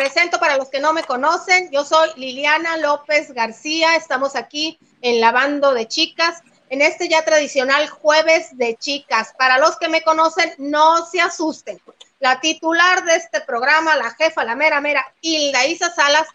[0.00, 5.20] presento para los que no me conocen, yo soy Liliana López García, estamos aquí en
[5.20, 9.34] Lavando de Chicas, en este ya tradicional jueves de chicas.
[9.36, 11.78] Para los que me conocen, no se asusten.
[12.18, 16.28] La titular de este programa, la jefa, la mera mera, Hilda Isa Salas,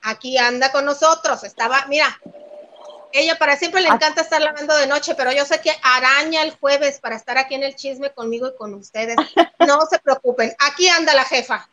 [0.00, 1.44] aquí anda con nosotros.
[1.44, 2.18] Estaba, mira,
[3.12, 3.96] ella para siempre le ah.
[3.96, 7.54] encanta estar lavando de noche, pero yo sé que araña el jueves para estar aquí
[7.54, 9.16] en el chisme conmigo y con ustedes.
[9.66, 11.68] No se preocupen, aquí anda la jefa.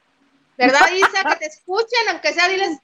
[0.58, 1.30] ¿Verdad, Isa?
[1.30, 2.80] Que te escuchen, aunque sea, diles.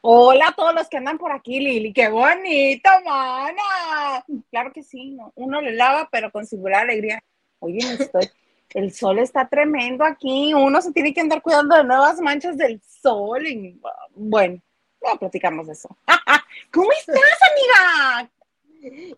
[0.00, 1.92] Hola a todos los que andan por aquí, Lili.
[1.92, 4.24] ¡Qué bonito, mana!
[4.50, 5.32] Claro que sí, ¿no?
[5.34, 7.22] uno le lava, pero con singular alegría.
[7.58, 8.30] Oye, estoy.
[8.70, 10.54] El sol está tremendo aquí.
[10.54, 13.46] Uno se tiene que andar cuidando de nuevas manchas del sol.
[13.46, 13.80] Y,
[14.14, 14.60] bueno,
[15.02, 15.88] ya platicamos de eso.
[16.72, 17.16] ¿Cómo estás,
[17.50, 18.30] amiga?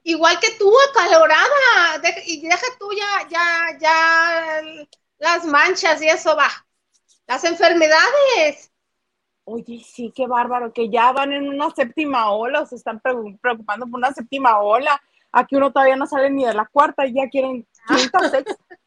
[0.05, 2.01] Igual que tú, acalorada.
[2.27, 4.63] y deja tú ya, ya, ya
[5.19, 6.49] las manchas y eso va.
[7.27, 8.71] Las enfermedades.
[9.45, 13.87] Oye, sí, qué bárbaro, que ya van en una séptima ola, o se están preocupando
[13.87, 15.01] por una séptima ola.
[15.33, 17.67] Aquí uno todavía no sale ni de la cuarta y ya quieren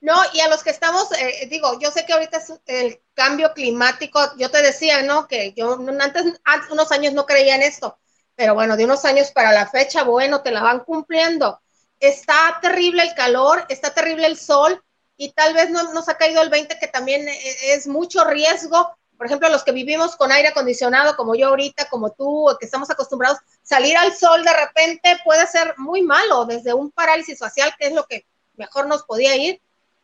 [0.00, 3.52] No, y a los que estamos, eh, digo, yo sé que ahorita es el cambio
[3.54, 5.26] climático, yo te decía, ¿no?
[5.26, 7.98] Que yo antes, antes, unos años no creía en esto,
[8.34, 11.60] pero bueno, de unos años para la fecha, bueno, te la van cumpliendo.
[12.00, 14.82] Está terrible el calor, está terrible el sol,
[15.16, 18.96] y tal vez no nos ha caído el 20, que también eh, es mucho riesgo.
[19.16, 22.90] Por ejemplo, los que vivimos con aire acondicionado, como yo ahorita, como tú, que estamos
[22.90, 27.86] acostumbrados, salir al sol de repente puede ser muy malo, desde un parálisis facial, que
[27.86, 29.60] es lo que mejor nos podía ir,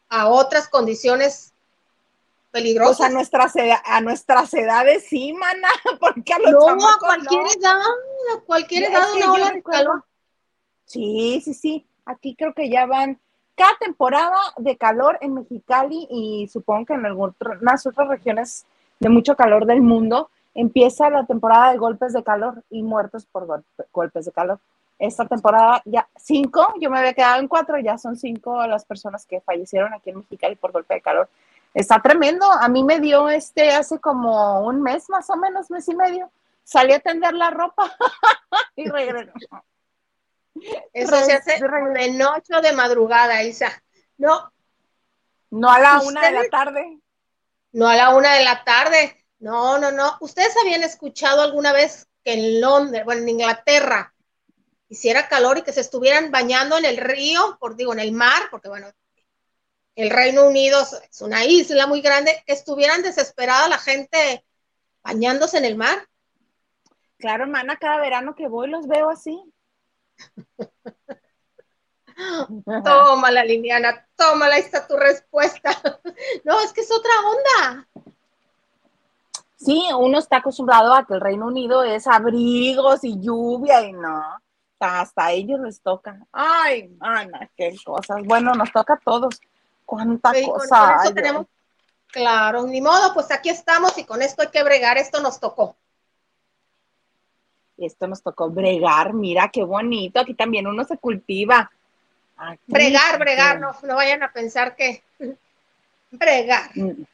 [0.09, 1.53] a otras condiciones
[2.51, 2.99] peligrosas.
[2.99, 3.53] Pues a nuestras,
[3.85, 5.69] a nuestras edades sí, mana,
[6.01, 7.81] porque a los no, a cualquier edad,
[8.37, 10.05] a cualquier edad una ola de calor.
[10.87, 11.87] Sí, sí, sí.
[12.05, 13.21] Aquí creo que ya van
[13.63, 18.67] cada temporada de calor en Mexicali y supongo que en algunas otras regiones
[18.99, 23.63] de mucho calor del mundo, empieza la temporada de golpes de calor y muertos por
[23.93, 24.59] golpes de calor
[24.99, 29.27] esta temporada ya cinco, yo me había quedado en cuatro, ya son cinco las personas
[29.27, 31.29] que fallecieron aquí en Mexicali por golpe de calor.
[31.75, 35.89] Está tremendo, a mí me dio este hace como un mes más o menos, mes
[35.89, 36.31] y medio.
[36.63, 37.91] Salí a tender la ropa
[38.77, 39.33] y regresé.
[40.93, 43.83] Eso se hace de noche o de madrugada, Isa.
[44.19, 44.53] No.
[45.51, 46.99] No a la una de la tarde.
[47.73, 49.25] No a la una de la tarde.
[49.39, 50.17] No, no, no.
[50.21, 54.15] ¿Ustedes habían escuchado alguna vez que en Londres, bueno, en Inglaterra,
[54.89, 58.43] hiciera calor y que se estuvieran bañando en el río, por digo, en el mar,
[58.51, 58.89] porque bueno,
[59.95, 64.45] el Reino Unido es una isla muy grande, que estuvieran desesperada la gente
[65.03, 66.09] bañándose en el mar.
[67.19, 69.41] Claro, hermana, cada verano que voy los veo así.
[72.85, 75.71] tómala, Liliana, tómala, ahí está tu respuesta.
[76.45, 77.89] no, es que es otra onda.
[79.57, 84.43] Sí, uno está acostumbrado a que el Reino Unido es abrigos y lluvia y no
[84.83, 86.19] hasta a ellos les toca.
[86.33, 88.19] Ay, Ana, qué cosas.
[88.25, 89.41] Bueno, nos toca a todos.
[89.85, 90.99] Cuánta cosa.
[91.15, 91.47] tenemos,
[92.09, 95.77] claro, ni modo, pues aquí estamos y con esto hay que bregar, esto nos tocó.
[97.79, 101.71] Esto nos tocó bregar, mira qué bonito, aquí también uno se cultiva.
[102.67, 105.03] bregar, bregar, no, no vayan a pensar que
[106.11, 106.71] bregar.
[106.75, 107.05] Mm.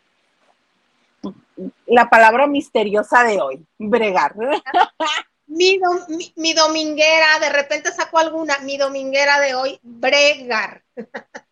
[1.87, 4.34] La palabra misteriosa de hoy, bregar.
[5.49, 5.81] Mi,
[6.37, 10.82] mi, dominguera, de repente sacó alguna, mi dominguera de hoy, bregar.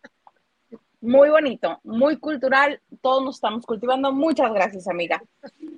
[0.99, 4.11] Muy bonito, muy cultural, todos nos estamos cultivando.
[4.11, 5.21] Muchas gracias, amiga.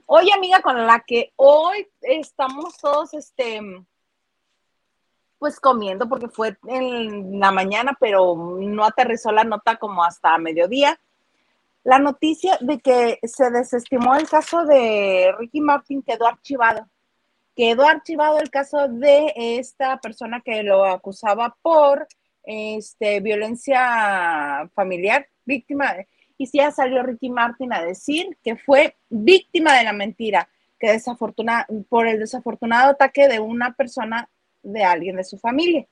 [0.05, 3.59] Oye, amiga, con la que hoy estamos todos, este,
[5.37, 10.99] pues comiendo, porque fue en la mañana, pero no aterrizó la nota como hasta mediodía.
[11.83, 16.87] La noticia de que se desestimó el caso de Ricky Martin quedó archivado
[17.59, 22.07] quedó archivado el caso de esta persona que lo acusaba por
[22.43, 25.95] este, violencia familiar, víctima,
[26.37, 30.47] y sí ya salió Ricky Martin a decir que fue víctima de la mentira,
[30.79, 34.29] que desafortuna, por el desafortunado ataque de una persona,
[34.63, 35.85] de alguien de su familia,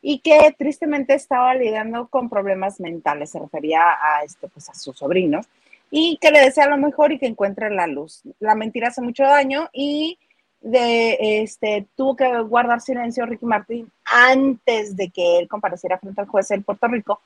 [0.00, 4.92] y que tristemente estaba lidiando con problemas mentales, se refería a, este, pues, a su
[4.92, 5.40] sobrino,
[5.90, 8.22] y que le desea lo mejor y que encuentre la luz.
[8.40, 10.18] La mentira hace mucho daño y
[10.62, 16.28] de este tuvo que guardar silencio Ricky Martin antes de que él compareciera frente al
[16.28, 17.20] juez en Puerto Rico,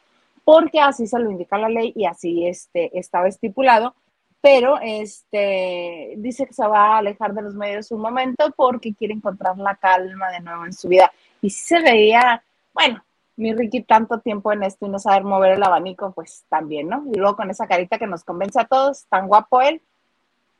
[0.44, 3.94] porque así se lo indica la ley y así este, estaba estipulado,
[4.40, 9.14] pero este, dice que se va a alejar de los medios un momento porque quiere
[9.14, 11.12] encontrar la calma de nuevo en su vida.
[11.42, 12.42] Y si se veía,
[12.72, 13.04] bueno,
[13.36, 17.04] mi Ricky tanto tiempo en esto y no saber mover el abanico, pues también, ¿no?
[17.12, 19.82] Y luego con esa carita que nos convence a todos, tan guapo él,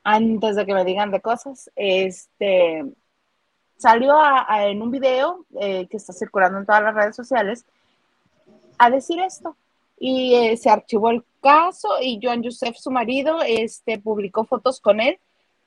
[0.08, 2.84] antes de que me digan de cosas, este,
[3.76, 4.14] salió
[4.56, 7.66] en un video eh, que está circulando en todas las redes sociales
[8.78, 9.56] a decir esto.
[9.98, 15.00] Y eh, se archivó el caso y Joan Youssef, su marido, este, publicó fotos con
[15.00, 15.18] él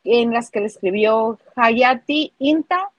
[0.06, 2.92] en las que le escribió Hayati Inta,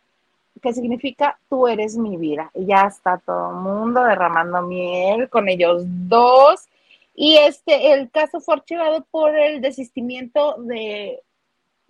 [0.60, 2.50] que significa tú eres mi vida.
[2.52, 6.68] Y ya está todo el mundo derramando miel con ellos dos.
[7.14, 11.22] Y este, el caso fue archivado por el desistimiento de,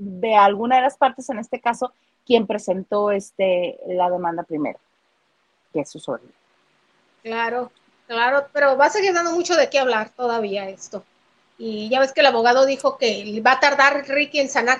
[0.00, 1.92] de alguna de las partes, en este caso,
[2.24, 4.78] quien presentó este, la demanda primero,
[5.72, 6.28] que es su sueldo.
[7.22, 7.70] Claro,
[8.06, 11.04] claro, pero va a seguir dando mucho de qué hablar todavía esto.
[11.58, 14.78] Y ya ves que el abogado dijo que va a tardar Ricky en sanar.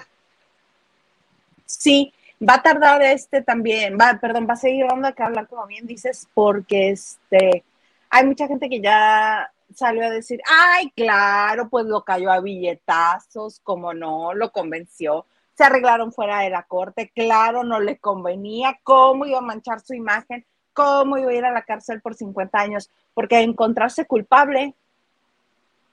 [1.67, 5.47] Sí, va a tardar este también, va, perdón, va a seguir dando de qué hablar,
[5.49, 7.63] como bien dices, porque este,
[8.09, 13.61] hay mucha gente que ya salió a decir, ay, claro, pues lo cayó a billetazos,
[13.61, 19.27] como no, lo convenció, se arreglaron fuera de la corte, claro, no le convenía, cómo
[19.27, 22.91] iba a manchar su imagen, cómo iba a ir a la cárcel por 50 años,
[23.15, 24.75] porque encontrarse culpable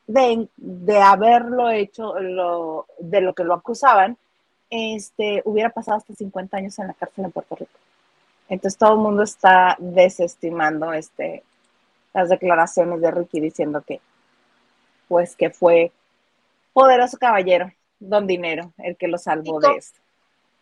[0.08, 4.18] de, de haberlo hecho, lo, de lo que lo acusaban,
[4.70, 7.80] este, hubiera pasado hasta 50 años en la cárcel en Puerto Rico.
[8.50, 11.44] Entonces todo el mundo está desestimando este,
[12.18, 14.02] las declaraciones de Ricky diciendo que,
[15.08, 15.92] pues que fue
[16.74, 20.00] poderoso caballero, don Dinero, el que lo salvó de esto.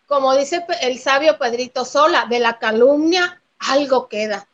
[0.05, 4.45] Como dice el sabio Pedrito Sola, de la calumnia algo queda.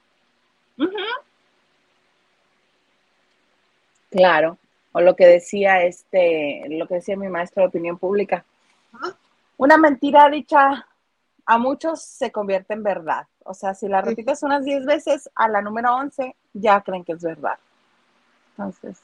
[4.12, 4.60] Claro,
[4.92, 8.46] o lo que decía este, lo que decía mi maestro de opinión pública.
[9.58, 10.86] Una mentira dicha
[11.46, 13.28] a muchos se convierte en verdad.
[13.44, 17.14] O sea, si la repites unas 10 veces, a la número 11 ya creen que
[17.14, 17.58] es verdad.
[18.52, 19.00] Entonces,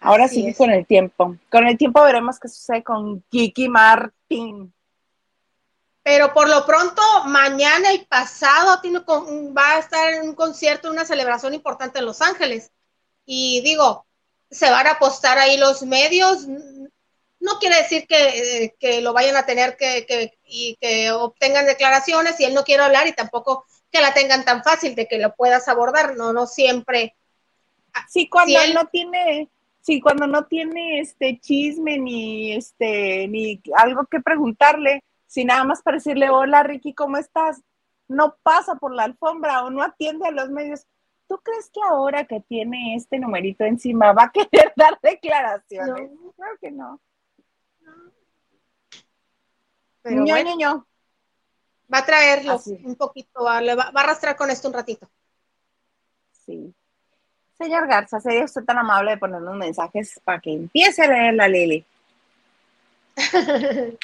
[0.00, 1.36] ahora sí con el tiempo.
[1.50, 4.72] Con el tiempo veremos qué sucede con Kiki Martín.
[6.02, 11.06] Pero por lo pronto, mañana y pasado tiene, va a estar en un concierto, una
[11.06, 12.70] celebración importante en Los Ángeles.
[13.24, 14.04] Y digo,
[14.50, 16.46] se van a apostar ahí los medios.
[17.44, 22.54] No quiere decir que, lo vayan a tener que, y que obtengan declaraciones y él
[22.54, 26.16] no quiere hablar y tampoco que la tengan tan fácil de que lo puedas abordar.
[26.16, 27.14] No, no siempre.
[28.08, 29.50] Sí, cuando él, no tiene,
[29.82, 35.82] sí, cuando no tiene este chisme ni este ni algo que preguntarle, si nada más
[35.82, 37.60] para decirle, hola Ricky, ¿cómo estás?
[38.08, 40.86] No pasa por la alfombra o no atiende a los medios.
[41.28, 46.10] ¿Tú crees que ahora que tiene este numerito encima va a querer dar declaraciones?
[46.10, 46.32] No.
[46.32, 47.00] Creo que no.
[50.04, 50.86] Pero bueno,
[51.92, 55.08] Va a traerlo un poquito, va, va, a arrastrar con esto un ratito.
[56.44, 56.74] Sí.
[57.56, 61.48] Señor Garza, ¿sería usted tan amable de ponernos mensajes para que empiece a leer la
[61.48, 61.84] Lili?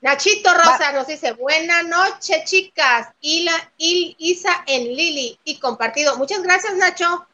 [0.00, 3.08] Nachito Rosa nos dice, buena noche, chicas.
[3.20, 6.16] Ila, Il, Isa en Lili y compartido.
[6.16, 7.26] Muchas gracias, Nacho.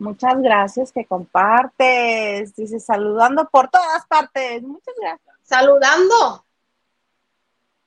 [0.00, 2.56] Muchas gracias que compartes.
[2.56, 4.62] Dice, saludando por todas partes.
[4.62, 5.36] Muchas gracias.
[5.42, 6.46] Saludando.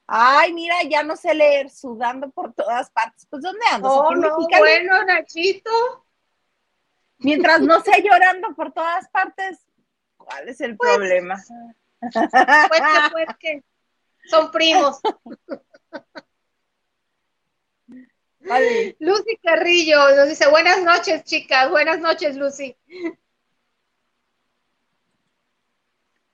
[0.05, 3.25] Ay, mira, ya no sé leer, sudando por todas partes.
[3.25, 3.89] Pues, ¿dónde ando?
[3.89, 6.05] Oh, no, bueno, Nachito.
[7.17, 9.65] Mientras no sé llorando por todas partes,
[10.15, 11.43] ¿cuál es el pues, problema?
[11.99, 13.63] Pues que, pues que.
[14.29, 14.99] Son primos.
[18.99, 21.69] Lucy Carrillo nos dice, buenas noches, chicas.
[21.69, 22.75] Buenas noches, Lucy.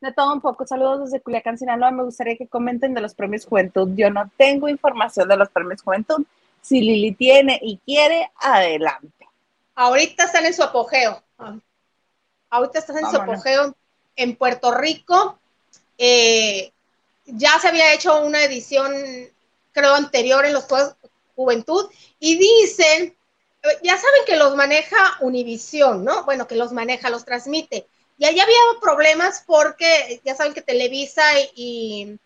[0.01, 0.65] De todo un poco.
[0.65, 1.91] Saludos desde Culiacán, Sinaloa.
[1.91, 3.89] Me gustaría que comenten de los premios Juventud.
[3.95, 6.25] Yo no tengo información de los premios Juventud.
[6.61, 9.27] Si Lili tiene y quiere, adelante.
[9.75, 11.21] Ahorita están en su apogeo.
[12.49, 13.75] Ahorita están en su apogeo
[14.15, 15.37] en Puerto Rico.
[15.97, 16.71] Eh,
[17.25, 18.91] ya se había hecho una edición,
[19.71, 20.95] creo, anterior en los Juegos
[21.39, 23.15] Juventud y dicen,
[23.81, 26.25] ya saben que los maneja Univisión, ¿no?
[26.25, 27.87] Bueno, que los maneja, los transmite.
[28.17, 31.23] Y allá había problemas porque ya saben que Televisa
[31.55, 32.17] y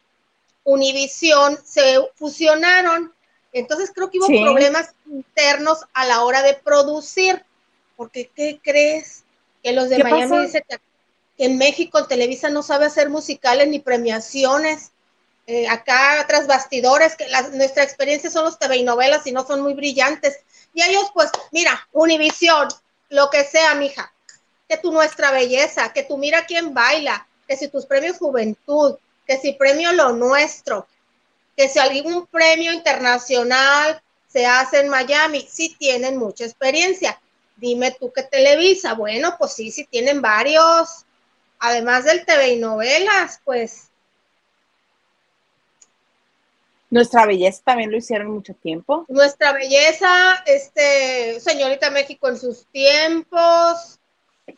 [0.63, 3.13] Univisión se fusionaron.
[3.51, 7.45] Entonces creo que hubo problemas internos a la hora de producir.
[7.95, 9.23] Porque, ¿qué crees?
[9.61, 10.79] Que los de Miami dicen que
[11.37, 14.91] que en México Televisa no sabe hacer musicales ni premiaciones.
[15.45, 19.61] Eh, acá tras bastidores, que nuestra experiencia son los TV y novelas y no son
[19.61, 20.39] muy brillantes.
[20.73, 22.69] Y ellos, pues, mira, Univisión,
[23.09, 24.13] lo que sea, mija,
[24.69, 28.95] que tu nuestra belleza, que tú mira quién baila, que si tus premios juventud,
[29.27, 30.87] que si premio lo nuestro.
[31.55, 37.19] que si algún premio internacional se hace en Miami, sí tienen mucha experiencia.
[37.57, 38.93] Dime tú qué Televisa.
[38.95, 41.05] Bueno, pues sí, sí tienen varios,
[41.59, 43.89] además del TV y novelas, pues.
[46.93, 49.05] Nuestra belleza también lo hicieron mucho tiempo.
[49.07, 53.99] Nuestra belleza, este, señorita México en sus tiempos.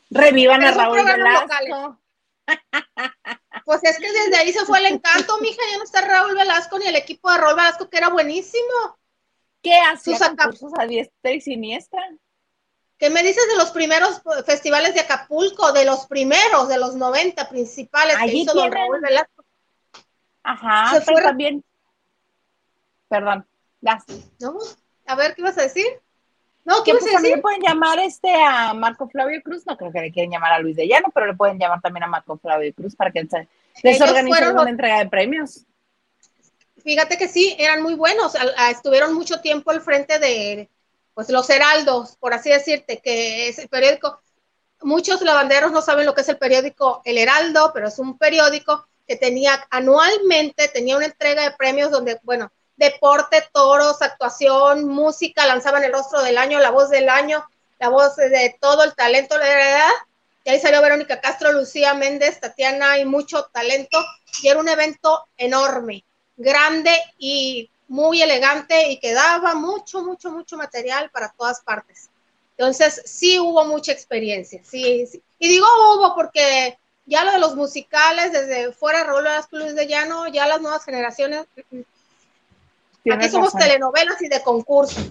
[0.10, 1.98] Revivan a Raúl Velasco.
[3.64, 6.78] Pues es que desde ahí se fue el encanto, mija, ya no está Raúl Velasco
[6.78, 8.98] ni el equipo de Raúl Velasco, que era buenísimo.
[9.64, 12.02] ¿Qué hacía concursos a diestra y siniestra?
[12.98, 15.72] ¿Qué me dices de los primeros festivales de Acapulco?
[15.72, 19.46] De los primeros, de los 90 principales que hizo don Raúl Velasco.
[20.44, 21.22] Ajá, se fue...
[21.22, 21.64] también.
[23.08, 23.48] Perdón,
[23.82, 24.32] gracias.
[24.40, 24.58] ¿No?
[25.06, 25.86] A ver, ¿qué ibas a decir?
[26.66, 30.12] No, ¿qué pues también pueden llamar este a Marco Flavio Cruz, no creo que le
[30.12, 32.96] quieren llamar a Luis de Llano, pero le pueden llamar también a Marco Flavio Cruz
[32.96, 33.28] para que
[33.84, 35.64] les organice una entrega de premios.
[36.84, 38.34] Fíjate que sí, eran muy buenos,
[38.72, 40.70] estuvieron mucho tiempo al frente de
[41.14, 44.20] pues los heraldos, por así decirte, que es el periódico.
[44.82, 48.88] Muchos lavanderos no saben lo que es el periódico El Heraldo, pero es un periódico
[49.08, 55.84] que tenía anualmente, tenía una entrega de premios donde, bueno, deporte, toros, actuación, música, lanzaban
[55.84, 57.46] el rostro del año, la voz del año,
[57.80, 59.92] la voz de todo el talento, la verdad.
[60.44, 64.04] Y ahí salió Verónica Castro, Lucía Méndez, Tatiana y mucho talento.
[64.42, 66.04] Y era un evento enorme,
[66.38, 72.10] grande y muy elegante y que daba mucho, mucho, mucho material para todas partes.
[72.58, 75.06] Entonces, sí hubo mucha experiencia, sí.
[75.40, 79.88] Y digo hubo porque ya lo de los musicales, desde fuera de las Clubes de
[79.88, 81.46] Llano, ya las nuevas generaciones
[83.12, 85.02] Aquí somos telenovelas y de concurso.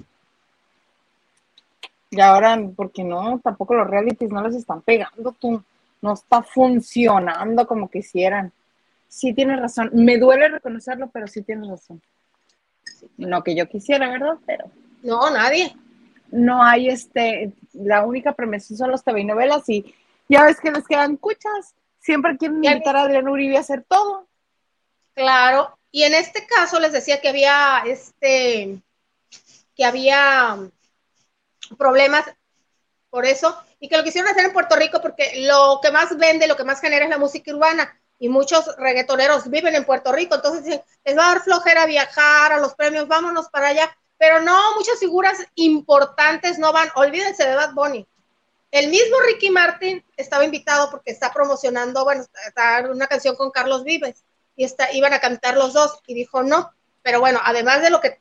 [2.11, 5.63] Y ahora, porque no, tampoco los realities no les están pegando, tú.
[6.01, 8.53] No está funcionando como quisieran.
[9.09, 9.91] Sí tienes razón.
[9.95, 12.03] Me duele reconocerlo, pero sí tienes razón.
[13.17, 14.37] No que yo quisiera, ¿verdad?
[14.45, 14.67] Pero.
[15.03, 15.75] No, nadie.
[16.31, 17.53] No hay este.
[17.73, 19.95] La única premiación son los TV novelas y
[20.29, 21.75] ya ves que les quedan cuchas.
[22.01, 24.27] Siempre quieren invitar a Adrián Uribe a hacer todo.
[25.15, 28.83] Claro, y en este caso les decía que había este,
[29.77, 30.59] que había
[31.79, 32.25] problemas
[33.11, 36.49] por eso, y que lo quisieron hacer en Puerto Rico porque lo que más vende,
[36.49, 40.35] lo que más genera es la música urbana, y muchos reggaetoneros viven en Puerto Rico,
[40.35, 44.75] entonces les va a dar flojera viajar a los premios, vámonos para allá, pero no,
[44.75, 48.05] muchas figuras importantes no van, olvídense de Bad Bunny.
[48.73, 53.85] El mismo Ricky Martin estaba invitado porque está promocionando, bueno, está una canción con Carlos
[53.85, 54.25] Vives
[54.57, 56.71] y iban a cantar los dos y dijo no,
[57.03, 58.19] pero bueno, además de lo que,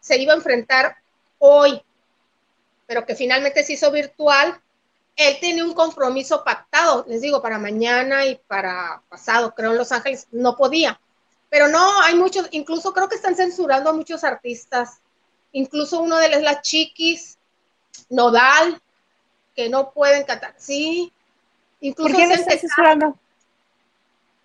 [0.00, 0.96] se iba a enfrentar
[1.38, 1.80] hoy,
[2.88, 4.60] pero que finalmente se hizo virtual,
[5.14, 9.92] él tiene un compromiso pactado, les digo, para mañana y para pasado, creo en Los
[9.92, 11.00] Ángeles, no podía.
[11.48, 15.00] Pero no, hay muchos, incluso creo que están censurando a muchos artistas,
[15.52, 17.38] incluso uno de ellos, las Chiquis,
[18.08, 18.82] Nodal,
[19.54, 20.54] que no pueden cantar.
[20.58, 21.12] Sí,
[21.80, 22.08] incluso...
[22.08, 23.16] ¿Por qué están censurando?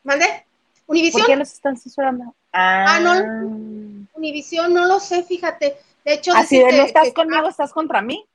[0.03, 0.47] ¿Mande?
[0.88, 1.22] ¿Univisión?
[1.22, 2.36] ¿Por qué los están censurando?
[2.51, 4.08] Ah, no.
[4.13, 5.77] Univisión, no lo sé, fíjate.
[6.03, 8.25] De hecho, así de no estás conmigo, estás contra mí.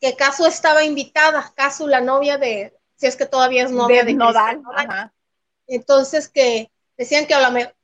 [0.00, 4.14] Que Casu estaba invitada, Casu, la novia de, si es que todavía es novia de,
[4.14, 4.62] Nodal.
[5.66, 7.36] Entonces que decían que,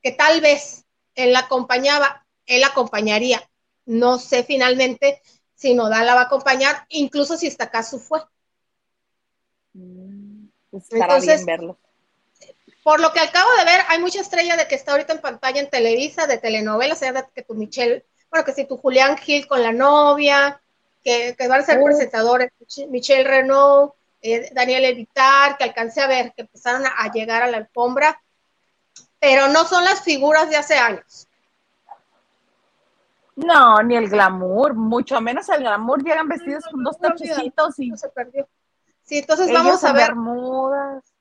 [0.02, 3.48] que tal vez él la acompañaba, él acompañaría.
[3.84, 5.20] No sé finalmente
[5.54, 8.22] si Nodal la va a acompañar, incluso si esta Casu fue.
[9.74, 11.78] Mm, pues estará bien verlo.
[12.86, 15.60] Por lo que acabo de ver, hay mucha estrella de que está ahorita en pantalla
[15.60, 19.60] en Televisa, de telenovelas, sea que tu Michelle, bueno, que si tu Julián Gil con
[19.60, 20.60] la novia,
[21.02, 22.52] que, van a ser presentadores,
[22.88, 27.56] Michelle Renault, eh, Daniel Evitar, que alcancé a ver, que empezaron a, llegar a la
[27.56, 28.22] alfombra,
[29.18, 31.26] pero no son las figuras de hace años.
[33.34, 37.90] No, ni el glamour, mucho menos el glamour, llegan vestidos con dos tachecitos y...
[37.96, 38.48] Se perdió.
[39.02, 40.10] Sí, entonces vamos a ver.
[40.10, 41.15] Bermudas.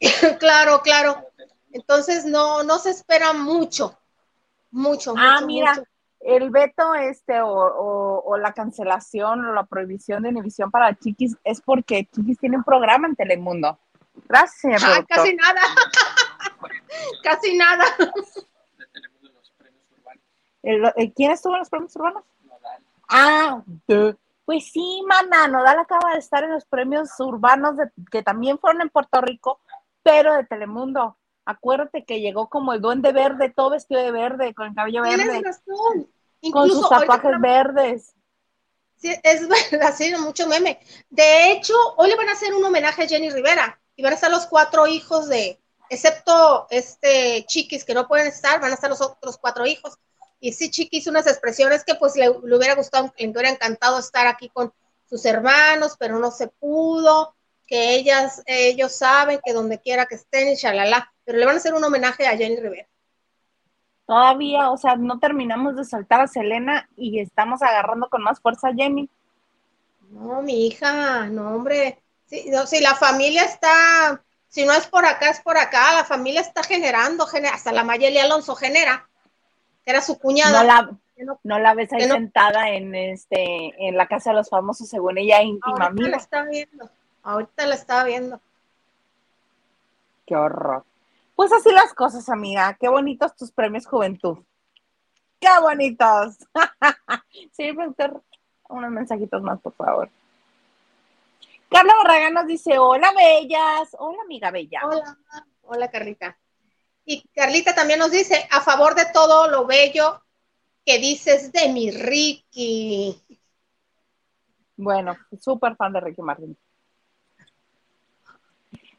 [0.38, 1.26] claro, claro.
[1.72, 3.98] Entonces no, no se espera mucho,
[4.70, 5.14] mucho.
[5.16, 5.82] Ah, mira,
[6.20, 12.08] el veto este o, la cancelación o la prohibición de Univisión para Chiquis es porque
[12.12, 13.78] Chiquis tiene un programa en Telemundo.
[14.28, 14.82] Gracias.
[14.84, 15.60] Ah, casi nada.
[17.22, 17.84] casi nada.
[21.14, 22.24] ¿Quién estuvo en los premios urbanos?
[23.08, 23.62] Ah,
[24.44, 27.76] pues sí, mana, Nodal acaba de estar en los premios urbanos
[28.10, 29.60] que también fueron en Puerto Rico
[30.02, 31.16] pero de Telemundo.
[31.44, 35.24] Acuérdate que llegó como el duende verde, todo vestido de verde, con el cabello verde.
[35.24, 36.08] Tienes razón.
[36.52, 38.14] con sus tatuajes verdes.
[38.96, 40.78] Sí, es verdad, sí, mucho meme.
[41.10, 44.14] De hecho, hoy le van a hacer un homenaje a Jenny Rivera y van a
[44.14, 48.88] estar los cuatro hijos de excepto este Chiquis que no pueden estar, van a estar
[48.88, 49.98] los otros cuatro hijos.
[50.40, 54.48] Y sí, Chiquis, unas expresiones que pues le, hubiera gustado, le hubiera encantado estar aquí
[54.48, 54.72] con
[55.08, 57.34] sus hermanos, pero no se pudo,
[57.66, 61.74] que ellas, ellos saben que donde quiera que estén, shalala, pero le van a hacer
[61.74, 62.88] un homenaje a Jenny Rivera.
[64.06, 68.68] Todavía, o sea, no terminamos de soltar a Selena y estamos agarrando con más fuerza
[68.68, 69.08] a Jenny.
[70.10, 72.02] No, mi hija, no, hombre.
[72.26, 76.62] si la familia está, si no es por acá, es por acá, la familia está
[76.62, 79.08] generando, hasta la Mayeli Alonso genera,
[79.82, 80.90] que era su cuñada.
[81.44, 85.40] No la, ves ahí sentada en este, en la casa de los famosos, según ella
[85.40, 85.86] íntima.
[85.86, 86.90] Ahorita la está viendo,
[87.22, 88.40] ahorita la está viendo.
[90.26, 90.84] Qué horror.
[91.34, 92.76] Pues así las cosas, amiga.
[92.78, 94.38] Qué bonitos tus premios Juventud.
[95.40, 96.36] Qué bonitos.
[97.52, 98.22] sí, productor,
[98.68, 100.10] unos mensajitos más, por favor.
[101.68, 103.96] Carla Barraga nos dice, hola, bellas.
[103.98, 104.82] Hola, amiga bella.
[104.84, 105.18] Hola,
[105.62, 106.38] hola, Carlita.
[107.04, 110.22] Y Carlita también nos dice, a favor de todo lo bello
[110.84, 113.20] que dices de mi Ricky.
[114.76, 116.56] Bueno, súper fan de Ricky Martin.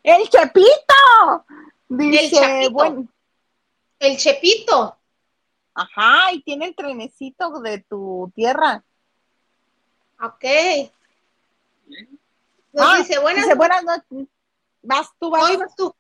[0.04, 1.46] ¡El Chepito!
[1.88, 3.08] Dice, el Bueno.
[4.00, 4.98] El Chepito.
[5.74, 8.84] Ajá, y tiene el trenecito de tu tierra.
[10.22, 10.46] Ok.
[12.78, 14.28] Ah, dice, buenas, noches.
[14.82, 15.58] Vas tú, vas.
[15.58, 15.96] vas tú.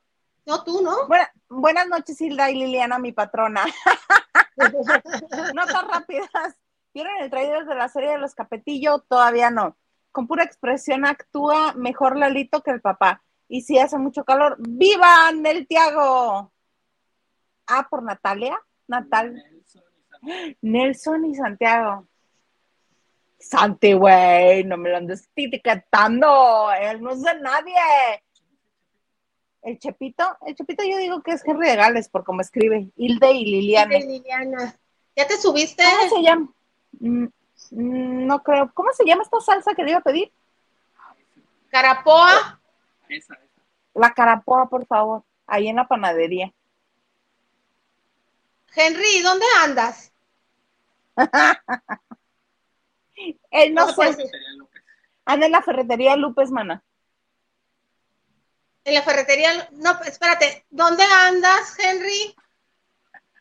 [0.46, 1.08] No, tú, ¿no?
[1.48, 3.64] buenas noches, Hilda y Liliana, mi patrona.
[5.54, 6.30] no tan rápidas.
[6.94, 9.00] ¿Vieron el trailer de la serie de los Capetillo?
[9.00, 9.78] Todavía no.
[10.12, 13.24] Con pura expresión actúa mejor Lalito que el papá.
[13.54, 16.52] Y si hace mucho calor, ¡vivan el Tiago!
[17.68, 18.60] Ah, por Natalia.
[18.88, 19.44] Natal.
[20.60, 22.08] Nelson y Santiago.
[23.38, 26.72] Santi, güey, no me lo andes etiquetando.
[26.82, 27.76] Él no es de nadie.
[29.62, 32.90] El Chepito, el Chepito yo digo que es Henry de Gales por cómo escribe.
[32.96, 34.00] Hilde y Liliana.
[34.00, 34.76] Hilde y Liliana.
[35.16, 35.84] ¿Ya te subiste?
[35.84, 36.54] ¿Cómo se llama?
[37.00, 38.72] Mm, mm, no creo.
[38.74, 40.32] ¿Cómo se llama esta salsa que le iba a pedir?
[41.70, 42.60] Carapoa.
[43.10, 43.43] Esa.
[43.94, 45.24] La carapoa, por favor.
[45.48, 46.54] Ahí en la panadería.
[48.76, 50.12] Henry, ¿dónde andas?
[53.52, 54.18] Él no, sé.
[55.26, 56.84] Anda en la ferretería Lupes, mana.
[58.84, 62.36] En la ferretería, no, espérate, ¿dónde andas, Henry?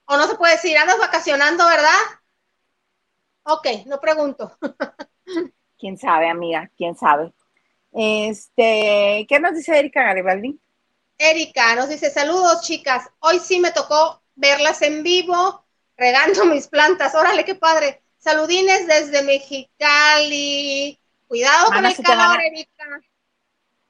[0.04, 1.98] O no se puede decir, andas vacacionando, ¿verdad?
[3.44, 4.56] Ok, no pregunto.
[5.78, 6.70] ¿Quién sabe, amiga?
[6.76, 7.32] ¿Quién sabe?
[7.92, 10.58] Este, ¿qué nos dice Erika Garibaldi?
[11.18, 13.08] Erika nos dice, saludos, chicas.
[13.20, 15.64] Hoy sí me tocó verlas en vivo,
[15.96, 17.14] regando mis plantas.
[17.14, 18.02] Órale, qué padre.
[18.18, 20.98] Saludines desde Mexicali.
[21.26, 23.00] Cuidado con el calor, Erika.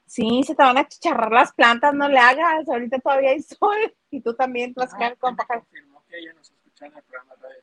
[0.07, 2.69] Sí, se te van a chicharrar las plantas, no le hagas.
[2.69, 5.63] Ahorita todavía hay sol y tú también, Tlaxcala, ah,
[6.07, 7.63] que ella nos escucha en el programa de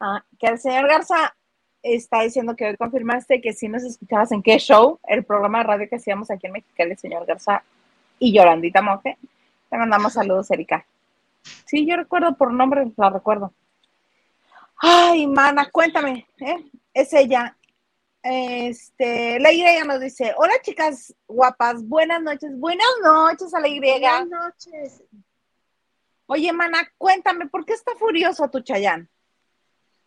[0.00, 1.36] Ah, que el señor Garza
[1.82, 5.64] está diciendo que hoy confirmaste que sí nos escuchabas en qué show, el programa de
[5.64, 7.62] radio que hacíamos aquí en Mexicali, señor Garza
[8.18, 9.16] y Yolandita Monge.
[9.68, 10.84] Te mandamos saludos, Erika.
[11.64, 13.52] Sí, yo recuerdo por nombre, la recuerdo.
[14.76, 16.64] Ay, mana, cuéntame, ¿eh?
[16.92, 17.56] Es ella.
[18.22, 23.80] Este, la Y nos dice, hola chicas guapas, buenas noches, buenas noches a la Y.
[23.80, 25.02] Buenas noches.
[26.26, 29.08] Oye, mana, cuéntame, ¿por qué está furioso tu Chayán?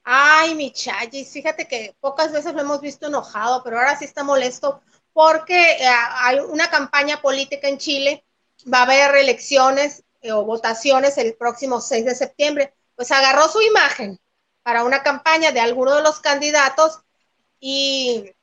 [0.04, 4.24] Ay, mi Chayis, fíjate que pocas veces lo hemos visto enojado, pero ahora sí está
[4.24, 4.82] molesto
[5.14, 8.26] porque eh, hay una campaña política en Chile,
[8.72, 12.74] va a haber elecciones eh, o votaciones el próximo 6 de septiembre.
[12.96, 14.20] Pues agarró su imagen
[14.64, 17.00] para una campaña de alguno de los candidatos
[17.60, 18.34] y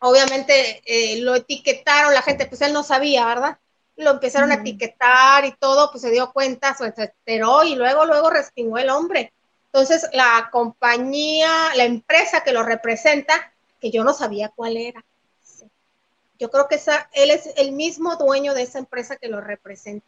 [0.00, 3.58] obviamente eh, lo etiquetaron, la gente, pues él no sabía, ¿verdad?
[3.96, 8.30] Lo empezaron a etiquetar y todo, pues se dio cuenta, se enteró y luego, luego
[8.30, 9.34] respingó el hombre.
[9.76, 15.04] Entonces, la compañía, la empresa que lo representa, que yo no sabía cuál era.
[16.38, 20.06] Yo creo que esa, él es el mismo dueño de esa empresa que lo representa.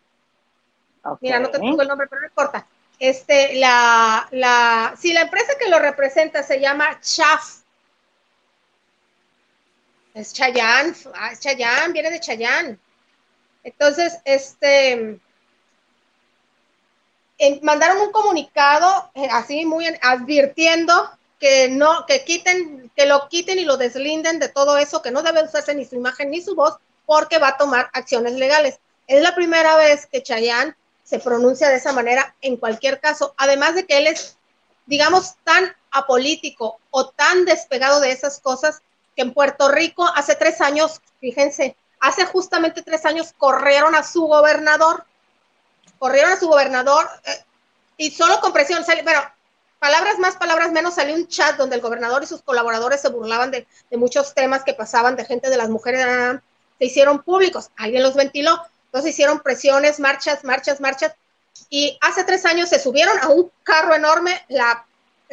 [1.21, 2.67] Mira, no te pongo el nombre, pero no importa
[2.99, 7.59] este, la, la, si la empresa que lo representa se llama Chaf,
[10.15, 12.79] es Chayanne, ah, es Chayanne, viene de Chayanne.
[13.63, 15.21] Entonces, este,
[17.63, 23.65] mandaron un comunicado eh, así muy advirtiendo que no, que quiten, que lo quiten y
[23.65, 26.77] lo deslinden de todo eso, que no debe usarse ni su imagen ni su voz,
[27.07, 28.81] porque va a tomar acciones legales.
[29.07, 30.75] Es la primera vez que Chayanne
[31.05, 34.37] se pronuncia de esa manera en cualquier caso, además de que él es,
[34.87, 38.83] digamos, tan apolítico o tan despegado de esas cosas
[39.17, 44.23] que en Puerto Rico hace tres años, fíjense, hace justamente tres años corrieron a su
[44.23, 45.05] gobernador
[45.99, 47.45] corrieron a su gobernador eh,
[47.97, 49.21] y solo con presión, sale, pero
[49.79, 53.51] palabras más, palabras menos, salió un chat donde el gobernador y sus colaboradores se burlaban
[53.51, 56.05] de, de muchos temas que pasaban de gente de las mujeres,
[56.79, 61.13] se hicieron públicos, alguien los ventiló, entonces hicieron presiones, marchas, marchas, marchas,
[61.71, 64.87] y hace tres años se subieron a un carro enorme, la,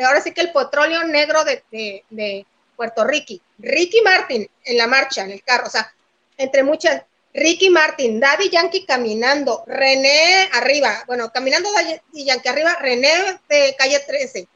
[0.04, 5.24] ahora sí que el petróleo negro de, de, Puerto Rico, Ricky Martin en la marcha,
[5.24, 5.94] en el carro, o sea,
[6.38, 7.04] entre muchas,
[7.36, 14.00] Ricky Martin, Daddy Yankee caminando, René arriba, bueno, caminando Daddy Yankee arriba, René de calle
[14.00, 14.48] 13,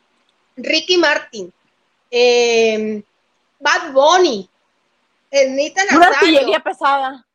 [0.55, 1.53] Ricky Martin,
[2.09, 3.03] eh,
[3.59, 4.49] Bad Bunny,
[5.49, 7.27] Nita Pura artillería pesada.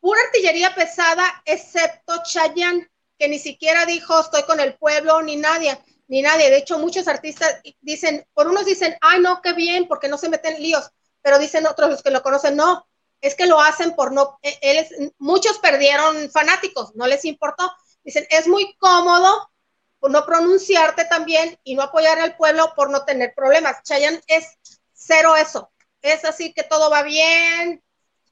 [0.00, 5.76] Pura artillería pesada, excepto Chayanne que ni siquiera dijo estoy con el pueblo, ni nadie,
[6.06, 6.48] ni nadie.
[6.48, 10.28] De hecho, muchos artistas dicen, por unos dicen, ay, no, qué bien, porque no se
[10.28, 10.90] meten líos,
[11.22, 12.86] pero dicen otros los que lo conocen, no,
[13.26, 17.70] es que lo hacen por no, e, él es, muchos perdieron fanáticos, no les importó.
[18.04, 19.50] Dicen, es muy cómodo
[19.98, 23.82] por no pronunciarte también y no apoyar al pueblo por no tener problemas.
[23.82, 24.58] Chayanne es
[24.92, 25.70] cero eso.
[26.02, 27.82] Es así que todo va bien,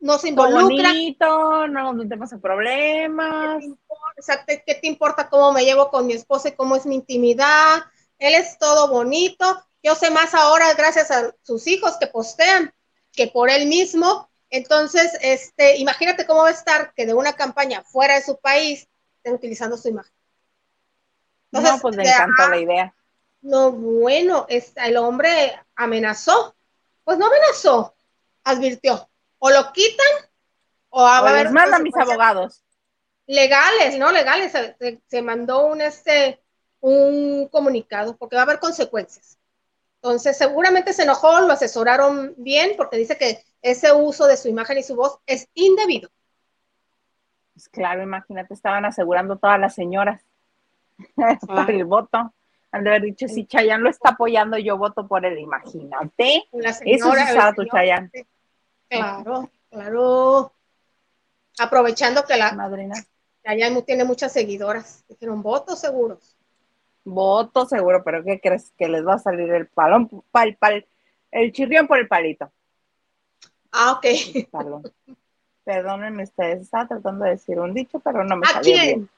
[0.01, 0.91] no se involucra.
[0.91, 3.65] Bonito, no nos metemos en problemas.
[4.17, 7.83] Exacto, ¿qué te importa cómo me llevo con mi esposa y cómo es mi intimidad?
[8.19, 9.65] Él es todo bonito.
[9.83, 12.73] Yo sé más ahora gracias a sus hijos que postean
[13.13, 14.31] que por él mismo.
[14.55, 18.87] Entonces, este, imagínate cómo va a estar que de una campaña fuera de su país
[19.17, 20.13] estén utilizando su imagen.
[21.51, 22.95] no, pues me encanta la idea.
[23.43, 26.55] No, bueno, el hombre amenazó.
[27.03, 27.97] Pues no amenazó,
[28.45, 30.07] advirtió o lo quitan
[30.89, 32.63] o va a haber manda a mis abogados
[33.27, 34.13] legales, ¿no?
[34.13, 34.53] Legales.
[35.09, 36.41] Se, mandó un este
[36.81, 39.37] un comunicado porque va a haber consecuencias.
[39.97, 44.77] Entonces, seguramente se enojó, lo asesoraron bien porque dice que ese uso de su imagen
[44.77, 46.11] y su voz es indebido.
[47.55, 50.21] Pues claro, imagínate, estaban asegurando todas las señoras
[51.47, 52.35] por el voto.
[52.73, 55.39] Han de haber dicho, si Chayanne lo está apoyando, yo voto por él.
[55.39, 56.45] Imagínate.
[56.53, 58.11] Eso es usado tu Chayanne.
[58.89, 60.53] Claro, claro.
[61.59, 62.97] Aprovechando que la madrina
[63.45, 65.05] allá tiene muchas seguidoras.
[65.09, 66.37] Dijeron votos seguros.
[67.05, 68.73] Votos seguro, pero ¿qué crees?
[68.77, 70.87] Que les va a salir el palón, pal, pal,
[71.31, 72.51] el chirrión por el palito.
[73.77, 74.07] Ah, ok.
[75.65, 79.11] Perdónenme ustedes, estaba tratando de decir un dicho, pero no me ¿A bien.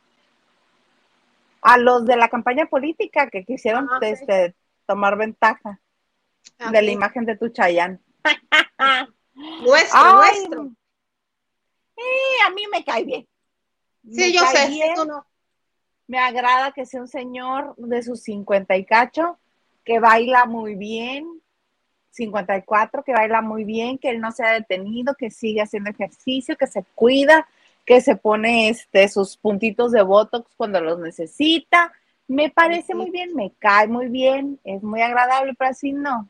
[1.61, 4.55] A los de la campaña política que quisieron ah, este,
[4.87, 5.79] tomar ventaja
[6.59, 8.01] ah, de la imagen de tu Chayán.
[9.35, 10.71] Nuestro, nuestro.
[12.47, 13.29] a mí me cae bien.
[14.11, 15.27] Sí, yo sé, no.
[16.07, 19.39] Me agrada que sea un señor de sus 50 y cacho,
[19.85, 21.43] que baila muy bien,
[22.17, 26.57] 54, que baila muy bien, que él no se ha detenido, que sigue haciendo ejercicio,
[26.57, 27.47] que se cuida,
[27.85, 31.93] que se pone este, sus puntitos de Botox cuando los necesita.
[32.29, 36.29] Me parece muy bien, me cae muy bien, es muy agradable, pero así no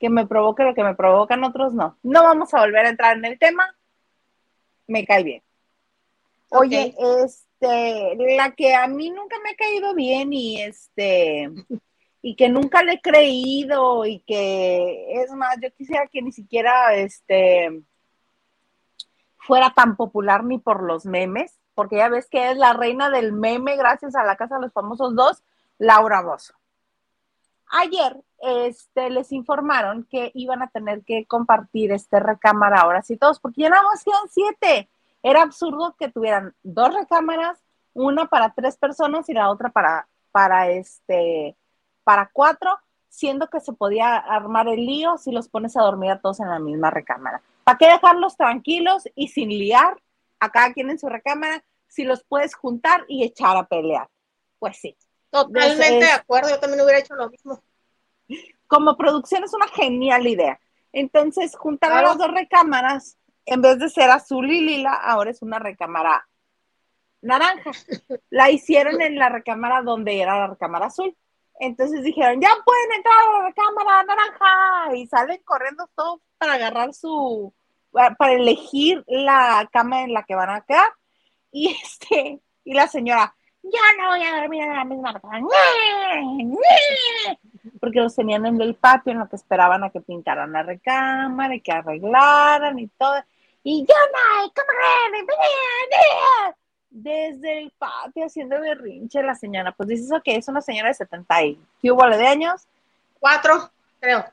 [0.00, 1.98] que me provoque lo que me provocan otros, no.
[2.02, 3.76] No vamos a volver a entrar en el tema.
[4.86, 5.42] Me cae bien.
[6.48, 11.50] Oye, este, la que a mí nunca me ha caído bien y este,
[12.22, 16.94] y que nunca le he creído y que es más, yo quisiera que ni siquiera
[16.94, 17.82] este
[19.38, 23.32] fuera tan popular ni por los memes, porque ya ves que es la reina del
[23.32, 25.42] meme gracias a la Casa de los Famosos dos,
[25.78, 26.54] Laura Bozo.
[27.72, 33.40] Ayer este, les informaron que iban a tener que compartir este recámara ahora sí todos,
[33.40, 34.90] porque ya nada más quedan siete.
[35.22, 37.58] Era absurdo que tuvieran dos recámaras,
[37.92, 41.56] una para tres personas y la otra para, para, este,
[42.10, 42.76] para cuatro,
[43.08, 46.48] siendo que se podía armar el lío si los pones a dormir a todos en
[46.48, 47.40] la misma recámara.
[47.62, 50.02] ¿Para qué dejarlos tranquilos y sin liar
[50.40, 54.08] a cada quien en su recámara si los puedes juntar y echar a pelear?
[54.58, 54.96] Pues sí,
[55.30, 57.62] Totalmente de acuerdo, yo también hubiera hecho lo mismo.
[58.66, 60.58] Como producción es una genial idea.
[60.92, 65.42] Entonces, juntar a las dos recámaras, en vez de ser azul y lila, ahora es
[65.42, 66.28] una recámara
[67.22, 67.70] naranja.
[68.30, 71.16] La hicieron en la recámara donde era la recámara azul.
[71.60, 74.96] Entonces dijeron, ya pueden entrar a la recámara naranja.
[74.96, 77.52] Y salen corriendo todos para agarrar su,
[77.92, 80.90] para elegir la cama en la que van a quedar.
[81.52, 85.40] Y este, y la señora, yo no voy a dormir en la misma cama.
[87.80, 91.54] Porque los tenían en el patio en lo que esperaban a que pintaran la recámara
[91.54, 93.22] y que arreglaran y todo.
[93.62, 94.50] Y yo no,
[96.90, 99.72] desde el patio haciendo berrinche la señora.
[99.72, 102.66] Pues dices que es una señora de 70 y ¿qué hubo de años?
[103.18, 104.24] Cuatro, creo.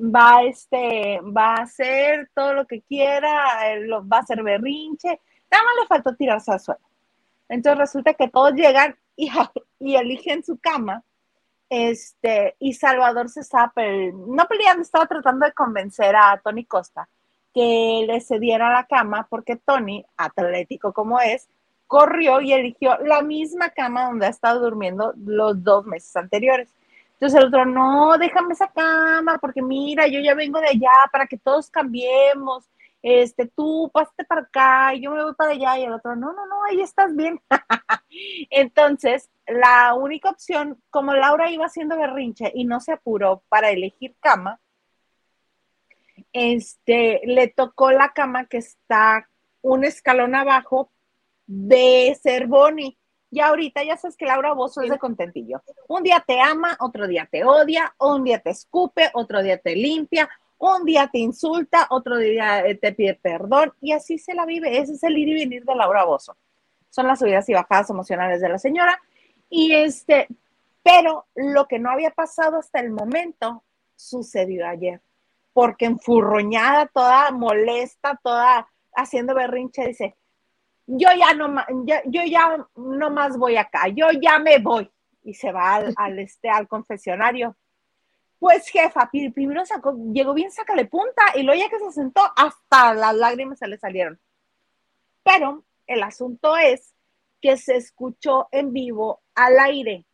[0.00, 5.20] Va, este, va a hacer todo lo que quiera, va a hacer berrinche.
[5.50, 6.80] Nada más le faltó tirarse al suelo.
[7.48, 9.30] Entonces resulta que todos llegan y,
[9.80, 11.02] y eligen su cama.
[11.68, 17.08] Este, y Salvador se estaba, no peleando, estaba tratando de convencer a Tony Costa
[17.54, 21.48] que le cediera la cama porque Tony, atlético como es,
[21.90, 26.72] corrió y eligió la misma cama donde ha estado durmiendo los dos meses anteriores.
[27.14, 31.26] Entonces el otro, no, déjame esa cama, porque mira, yo ya vengo de allá para
[31.26, 32.64] que todos cambiemos.
[33.02, 35.80] Este, tú pásate para acá y yo me voy para allá.
[35.80, 37.40] Y el otro, no, no, no, ahí estás bien.
[38.50, 44.14] Entonces, la única opción, como Laura iba haciendo berrinche y no se apuró para elegir
[44.20, 44.60] cama,
[46.32, 49.28] este, le tocó la cama que está
[49.60, 50.92] un escalón abajo
[51.50, 52.96] de ser Bonnie.
[53.32, 55.62] Y ahorita ya sabes que Laura Bozo es de contentillo.
[55.88, 59.74] Un día te ama, otro día te odia, un día te escupe, otro día te
[59.74, 64.46] limpia, un día te insulta, otro día eh, te pide perdón y así se la
[64.46, 64.78] vive.
[64.78, 66.36] Ese es el ir y venir de Laura Bozo.
[66.88, 69.00] Son las subidas y bajadas emocionales de la señora.
[69.48, 70.28] Y este,
[70.82, 73.64] pero lo que no había pasado hasta el momento
[73.96, 75.00] sucedió ayer
[75.52, 80.16] porque enfurroñada, toda molesta, toda haciendo berrinche, dice,
[80.92, 81.54] yo ya no,
[82.06, 84.90] yo ya no más voy acá, yo ya me voy.
[85.22, 87.56] Y se va al, este, al confesionario.
[88.38, 92.94] Pues jefa, primero sacó, llegó bien, sácale punta, y luego ya que se sentó, hasta
[92.94, 94.18] las lágrimas se le salieron.
[95.22, 96.94] Pero el asunto es
[97.40, 100.06] que se escuchó en vivo al aire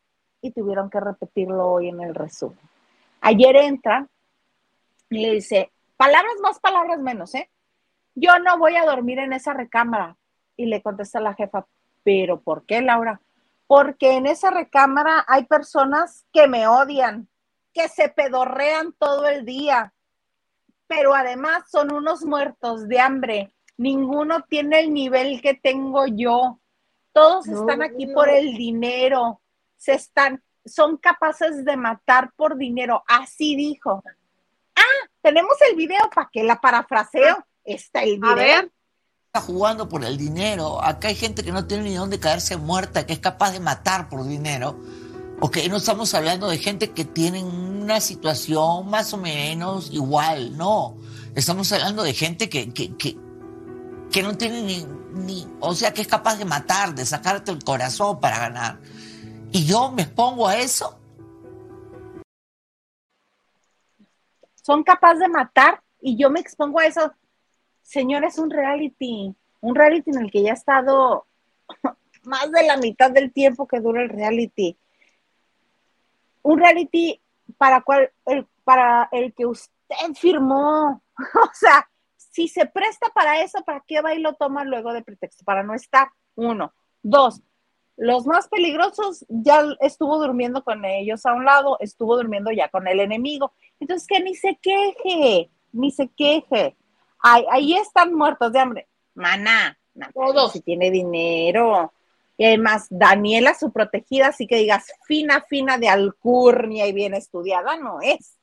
[0.42, 2.58] y tuvieron que repetirlo hoy en el resumen.
[3.20, 4.06] Ayer entra
[5.08, 7.48] y le dice, palabras más, palabras menos, ¿eh?
[8.14, 10.16] Yo no voy a dormir en esa recámara.
[10.56, 11.66] Y le contesta la jefa,
[12.02, 13.20] ¿pero por qué, Laura?
[13.66, 17.28] Porque en esa recámara hay personas que me odian,
[17.72, 19.92] que se pedorrean todo el día,
[20.86, 23.52] pero además son unos muertos de hambre.
[23.76, 26.60] Ninguno tiene el nivel que tengo yo.
[27.12, 29.40] Todos están aquí por el dinero.
[29.76, 33.02] Se están, son capaces de matar por dinero.
[33.06, 34.02] Así dijo
[35.26, 37.44] tenemos el video para que la parafraseo.
[37.64, 38.30] Está el video.
[38.30, 38.72] A ver.
[39.40, 40.82] Jugando por el dinero.
[40.82, 44.08] Acá hay gente que no tiene ni dónde caerse muerta, que es capaz de matar
[44.08, 44.78] por dinero.
[45.40, 50.96] Ok, no estamos hablando de gente que tiene una situación más o menos igual, no.
[51.34, 53.18] Estamos hablando de gente que, que, que,
[54.10, 57.62] que no tiene ni, ni, o sea, que es capaz de matar, de sacarte el
[57.62, 58.80] corazón para ganar.
[59.52, 60.98] Y yo me expongo a eso
[64.66, 67.12] son capaces de matar y yo me expongo a eso.
[67.86, 71.24] Señor, es un reality, un reality en el que ya he estado
[72.24, 74.76] más de la mitad del tiempo que dura el reality.
[76.42, 77.22] Un reality
[77.56, 78.10] para, cual,
[78.64, 79.70] para el que usted
[80.16, 81.00] firmó.
[81.16, 85.04] o sea, si se presta para eso, ¿para qué va y lo toma luego de
[85.04, 85.44] pretexto?
[85.44, 86.08] Para no estar.
[86.34, 86.74] Uno.
[87.04, 87.40] Dos,
[87.96, 92.88] los más peligrosos ya estuvo durmiendo con ellos a un lado, estuvo durmiendo ya con
[92.88, 93.52] el enemigo.
[93.78, 96.76] Entonces, que ni se queje, ni se queje.
[97.20, 98.88] Ahí están muertos de hambre.
[99.14, 99.78] Maná,
[100.14, 100.52] todos.
[100.52, 101.92] Si tiene dinero.
[102.38, 107.76] Y además, Daniela, su protegida, así que digas, fina, fina de alcurnia y bien estudiada,
[107.78, 108.36] no es.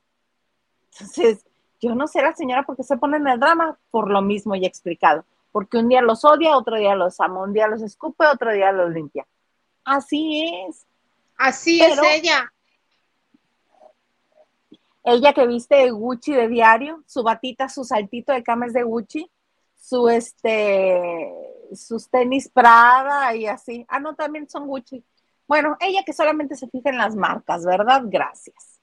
[0.92, 1.44] Entonces,
[1.80, 4.56] yo no sé la señora por qué se pone en el drama, por lo mismo
[4.56, 5.24] ya explicado.
[5.52, 8.72] Porque un día los odia, otro día los ama, un día los escupe, otro día
[8.72, 9.26] los limpia.
[9.84, 10.86] Así es.
[11.36, 12.52] Así es ella.
[15.04, 19.30] Ella que viste Gucci de diario, su batita, su saltito de camas de Gucci,
[19.76, 21.30] su este,
[21.74, 23.84] sus tenis Prada y así.
[23.88, 25.04] Ah, no, también son Gucci.
[25.46, 28.02] Bueno, ella que solamente se fija en las marcas, ¿verdad?
[28.06, 28.80] Gracias.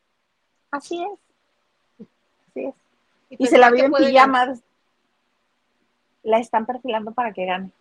[0.70, 2.08] Así es.
[2.50, 2.76] Así es.
[3.32, 4.54] Y, se la vive en pijama.
[6.22, 7.72] La están perfilando para que gane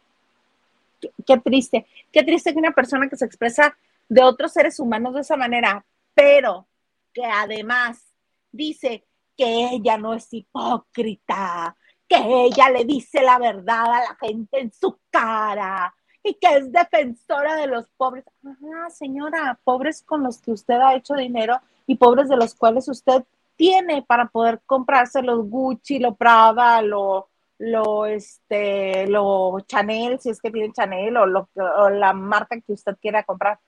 [1.26, 3.76] qué, triste, qué triste que una persona que se expresa
[4.08, 6.66] de otros seres humanos de esa manera, pero
[7.12, 8.09] que además
[8.52, 11.76] dice que ella no es hipócrita,
[12.08, 16.72] que ella le dice la verdad a la gente en su cara y que es
[16.72, 18.24] defensora de los pobres.
[18.44, 22.88] Ajá, señora, pobres con los que usted ha hecho dinero y pobres de los cuales
[22.88, 23.24] usted
[23.56, 30.40] tiene para poder comprarse los Gucci, lo Prada, lo lo, este, lo Chanel, si es
[30.40, 31.48] que tiene Chanel o, lo,
[31.90, 33.60] la marca que usted quiera comprar.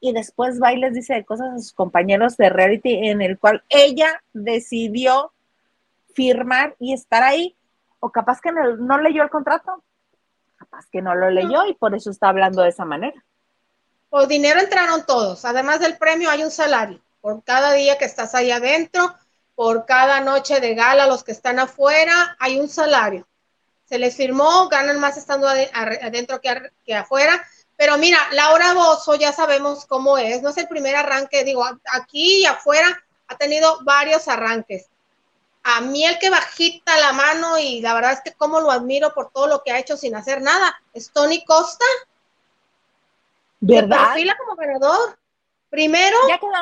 [0.00, 3.64] Y después va y les dice cosas a sus compañeros de reality en el cual
[3.68, 5.32] ella decidió
[6.14, 7.56] firmar y estar ahí.
[8.00, 9.82] O capaz que no, no leyó el contrato,
[10.56, 13.24] capaz que no lo leyó y por eso está hablando de esa manera.
[14.10, 15.44] O dinero entraron todos.
[15.44, 17.00] Además del premio hay un salario.
[17.20, 19.14] Por cada día que estás ahí adentro,
[19.54, 23.26] por cada noche de gala, los que están afuera, hay un salario.
[23.84, 27.42] se les firmó, ganan más estando adentro que, afuera.
[27.78, 32.40] Pero mira, Laura Bozo ya sabemos cómo es, no es el primer arranque, digo, aquí
[32.40, 34.88] y afuera ha tenido varios arranques.
[35.62, 39.14] A mí el que bajita la mano y la verdad es que como lo admiro
[39.14, 41.84] por todo lo que ha hecho sin hacer nada, es Tony Costa.
[43.60, 44.08] ¿Verdad?
[44.08, 45.18] Perfila como ganador.
[45.70, 46.16] Primero.
[46.28, 46.52] Ya quedó,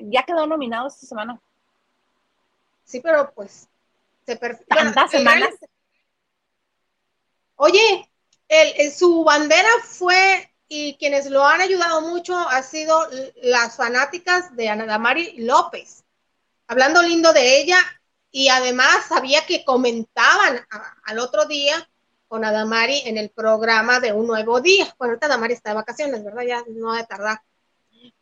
[0.00, 1.38] ya quedó nominado esta semana.
[2.84, 3.68] Sí, pero pues
[4.24, 4.66] se perfila.
[4.68, 5.50] ¿Tantas semanas?
[7.56, 8.10] Oye,
[8.48, 13.08] el, su bandera fue, y quienes lo han ayudado mucho, ha sido
[13.42, 16.04] las fanáticas de Ana Damari López.
[16.66, 17.78] Hablando lindo de ella,
[18.30, 20.66] y además sabía que comentaban
[21.04, 21.88] al otro día
[22.26, 24.92] con Adamari en el programa de Un Nuevo Día.
[24.98, 26.42] Bueno, ahorita Adamari está de vacaciones, ¿verdad?
[26.42, 27.40] Ya no ha de tardar.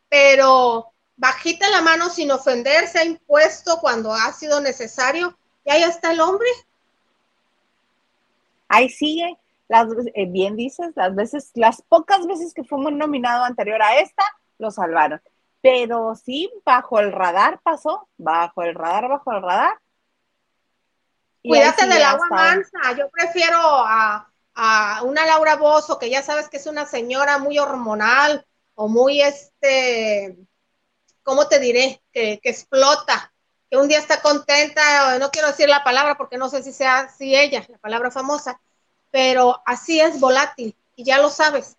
[0.08, 5.38] Pero bajita la mano sin ofenderse, ha impuesto cuando ha sido necesario.
[5.64, 6.48] Y ahí está el hombre
[8.72, 13.82] ahí sigue, las, eh, bien dices, las veces, las pocas veces que fuimos nominado anterior
[13.82, 14.22] a esta,
[14.58, 15.20] lo salvaron.
[15.60, 19.78] Pero sí, bajo el radar pasó, bajo el radar, bajo el radar.
[21.42, 24.28] Cuídate del agua mansa, yo prefiero a,
[25.04, 30.36] una Laura Bozo, que ya sabes que es una señora muy hormonal o muy, este,
[31.22, 32.02] ¿cómo te diré?
[32.12, 33.32] Que, que explota,
[33.70, 36.98] que un día está contenta, no quiero decir la palabra porque no sé si sea
[36.98, 38.60] así ella, la palabra famosa,
[39.12, 41.76] pero así es volátil y ya lo sabes.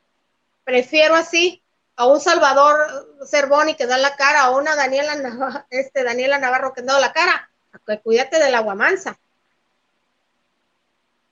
[0.64, 1.62] Prefiero así
[1.98, 2.78] a un Salvador
[3.26, 7.12] Cervoni que da la cara, a una Daniela, Navarro, este, Daniela Navarro que da la
[7.12, 7.50] cara,
[8.02, 9.18] cuídate del agua mansa.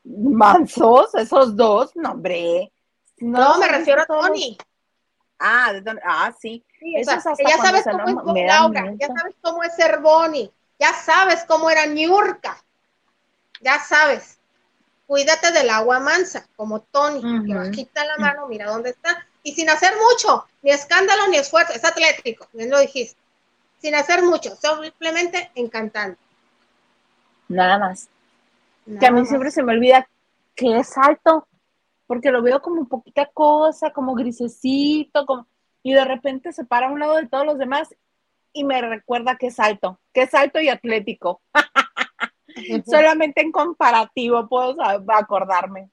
[0.03, 2.71] Mansos, esos dos, no, hombre.
[3.19, 4.57] No, me refiero a Tony.
[5.37, 5.71] Ah,
[6.03, 6.63] ah, sí.
[7.05, 12.57] ya sabes cómo es Laura, ya sabes cómo es Cervoni, ya sabes cómo era Niurka,
[13.61, 14.40] ya sabes
[15.11, 19.69] cuídate del agua mansa, como Tony, que bajita la mano, mira dónde está, y sin
[19.69, 23.19] hacer mucho, ni escándalo ni esfuerzo, es atlético, bien lo dijiste,
[23.79, 26.17] sin hacer mucho, simplemente encantando.
[27.49, 28.07] Nada más.
[29.01, 30.07] que a mí siempre se me olvida
[30.55, 31.45] que es alto,
[32.07, 35.45] porque lo veo como poquita cosa, como grisecito, como,
[35.83, 37.93] y de repente se para a un lado de todos los demás
[38.53, 41.41] y me recuerda que es alto, que es alto y atlético.
[42.85, 45.89] Solamente en comparativo puedo acordarme.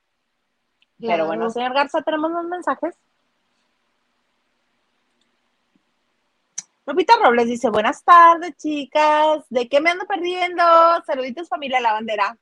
[1.00, 2.94] Pero bueno, señor Garza, tenemos unos mensajes.
[6.86, 9.44] Lupita Robles dice, buenas tardes, chicas.
[9.50, 10.64] ¿De qué me ando perdiendo?
[11.06, 12.36] Saluditos, familia La Bandera.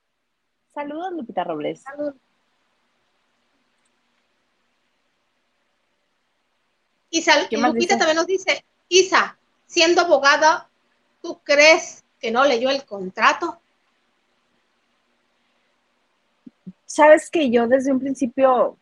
[0.72, 1.82] Saludos, Lupita Robles.
[7.10, 10.68] Isa, Lupita también nos dice, Isa, siendo abogada,
[11.22, 13.60] ¿tú crees que no leyó el contrato?
[16.86, 18.78] Sabes que yo desde un principio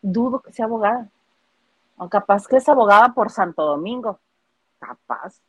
[0.00, 1.10] dudo que sea abogada.
[1.96, 4.18] O capaz que es abogada por Santo Domingo.
[4.78, 5.40] Capaz.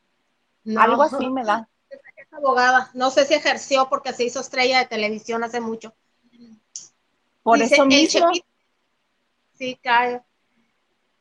[0.77, 1.69] Algo así me da.
[1.89, 2.89] Es abogada.
[2.93, 5.93] No sé si ejerció porque se hizo estrella de televisión hace mucho.
[7.43, 8.29] Por eso mismo.
[8.29, 8.43] El
[9.53, 10.23] sí, claro.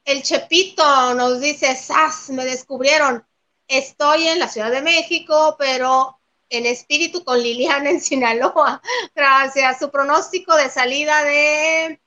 [0.04, 2.30] El Chepito nos dice, ¡Sas!
[2.30, 3.24] Me descubrieron.
[3.68, 6.19] Estoy en la Ciudad de México, pero
[6.50, 8.82] en espíritu con Liliana en Sinaloa,
[9.14, 9.78] gracias.
[9.78, 12.00] Su pronóstico de salida de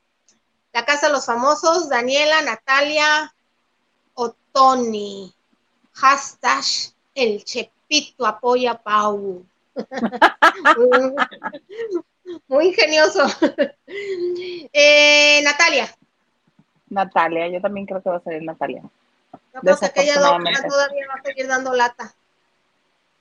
[0.73, 3.33] la Casa de los Famosos, Daniela, Natalia
[4.13, 5.33] o Tony.
[5.93, 6.63] Hashtag
[7.15, 9.45] el Chepito apoya a Pau.
[12.47, 13.25] Muy ingenioso.
[14.75, 15.93] Eh, Natalia.
[16.89, 18.81] Natalia, yo también creo que va a salir Natalia.
[19.53, 22.15] Yo creo que aquella todavía va a seguir dando lata.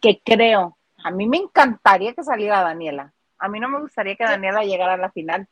[0.00, 3.12] Que creo, a mí me encantaría que saliera Daniela.
[3.38, 5.48] A mí no me gustaría que Daniela llegara a la final.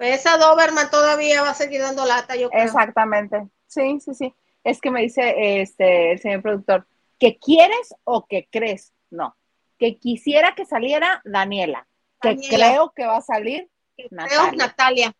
[0.00, 2.64] Esa Doberman todavía va a seguir dando lata, yo creo.
[2.64, 3.48] Exactamente.
[3.66, 4.34] Sí, sí, sí.
[4.62, 6.86] Es que me dice este el señor productor,
[7.18, 8.92] ¿que quieres o que crees?
[9.10, 9.36] No.
[9.78, 11.86] Que quisiera que saliera Daniela.
[12.20, 13.68] Que creo que va a salir
[14.10, 14.38] Natalia.
[14.38, 15.14] Creo Natalia.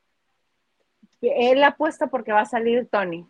[1.20, 3.27] Él apuesta porque va a salir Tony.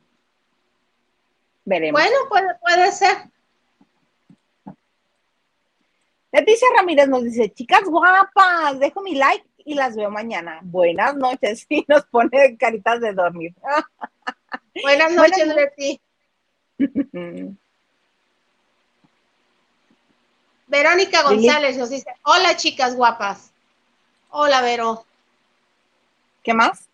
[1.64, 2.00] Veremos.
[2.00, 3.16] Bueno, puede, puede ser.
[6.34, 10.58] Leticia Ramírez nos dice, chicas guapas, dejo mi like y las veo mañana.
[10.64, 11.64] Buenas noches.
[11.70, 13.54] Y nos pone caritas de dormir.
[14.82, 16.00] Buenas noches, Leti.
[20.66, 23.52] Verónica González nos dice, hola chicas guapas.
[24.30, 25.06] Hola, Vero.
[26.42, 26.88] ¿Qué más?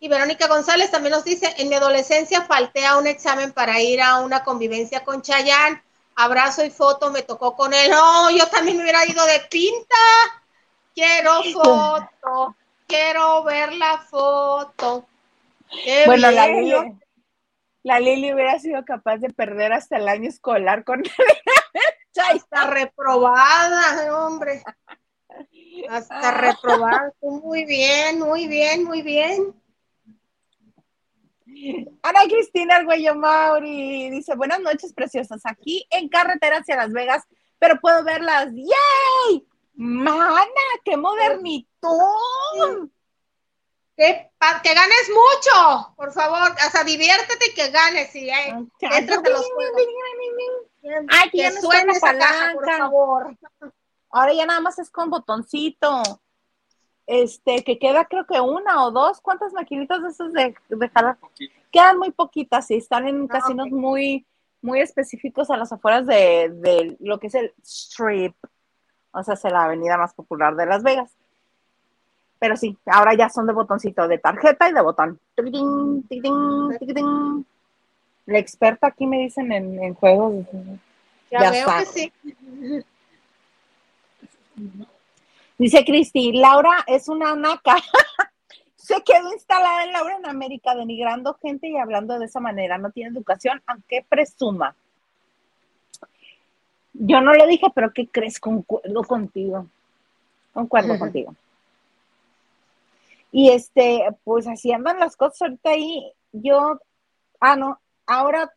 [0.00, 4.02] Y Verónica González también nos dice, en mi adolescencia falté a un examen para ir
[4.02, 5.80] a una convivencia con Chayán
[6.16, 7.90] abrazo y foto, me tocó con él.
[7.90, 9.96] No, yo también me hubiera ido de pinta.
[10.94, 12.56] Quiero foto.
[12.86, 15.06] quiero ver la foto.
[16.06, 16.98] bueno, la Lili,
[17.82, 21.02] la Lili hubiera sido capaz de perder hasta el año escolar con
[22.34, 24.62] Está reprobada, hombre.
[25.88, 27.12] Hasta reprobada.
[27.22, 29.54] Muy bien, muy bien, muy bien.
[32.02, 37.24] Ana Cristina Arguello Mauri dice, buenas noches preciosas, aquí en carretera hacia Las Vegas,
[37.58, 38.48] pero puedo verlas.
[38.52, 39.46] ¡Yay!
[39.74, 40.44] Mana,
[40.84, 41.68] qué modernito.
[43.96, 44.30] Que,
[44.62, 46.50] que ganes mucho, por favor.
[46.66, 48.14] O sea, diviértete y que ganes.
[48.16, 49.22] Y, eh, los
[51.08, 53.36] Ay, que, ya suene esa caja, por favor.
[54.10, 56.02] Ahora ya nada más es con botoncito.
[57.06, 59.20] Este, que queda creo que una o dos.
[59.20, 61.18] ¿Cuántas maquinitas de esos de, de jalar?
[61.70, 62.74] Quedan muy poquitas, sí.
[62.74, 64.26] Están en ah, casinos muy,
[64.60, 68.34] muy específicos a las afueras de, de lo que es el Strip.
[69.12, 71.14] O sea, es la avenida más popular de Las Vegas.
[72.42, 75.20] Pero sí, ahora ya son de botoncito, de tarjeta y de botón.
[78.26, 80.46] La experta aquí me dicen en, juegos.
[81.30, 82.12] Ya, veo que sí.
[85.62, 87.76] Dice Cristi, Laura es una naca.
[88.74, 92.78] Se quedó instalada en Laura en América, denigrando gente y hablando de esa manera.
[92.78, 94.74] No tiene educación, aunque presuma.
[96.94, 98.40] Yo no lo dije, pero ¿qué crees?
[98.40, 99.68] Concuerdo contigo.
[100.52, 101.32] Concuerdo contigo.
[103.30, 106.12] Y este, pues así andan las cosas ahorita ahí.
[106.32, 106.80] Yo,
[107.38, 108.52] ah, no, ahora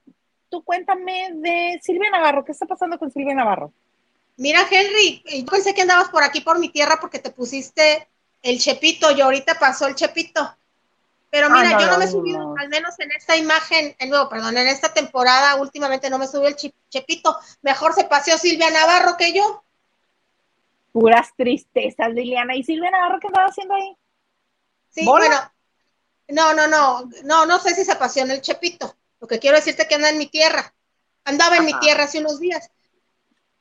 [0.50, 2.44] tú cuéntame de Silvia Navarro.
[2.44, 3.72] ¿Qué está pasando con Silvia Navarro?
[4.38, 8.08] Mira, Henry, yo pensé que andabas por aquí por mi tierra porque te pusiste
[8.42, 10.56] el chepito y ahorita pasó el chepito.
[11.30, 14.58] Pero mira, yo no me he subido, al menos en esta imagen, en nuevo, perdón,
[14.58, 17.38] en esta temporada últimamente no me subió el chepito.
[17.62, 19.64] Mejor se paseó Silvia Navarro que yo.
[20.94, 22.56] Puras tristezas, Liliana.
[22.56, 23.98] ¿Y Silvia Navarro qué estaba haciendo ahí?
[24.92, 25.36] Sí, bueno,
[26.30, 28.96] no, no, no, no, no sé si se paseó en el chepito.
[29.20, 30.74] Lo que quiero decirte es que anda en mi tierra.
[31.26, 32.72] Andaba en mi tierra hace unos días.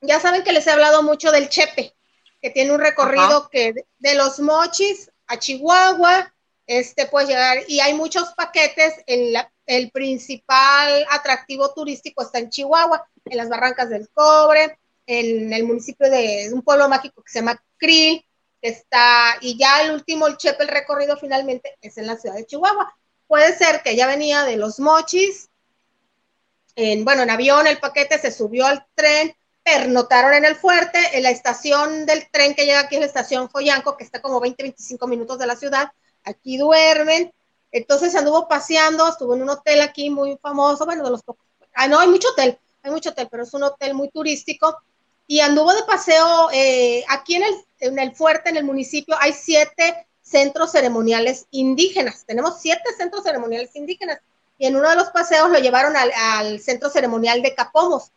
[0.06, 1.94] Ya saben que les he hablado mucho del Chepe,
[2.40, 6.32] que tiene un recorrido que de los mochis a Chihuahua,
[6.66, 8.94] este puede llegar y hay muchos paquetes.
[9.06, 9.36] El,
[9.66, 16.10] el principal atractivo turístico está en Chihuahua, en las Barrancas del Cobre, en el municipio
[16.10, 18.24] de un pueblo mágico que se llama Krill,
[18.60, 22.36] que está, y ya el último, el Chepe, el recorrido finalmente es en la ciudad
[22.36, 22.94] de Chihuahua.
[23.26, 25.48] Puede ser que ya venía de los mochis,
[26.76, 29.34] en, bueno, en avión el paquete se subió al tren,
[29.64, 33.48] pernotaron en el fuerte, en la estación del tren que llega aquí es la estación
[33.48, 35.90] Joyanco, que está como 20, 25 minutos de la ciudad,
[36.22, 37.32] aquí duermen.
[37.72, 41.44] Entonces anduvo paseando, estuvo en un hotel aquí muy famoso, bueno, de los pocos.
[41.74, 44.78] Ah, no, hay mucho hotel, hay mucho hotel, pero es un hotel muy turístico.
[45.26, 49.32] Y anduvo de paseo eh, aquí en el, en el fuerte, en el municipio, hay
[49.32, 52.24] siete centros ceremoniales indígenas.
[52.26, 54.20] Tenemos siete centros ceremoniales indígenas.
[54.58, 58.12] Y en uno de los paseos lo llevaron al, al centro ceremonial de Capomos.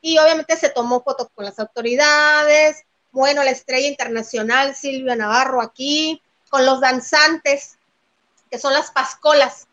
[0.00, 2.84] Y obviamente se tomó fotos con las autoridades.
[3.12, 7.78] Bueno, la estrella internacional Silvia Navarro aquí, con los danzantes,
[8.50, 9.66] que son las pascolas.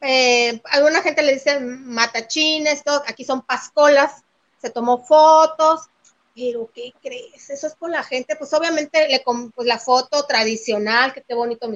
[0.00, 4.22] Eh, alguna gente le dice matachines, todo, aquí son pascolas,
[4.60, 5.88] se tomó fotos,
[6.34, 7.50] pero ¿qué crees?
[7.50, 9.22] Eso es con la gente, pues obviamente le
[9.54, 11.70] pues la foto tradicional, que qué bonito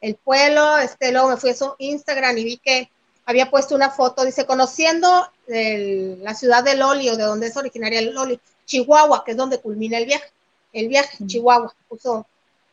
[0.00, 2.90] el pueblo, este, luego me fui a su Instagram y vi que
[3.26, 8.02] había puesto una foto, dice, conociendo la ciudad de Loli, o de donde es originaria
[8.02, 10.30] Loli, Chihuahua, que es donde culmina el viaje,
[10.72, 12.26] el viaje, Chihuahua, puso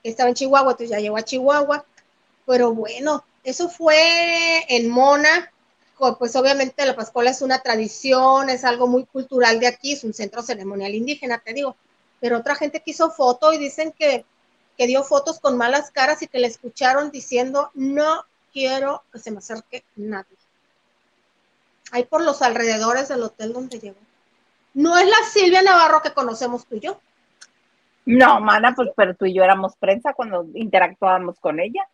[0.04, 1.86] estaba en Chihuahua, entonces ya llegó a Chihuahua,
[2.46, 5.52] pero bueno, eso fue en Mona,
[6.18, 10.14] pues obviamente la Pascuala es una tradición, es algo muy cultural de aquí, es un
[10.14, 11.76] centro ceremonial indígena, te digo,
[12.20, 14.26] pero otra gente que hizo foto y dicen que,
[14.78, 19.32] que dio fotos con malas caras y que le escucharon diciendo, no quiero que se
[19.32, 20.41] me acerque nadie.
[21.92, 24.00] Ahí por los alrededores del hotel donde llegó.
[24.74, 27.00] No es la Silvia Navarro que conocemos tú y yo.
[28.06, 31.88] No, mana, pues pero tú y yo éramos prensa cuando interactuábamos con ella.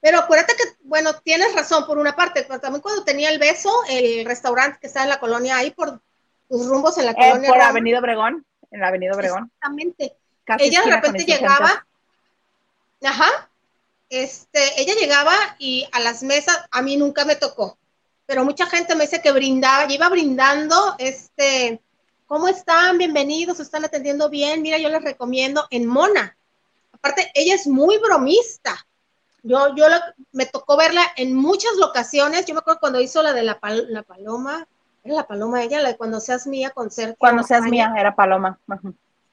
[0.00, 3.70] Pero acuérdate que, bueno, tienes razón por una parte, pero también cuando tenía el beso,
[3.90, 6.00] el restaurante que está en la colonia ahí por
[6.48, 7.48] tus rumbos en la eh, colonia.
[7.48, 9.50] Por la Avenida Obregón, en la Avenida Obregón.
[9.54, 10.16] Exactamente.
[10.58, 11.86] ella de repente llegaba,
[13.04, 13.50] ajá,
[14.08, 17.78] este, ella llegaba y a las mesas, a mí nunca me tocó,
[18.30, 21.82] pero mucha gente me dice que brindaba, iba brindando, este,
[22.26, 22.96] ¿Cómo están?
[22.96, 24.62] Bienvenidos, están atendiendo bien.
[24.62, 26.36] Mira, yo les recomiendo en Mona.
[26.92, 28.86] Aparte, ella es muy bromista.
[29.42, 29.86] Yo, yo
[30.30, 32.46] me tocó verla en muchas locaciones.
[32.46, 33.58] Yo me acuerdo cuando hizo la de la,
[33.88, 34.64] la paloma.
[35.02, 37.16] Era la paloma ella, la de cuando seas mía con ser.
[37.18, 38.60] Cuando seas mía, era paloma.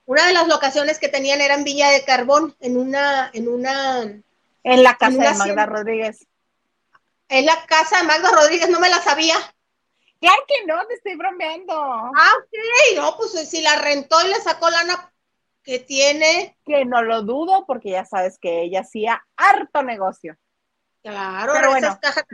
[0.07, 4.01] Una de las locaciones que tenían era en Villa de Carbón, en una, en una
[4.63, 6.25] En la casa de Magda Rodríguez.
[7.30, 9.36] En la casa de Magda Rodríguez, no me la sabía.
[10.19, 11.73] Claro que no, te estoy bromeando.
[11.75, 15.13] Ah, ok, no, pues si la rentó y le sacó lana
[15.63, 16.57] que tiene.
[16.65, 20.38] Que no lo dudo, porque ya sabes que ella hacía harto negocio.
[21.03, 22.25] Claro, Pero esas cajas,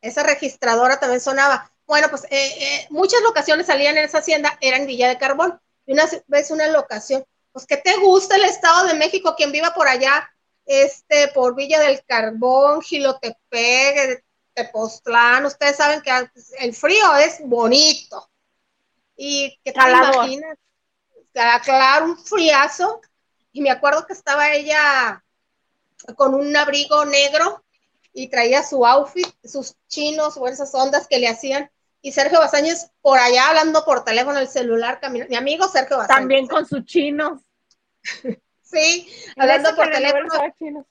[0.00, 1.70] esa, registradora también sonaba.
[1.86, 5.60] Bueno, pues eh, eh, muchas locaciones salían en esa hacienda, era en Villa de Carbón.
[5.86, 9.72] Y una vez una locación, pues que te gusta el Estado de México, quien viva
[9.72, 10.28] por allá,
[10.66, 16.10] este, por Villa del Carbón, Gilotepec, Tepoztlán, ustedes saben que
[16.58, 18.28] el frío es bonito.
[19.16, 20.58] Y que te imaginas,
[21.64, 23.00] claro, un friazo.
[23.52, 25.24] Y me acuerdo que estaba ella
[26.16, 27.64] con un abrigo negro
[28.12, 31.70] y traía su outfit, sus chinos o esas ondas que le hacían.
[32.02, 36.18] Y Sergio Basáñez por allá hablando por teléfono, el celular, mi amigo Sergio Basáñez.
[36.18, 37.40] También con sus chinos.
[38.76, 40.86] sí, hablando por teléfono.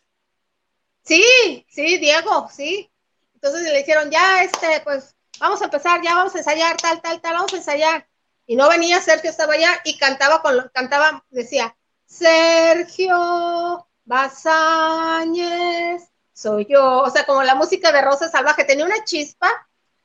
[1.04, 2.92] Sí, sí, Diego, sí.
[3.36, 7.22] Entonces le dijeron, ya, este, pues, vamos a empezar, ya vamos a ensayar, tal, tal,
[7.22, 8.08] tal, vamos a ensayar.
[8.48, 11.76] Y no venía Sergio, estaba allá y cantaba con, cantaba, decía,
[12.06, 17.02] Sergio Basáñez, soy yo.
[17.02, 19.50] O sea, como la música de Rosa Salvaje, tenía una chispa.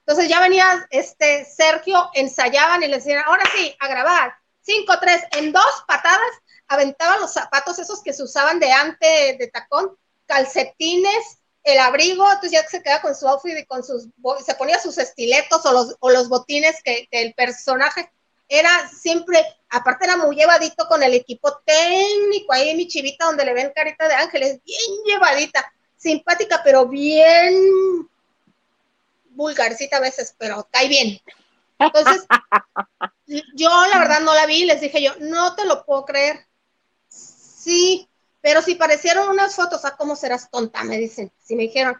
[0.00, 4.34] Entonces ya venía este Sergio, ensayaban y le decían, ahora sí, a grabar.
[4.62, 6.30] Cinco, tres, en dos patadas
[6.70, 12.52] aventaban los zapatos esos que se usaban de antes de tacón, calcetines, el abrigo, entonces
[12.52, 14.06] ya se queda con su outfit y con sus,
[14.46, 18.10] se ponía sus estiletos o los, o los botines que, el personaje
[18.48, 23.44] era siempre, aparte era muy llevadito con el equipo técnico, ahí en mi chivita donde
[23.44, 28.08] le ven carita de ángeles, bien llevadita, simpática, pero bien
[29.30, 31.20] vulgarcita a veces, pero cae bien.
[31.80, 32.26] Entonces,
[33.56, 36.49] yo la verdad no la vi, les dije yo, no te lo puedo creer.
[37.60, 38.08] Sí,
[38.40, 40.82] pero si parecieron unas fotos, ¿a cómo serás tonta?
[40.82, 41.30] Me dicen.
[41.42, 41.94] Si me dijeron,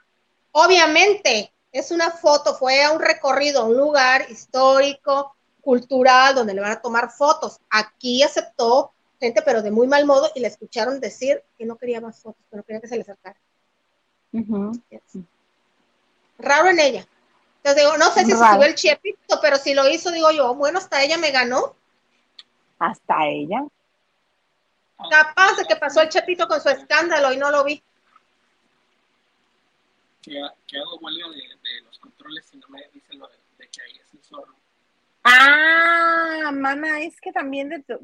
[0.53, 6.63] obviamente, es una foto, fue a un recorrido, a un lugar histórico, cultural, donde le
[6.63, 7.61] van a tomar fotos.
[7.69, 12.01] Aquí aceptó gente, pero de muy mal modo, y le escucharon decir que no quería
[12.01, 13.37] más fotos, que no quería que se le acercara.
[16.39, 17.07] Raro en ella.
[17.59, 20.55] Entonces digo, no sé si se subió el chepito, pero si lo hizo, digo yo,
[20.55, 21.75] bueno, hasta ella me ganó.
[22.79, 23.63] Hasta ella.
[25.09, 27.82] Capaz de que pasó el Chepito con su escándalo y no lo vi.
[30.22, 33.98] ¿Qué, hago huelga de, de, los controles si no me dicen lo de, que ahí
[33.98, 34.55] es el zorro?
[35.24, 37.98] Ah, mana, es que también de tu...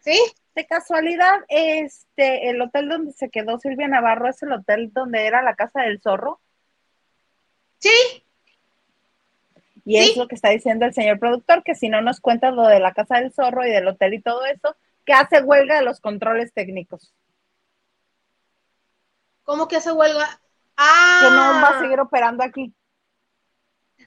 [0.00, 0.18] ¿Sí?
[0.54, 5.42] De casualidad, este, el hotel donde se quedó Silvia Navarro es el hotel donde era
[5.42, 6.40] la casa del zorro.
[7.78, 8.24] Sí.
[9.84, 12.66] Y es lo que está diciendo el señor productor, que si no nos cuentas lo
[12.66, 14.76] de la casa del zorro y del hotel y todo eso,
[15.08, 17.14] que hace huelga de los controles técnicos.
[19.42, 20.38] ¿Cómo que hace huelga?
[20.76, 21.20] Ah.
[21.22, 22.74] Que no va a seguir operando aquí.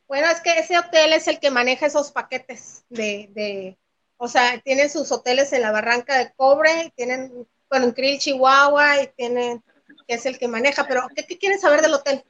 [0.08, 3.80] Bueno, es que ese hotel es el que maneja esos paquetes de, de
[4.18, 9.02] o sea, tienen sus hoteles en la Barranca de Cobre, tienen, bueno, en Krill, Chihuahua,
[9.02, 9.64] y tienen,
[10.08, 12.24] que es el que maneja, pero ¿qué, qué quieren saber del hotel?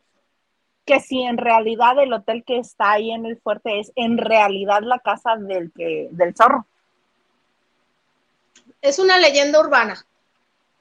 [0.86, 4.80] Que si en realidad el hotel que está ahí en el fuerte es en realidad
[4.84, 6.68] la casa del que, del zorro
[8.82, 10.06] es una leyenda urbana.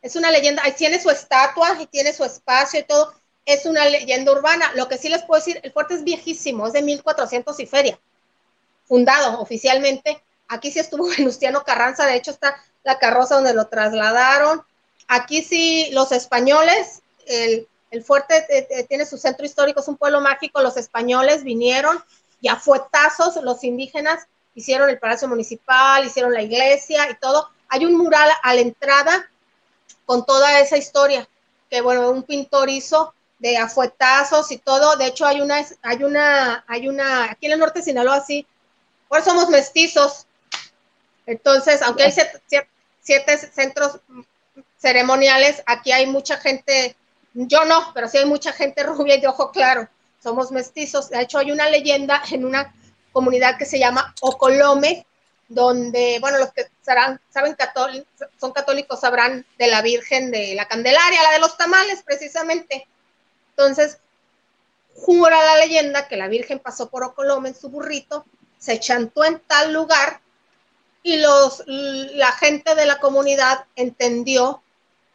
[0.03, 3.15] Es una leyenda, ahí tiene su estatua y tiene su espacio y todo.
[3.45, 4.73] Es una leyenda urbana.
[4.75, 8.01] Lo que sí les puedo decir, el fuerte es viejísimo, es de 1400 y feria,
[8.87, 10.23] fundado oficialmente.
[10.49, 14.63] Aquí sí estuvo Venustiano Carranza, de hecho está la carroza donde lo trasladaron.
[15.09, 17.67] Aquí sí los españoles, el,
[18.05, 22.03] fuerte eh, eh, tiene su centro histórico, es un pueblo mágico, los españoles vinieron
[22.41, 27.87] y a fuetazos los indígenas hicieron el palacio municipal, hicieron la iglesia y todo hay
[27.87, 29.31] un mural a la entrada
[30.05, 31.27] con toda esa historia,
[31.71, 34.97] que bueno, un pintor hizo de afuetazos y todo.
[34.97, 38.47] De hecho, hay una, hay una, hay una, aquí en el norte de Sinaloa, sí,
[39.09, 40.27] por somos mestizos.
[41.27, 42.13] Entonces, aunque hay
[43.01, 44.01] siete, centros
[44.79, 46.97] ceremoniales, aquí hay mucha gente,
[47.35, 49.89] yo no, pero sí hay mucha gente rubia y de ojo claro.
[50.23, 51.09] Somos mestizos.
[51.09, 52.75] De hecho, hay una leyenda en una
[53.13, 55.07] comunidad que se llama Ocolome,
[55.51, 57.21] donde, bueno, los que saben
[58.39, 62.87] son católicos sabrán de la Virgen de la Candelaria, la de los tamales, precisamente.
[63.51, 63.99] Entonces,
[64.95, 68.25] jura la leyenda que la Virgen pasó por Ocoloma en su burrito,
[68.59, 70.21] se chantó en tal lugar
[71.03, 74.63] y los, la gente de la comunidad entendió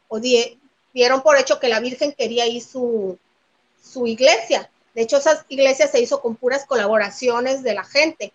[0.09, 3.17] o dieron por hecho que la Virgen quería ir su,
[3.81, 4.69] su iglesia.
[4.93, 8.33] De hecho, esa iglesia se hizo con puras colaboraciones de la gente.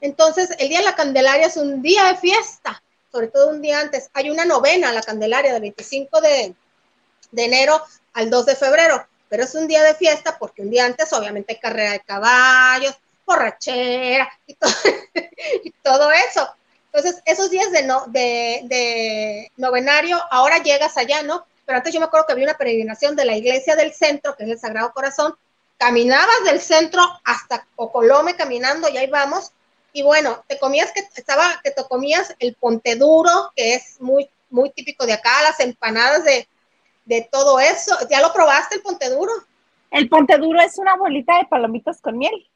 [0.00, 2.82] Entonces, el Día de la Candelaria es un día de fiesta,
[3.12, 4.10] sobre todo un día antes.
[4.14, 6.54] Hay una novena a la Candelaria del 25 de,
[7.36, 7.82] enero
[8.14, 11.54] al 2 de febrero, pero es un día de fiesta porque un día antes obviamente
[11.54, 14.72] hay carrera de caballos, borrachera y todo,
[15.64, 16.48] y todo eso.
[16.92, 21.46] Entonces, esos días de, de, novenario, ahora llegas allá, ¿no?
[21.64, 24.42] Pero antes yo me acuerdo que había una peregrinación de la iglesia del centro, que
[24.42, 25.36] es el Sagrado Corazón,
[25.78, 29.52] caminabas del centro hasta Cocolome caminando y ahí vamos.
[29.92, 34.28] Y bueno, te comías que estaba, que te comías el ponte duro, que es muy,
[34.48, 36.48] muy típico de acá, las empanadas de,
[37.04, 37.96] de todo eso.
[38.08, 39.32] ¿Ya lo probaste el ponte duro?
[39.90, 42.48] El ponte duro es una bolita de palomitas con miel.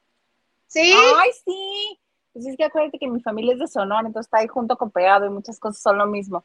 [0.67, 0.93] Sí.
[0.93, 1.99] Ay, sí.
[2.33, 4.91] Pues es que acuérdate que mi familia es de Sonora, entonces está ahí junto con
[4.91, 6.43] pegado y muchas cosas son lo mismo.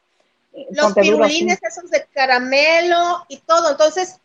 [0.71, 1.65] Los duro, pirulines sí.
[1.67, 3.71] esos de caramelo y todo.
[3.71, 4.19] Entonces,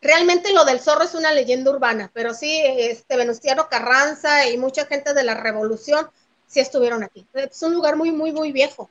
[0.00, 4.86] realmente lo del zorro es una leyenda urbana, pero sí, este Venustiano Carranza y mucha
[4.86, 6.08] gente de la revolución
[6.46, 7.26] sí estuvieron aquí.
[7.34, 8.90] Es un lugar muy, muy, muy viejo.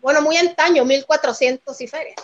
[0.00, 2.14] Bueno, muy antaño, 1400 y feria.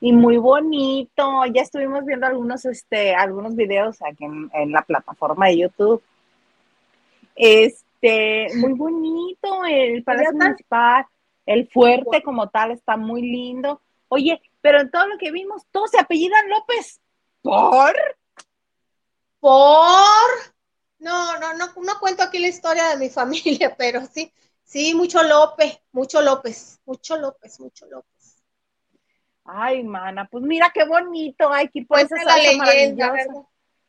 [0.00, 1.44] Y muy bonito.
[1.46, 6.02] Ya estuvimos viendo algunos, este, algunos videos aquí en, en la plataforma de YouTube.
[7.36, 10.32] Este, muy bonito el Palacio?
[10.32, 11.06] Municipal,
[11.46, 13.80] el fuerte como tal está muy lindo.
[14.08, 17.00] Oye, pero en todo lo que vimos, todos se apellidan López.
[17.44, 17.94] ¿Por?
[19.38, 20.30] Por.
[20.98, 24.32] No, no, no, no cuento aquí la historia de mi familia, pero sí,
[24.64, 28.42] sí, mucho López, mucho López, mucho López, mucho López.
[29.44, 31.50] Ay, mana, pues mira qué bonito.
[31.50, 33.12] Por esa Cuenta la leyenda, maravillosa.
[33.12, 33.42] ¿verdad?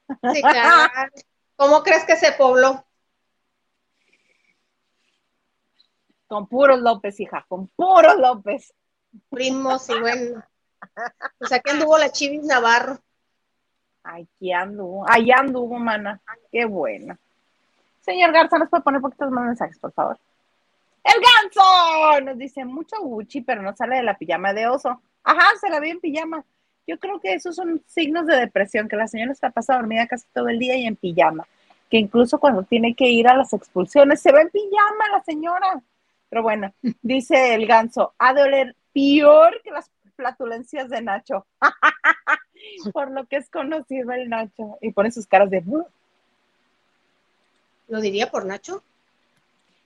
[0.35, 1.11] Sí, claro.
[1.55, 2.85] ¿Cómo crees que se pobló?
[6.27, 8.73] Con puros López, hija, con puros López.
[9.29, 10.43] Primos y bueno.
[11.37, 12.99] Pues aquí anduvo la Chivis Navarro.
[14.05, 16.21] Aquí anduvo, allá anduvo, mana.
[16.51, 17.17] Qué bueno.
[18.01, 20.17] Señor Garza, ¿nos puede poner poquitos más mensajes, por favor?
[21.03, 22.21] ¡El ganso!
[22.23, 25.01] Nos dice mucho Gucci, pero no sale de la pijama de oso.
[25.23, 26.45] Ajá, se la ve en pijama.
[26.85, 30.27] Yo creo que esos son signos de depresión, que la señora está pasada dormida casi
[30.33, 31.47] todo el día y en pijama.
[31.89, 35.81] Que incluso cuando tiene que ir a las expulsiones, se ve en pijama la señora.
[36.29, 41.47] Pero bueno, dice el ganso, ha de oler peor que las flatulencias de Nacho.
[42.93, 44.77] Por lo que es conocido el Nacho.
[44.81, 45.63] Y pone sus caras de...
[47.87, 48.83] ¿Lo diría por Nacho?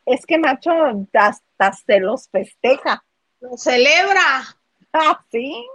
[0.05, 0.72] Es que Nacho
[1.13, 3.03] hasta se los festeja.
[3.41, 4.55] Lo celebra.
[4.93, 5.67] ¿Ah, sí?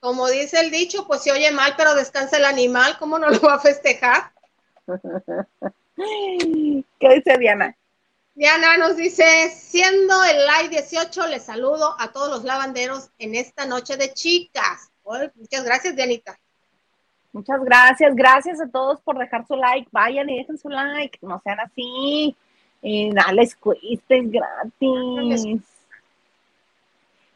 [0.00, 2.96] Como dice el dicho, pues se oye mal, pero descansa el animal.
[2.98, 4.30] ¿Cómo no lo va a festejar?
[5.96, 7.76] ¿Qué dice Diana?
[8.36, 13.66] Diana nos dice, siendo el live 18, les saludo a todos los lavanderos en esta
[13.66, 14.92] noche de chicas.
[15.36, 16.38] Muchas gracias, Dianita.
[17.32, 19.88] Muchas gracias, gracias a todos por dejar su like.
[19.92, 22.36] Vayan y dejen su like, no sean así.
[22.82, 25.46] Y dale cuistes gratis.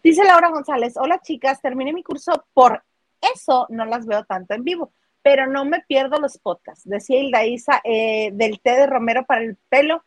[0.02, 2.82] Dice Laura González, hola chicas, terminé mi curso, por
[3.20, 4.90] eso no las veo tanto en vivo,
[5.22, 6.88] pero no me pierdo los podcasts.
[6.88, 10.02] Decía Hilda Isa, eh, del té de romero para el pelo,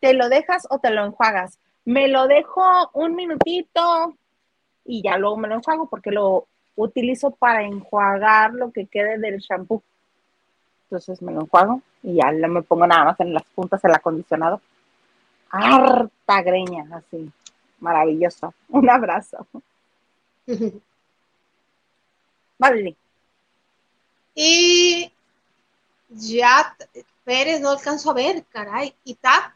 [0.00, 1.60] ¿te lo dejas o te lo enjuagas?
[1.84, 4.16] Me lo dejo un minutito
[4.84, 9.38] y ya luego me lo enjuago porque lo utilizo para enjuagar lo que quede del
[9.38, 9.82] shampoo.
[10.84, 13.94] Entonces me lo enjuago y ya no me pongo nada más en las puntas el
[13.94, 14.60] acondicionado.
[15.50, 17.30] Harta greña, así.
[17.80, 18.54] Maravilloso.
[18.68, 19.46] Un abrazo.
[22.58, 22.96] Vale.
[24.34, 25.12] Y
[26.08, 26.76] ya
[27.24, 28.94] Pérez no alcanzo a ver, caray.
[29.04, 29.52] Y Tap,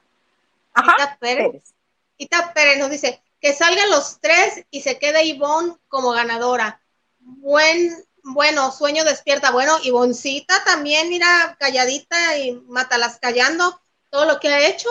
[1.21, 1.75] Pérez, Pérez.
[2.19, 6.81] y Tap Pérez nos dice que salgan los tres y se quede Ivonne como ganadora.
[7.27, 9.51] Buen, bueno, sueño despierta.
[9.51, 14.89] Bueno, Ivoncita también, mira, calladita y mátalas callando todo lo que ha hecho.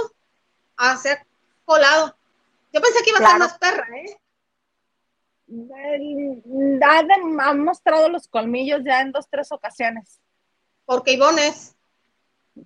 [0.77, 1.25] A ser
[1.63, 2.13] colado.
[2.73, 4.17] Yo pensé que iba a ser más perra, ¿eh?
[7.39, 10.19] Ha, mostrado los colmillos ya en dos, tres ocasiones.
[10.85, 11.75] Porque Ivonne es,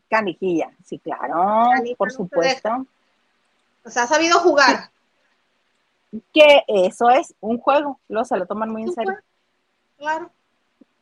[0.09, 2.87] Canijilla, sí, claro, por no supuesto.
[3.83, 4.89] o sea, ha sabido jugar.
[6.33, 9.15] Que eso es un juego, luego se lo toman muy en serio.
[9.99, 10.31] Claro.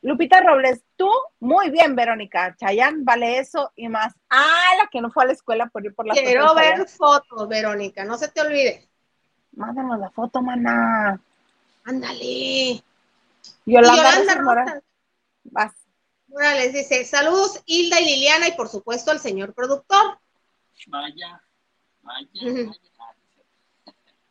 [0.02, 2.54] Lupita Robles, tú, muy bien, Verónica.
[2.56, 4.14] Chayán vale eso y más.
[4.28, 7.48] Ah, la que no fue a la escuela por ir por la Quiero ver fotos,
[7.48, 8.88] Verónica, no se te olvide.
[9.52, 11.20] Mándanos la foto, mana.
[11.84, 12.82] Ándale.
[13.64, 14.82] Yolanda, Yolanda Rosas.
[15.44, 15.72] Vas.
[16.28, 20.18] Morales dice, saludos Hilda y Liliana y por supuesto al señor productor.
[20.86, 21.42] Vaya,
[22.02, 22.72] vaya, vaya.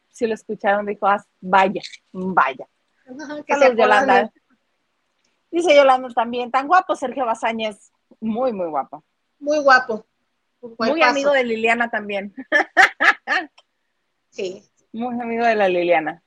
[0.09, 2.67] Si lo escucharon, dijo, "Ah, vaya, vaya.
[3.47, 4.31] Saludos, Yolanda.
[5.51, 7.91] Dice Yolanda también, tan guapo Sergio Bazáñez.
[8.19, 9.03] Muy, muy guapo.
[9.39, 10.05] Muy guapo.
[10.61, 12.33] Muy amigo de Liliana también.
[14.29, 14.63] Sí.
[14.91, 16.21] Muy amigo de la Liliana.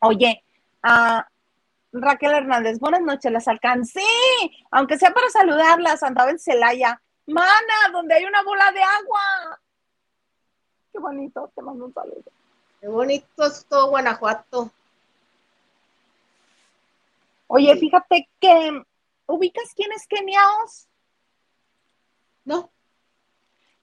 [0.00, 0.44] Oye,
[0.82, 1.26] ah,
[1.92, 4.00] Raquel Hernández, buenas noches, las alcancé,
[4.70, 7.00] aunque sea para saludarlas, andaba en Celaya.
[7.26, 9.60] Mana, donde hay una bola de agua.
[10.92, 12.24] Qué bonito, te mando un saludo.
[12.80, 14.72] Qué bonito es todo Guanajuato.
[17.54, 18.82] Oye, fíjate que,
[19.26, 20.88] ¿ubicas quién es Kenia Oz?
[22.46, 22.70] No.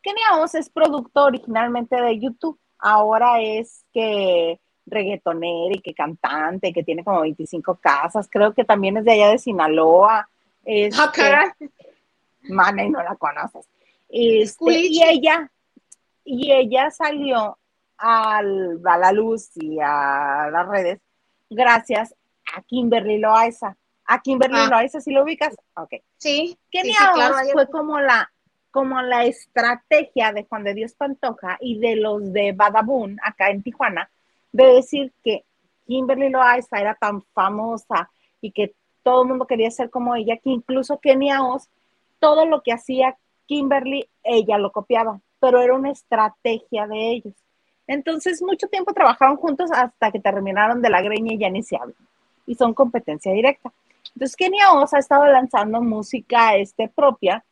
[0.02, 2.60] Kenia Oz es producto originalmente de YouTube.
[2.80, 8.28] Ahora es que reggaetonera y que cantante, que tiene como 25 casas.
[8.32, 10.28] Creo que también es de allá de Sinaloa.
[10.66, 11.50] Este, Ah, caray.
[12.50, 13.68] Mana y no la conoces.
[14.10, 15.52] Este, y ella,
[16.24, 17.58] y ella salió
[17.98, 21.00] al- a la luz y a las redes
[21.52, 22.16] gracias
[22.56, 23.76] a Kimberly Loaiza.
[24.06, 24.68] A Kimberly Ah.
[24.70, 25.56] Loaiza, ¿sí lo ubicas?
[25.76, 25.96] Ok.
[26.18, 26.58] Sí.
[26.72, 28.32] Kenia sí, sí, claro, Oz ahí- fue como la,
[28.72, 33.62] como la estrategia de Juan de Dios Pantoja y de los de Badabun acá en
[33.64, 34.10] Tijuana,
[34.52, 35.44] de decir que
[35.88, 38.10] Kimberly Loaiza era tan famosa
[38.42, 38.74] y que
[39.04, 41.68] todo el mundo quería ser como ella, que incluso Kenia Oz,
[42.20, 47.34] todo lo que hacía Kimberly, ella lo copiaba, pero era una estrategia de ellos.
[47.88, 51.76] Entonces, mucho tiempo trabajaron juntos hasta que terminaron de la greña y ya ni se
[51.76, 51.96] hablan.
[52.50, 53.72] Y son competencia directa.
[54.16, 57.46] Entonces, Kenia Oz ha estado lanzando música este, propia,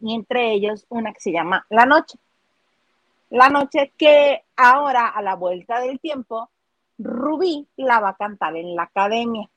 [0.00, 2.16] y entre ellos una que se llama La Noche.
[3.30, 6.48] La Noche que ahora, a la vuelta del tiempo,
[6.96, 9.50] Rubí la va a cantar en la academia.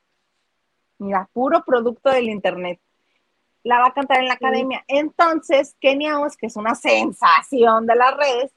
[0.97, 2.79] Mira, puro producto del internet.
[3.63, 4.83] La va a cantar en la academia.
[4.87, 8.51] Entonces, Kenia Oz, que es una sensación de las redes,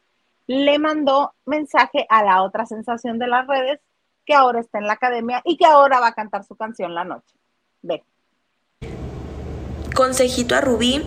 [0.46, 3.80] le mandó mensaje a la otra sensación de las redes
[4.28, 7.02] que ahora está en la academia y que ahora va a cantar su canción La
[7.02, 7.34] Noche.
[7.80, 8.04] Ve.
[9.94, 11.02] consejito a Rubí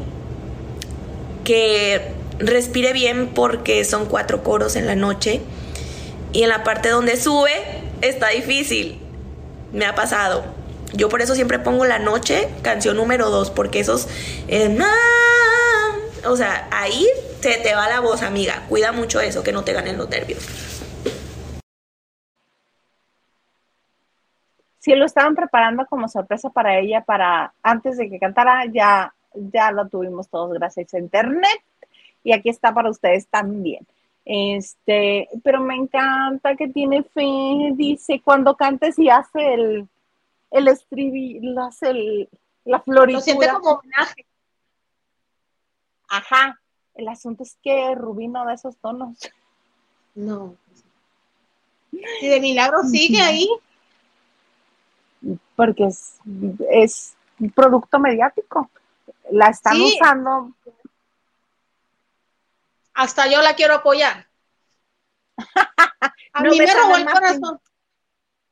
[1.43, 5.41] que respire bien porque son cuatro coros en la noche
[6.33, 7.51] y en la parte donde sube
[8.01, 8.99] está difícil.
[9.71, 10.43] Me ha pasado.
[10.93, 14.07] Yo por eso siempre pongo la noche, canción número dos, porque esos...
[14.47, 14.77] eh,
[16.25, 17.07] o sea, ahí
[17.39, 18.65] se te va la voz, amiga.
[18.67, 20.39] Cuida mucho eso, que no te ganen los nervios.
[24.81, 29.71] Si lo estaban preparando como sorpresa para ella, para antes de que cantara, ya, ya
[29.71, 31.61] lo tuvimos todos gracias a internet.
[32.23, 33.85] Y aquí está para ustedes también.
[34.25, 39.87] Este, pero me encanta que tiene fe, dice, cuando cantes y hace el,
[40.49, 42.29] el estribillo, hace el,
[42.65, 43.21] la Lo floritura.
[43.21, 44.25] siente como homenaje.
[46.09, 46.59] Ajá.
[46.95, 49.15] El asunto es que Rubí no da esos tonos.
[50.15, 50.55] No.
[51.91, 53.47] Y de milagro sigue ahí.
[55.55, 56.15] Porque es,
[56.69, 58.69] es un producto mediático.
[59.31, 59.95] La están Sí.
[59.95, 60.51] usando.
[62.93, 64.27] Hasta yo la quiero apoyar.
[66.33, 67.59] A No mí me robó el corazón.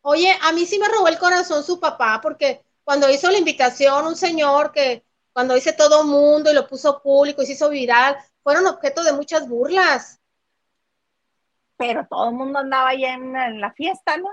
[0.02, 4.06] Oye, a mí sí me robó el corazón su papá, porque cuando hizo la invitación,
[4.08, 5.04] un señor que
[5.34, 9.14] cuando hice todo mundo y lo puso público y se hizo viral, fueron objeto de
[9.14, 10.20] muchas burlas.
[11.78, 14.30] Pero todo el mundo andaba ya en, en la fiesta, ¿no?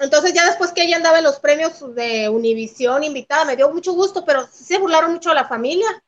[0.00, 3.92] Entonces ya después que ella andaba en los premios de Univisión invitada, me dio mucho
[3.92, 6.02] gusto, pero sí se burlaron mucho de la familia.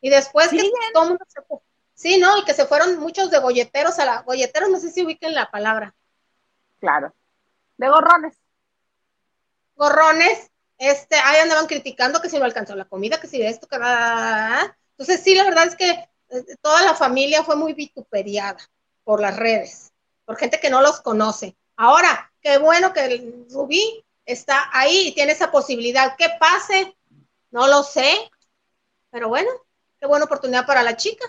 [0.00, 1.58] Y después que todo el mundo se fue.
[1.94, 2.38] Sí, ¿no?
[2.38, 4.22] Y que se fueron muchos de golleteros a la...
[4.22, 5.94] Golleteros, no sé si ubiquen la palabra.
[6.80, 7.14] Claro.
[7.76, 8.36] De gorrones.
[9.74, 13.76] gorrones, este, ahí andaban criticando que si no alcanzó la comida, que si esto, que.
[13.76, 18.58] Entonces, sí, la verdad es que eh, toda la familia fue muy vituperiada
[19.04, 19.92] por las redes,
[20.24, 21.56] por gente que no los conoce.
[21.76, 26.14] Ahora, qué bueno que el Rubí está ahí y tiene esa posibilidad.
[26.16, 26.96] ¿Qué pase?
[27.50, 28.08] No lo sé,
[29.10, 29.50] pero bueno,
[29.98, 31.26] qué buena oportunidad para la chica.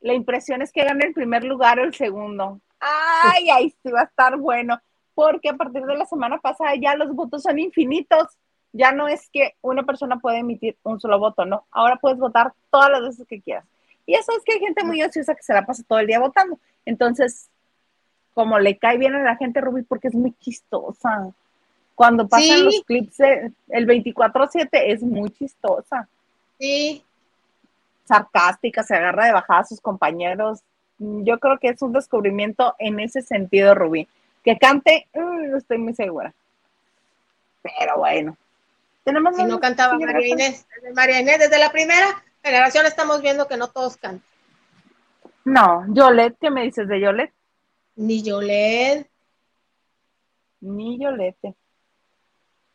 [0.00, 2.58] La impresión es que gane el primer lugar o el segundo.
[2.80, 4.80] Ay, ahí sí va a estar bueno.
[5.14, 8.28] Porque a partir de la semana pasada ya los votos son infinitos.
[8.72, 11.66] Ya no es que una persona puede emitir un solo voto, ¿no?
[11.70, 13.66] Ahora puedes votar todas las veces que quieras.
[14.06, 16.18] Y eso es que hay gente muy ociosa que se la pasa todo el día
[16.18, 16.58] votando.
[16.86, 17.50] Entonces,
[18.34, 21.30] como le cae bien a la gente, Rubí, porque es muy chistosa.
[21.94, 22.62] Cuando pasan Sí.
[22.62, 26.08] los clips, el 24-7 es muy chistosa.
[26.58, 27.04] Sí,
[28.04, 30.60] sarcástica, se agarra de bajada a sus compañeros.
[30.98, 34.08] Yo creo que es un descubrimiento en ese sentido, Rubí.
[34.44, 36.32] Que cante, mm, no estoy muy segura.
[37.62, 38.36] Pero bueno.
[39.04, 40.28] Tenemos si no cantaba María.
[40.28, 44.22] Inés, desde María Inés, desde la primera generación estamos viendo que no todos cantan.
[45.44, 47.32] No, Yolet, ¿qué me dices de Yolet?
[48.00, 49.06] Ni Yoled,
[50.60, 51.54] Ni Yolete.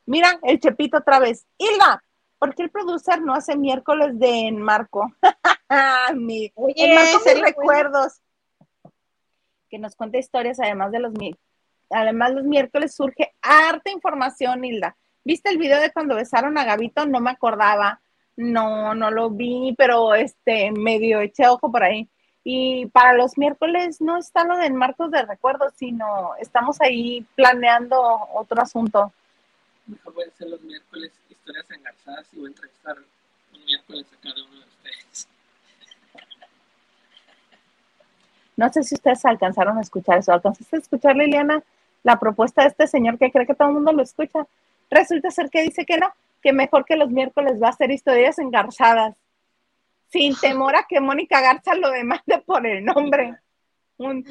[0.06, 1.48] Mira, el Chepito otra vez.
[1.58, 2.04] Hilda,
[2.38, 5.12] ¿por qué el producer no hace miércoles de enmarco?
[6.16, 7.42] Mi, Oye, enmarco mis bueno.
[7.44, 8.22] recuerdos.
[9.68, 11.36] Que nos cuente historias, además de los mi-
[11.90, 14.96] además los miércoles surge harta información, Hilda.
[15.24, 17.08] ¿Viste el video de cuando besaron a Gabito?
[17.08, 18.00] No me acordaba.
[18.36, 22.08] No, no lo vi, pero este medio eché ojo por ahí.
[22.48, 28.00] Y para los miércoles no está lo del marcos de recuerdo, sino estamos ahí planeando
[28.36, 29.12] otro asunto.
[29.88, 32.98] Mejor voy a hacer los miércoles historias engarzadas y voy a entrevistar
[33.52, 35.28] un miércoles a cada uno de ustedes.
[38.56, 40.32] No sé si ustedes alcanzaron a escuchar eso.
[40.32, 41.64] ¿Alcanzaste a escuchar, Liliana,
[42.04, 44.46] la propuesta de este señor que cree que todo el mundo lo escucha?
[44.92, 48.38] Resulta ser que dice que no, que mejor que los miércoles va a ser historias
[48.38, 49.16] engarzadas,
[50.08, 53.40] sin temor a que Mónica Garza lo demande por el nombre.
[53.98, 54.26] Un,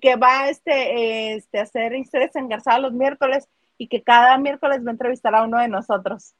[0.00, 3.48] que va este, este, a hacer historias engarzadas los miércoles
[3.78, 6.34] y que cada miércoles va a entrevistar a uno de nosotros.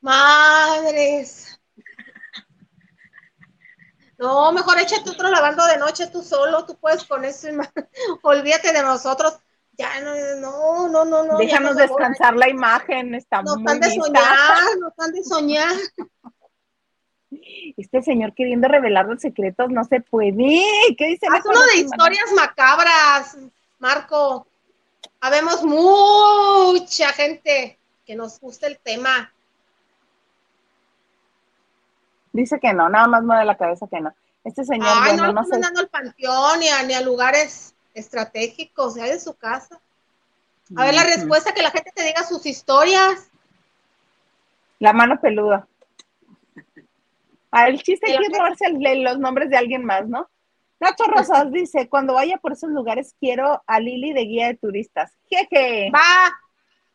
[0.00, 1.58] Madres.
[4.18, 7.48] No, mejor échate otro lavando de noche tú solo, tú puedes con eso,
[8.22, 9.38] olvídate de nosotros.
[9.72, 11.38] Ya, no, no, no, no.
[11.38, 15.74] Déjanos descansar la imagen, está no muy están de soñar, no están de soñar.
[17.76, 20.62] Este señor queriendo revelar los secretos no se puede.
[20.98, 21.26] ¿Qué dice?
[21.30, 23.38] Haz uno de historias macabras,
[23.78, 24.46] Marco.
[25.20, 29.32] Habemos mucha gente que nos gusta el tema.
[32.32, 34.14] Dice que no, nada más mueve la cabeza que no.
[34.44, 35.54] Este señor, Ay, bueno, no, no lo sé.
[35.56, 39.80] están dando al panteón ni a, ni a lugares estratégicos, ya de su casa.
[40.76, 43.28] A ver la respuesta, que la gente te diga sus historias.
[44.78, 45.66] La mano peluda.
[47.52, 50.28] Ah, el chiste aquí es robarse el- los nombres de alguien más, ¿no?
[50.80, 55.12] Nacho Rosas dice, cuando vaya por esos lugares quiero a Lili de guía de turistas.
[55.28, 55.92] Jeje.
[55.94, 56.32] Va,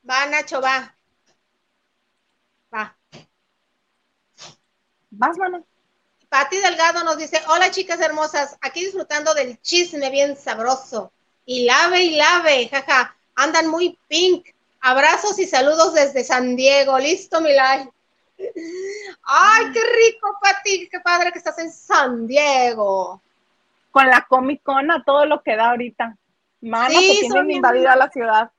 [0.10, 0.94] va, Nacho, va.
[2.74, 2.98] Va.
[5.10, 5.66] Vas, mano.
[6.30, 11.14] Pati Delgado nos dice, hola chicas hermosas, aquí disfrutando del chisme bien sabroso.
[11.46, 14.50] Y lave y lave, jaja, andan muy pink.
[14.82, 17.00] Abrazos y saludos desde San Diego.
[17.00, 17.90] Listo, mi live.
[19.24, 23.22] Ay, qué rico, Pati, qué padre que estás en San Diego.
[23.92, 26.16] Con la Comic Con a todo lo que da ahorita.
[26.62, 28.52] Mano, Sí, que tienen invadida la ciudad.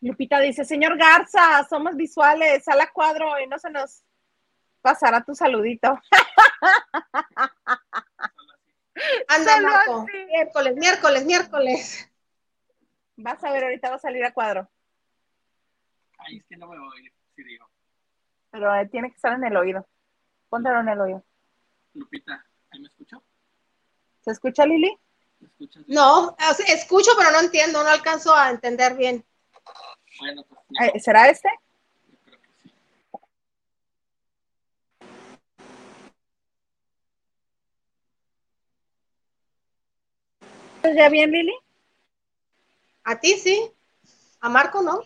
[0.00, 4.02] Lupita dice, señor Garza, somos visuales, a la cuadro y no se nos
[4.80, 5.96] pasará tu saludito.
[9.28, 10.06] Anda, Marco.
[10.28, 12.10] Miércoles, miércoles, miércoles.
[13.16, 14.68] Vas a ver, ahorita va a salir a cuadro.
[16.26, 17.68] Ay, es que no me voy a oír, si digo.
[18.50, 19.86] Pero eh, tiene que estar en el oído.
[20.48, 21.24] Póntelo en el oído.
[21.94, 23.22] Lupita, ¿ahí me escuchó?
[24.22, 24.96] ¿Se escucha, Lili?
[25.40, 25.84] ¿Me escuchas?
[25.86, 25.94] bien?
[25.96, 29.24] No, o sea, escucho, pero no entiendo, no alcanzo a entender bien.
[30.20, 31.48] Bueno, pues Eh, ¿Será este?
[32.06, 32.72] yo creo que sí.
[40.76, 41.54] ¿Estás ya bien, Lili?
[43.04, 43.70] A ti sí,
[44.40, 45.00] a Marco no.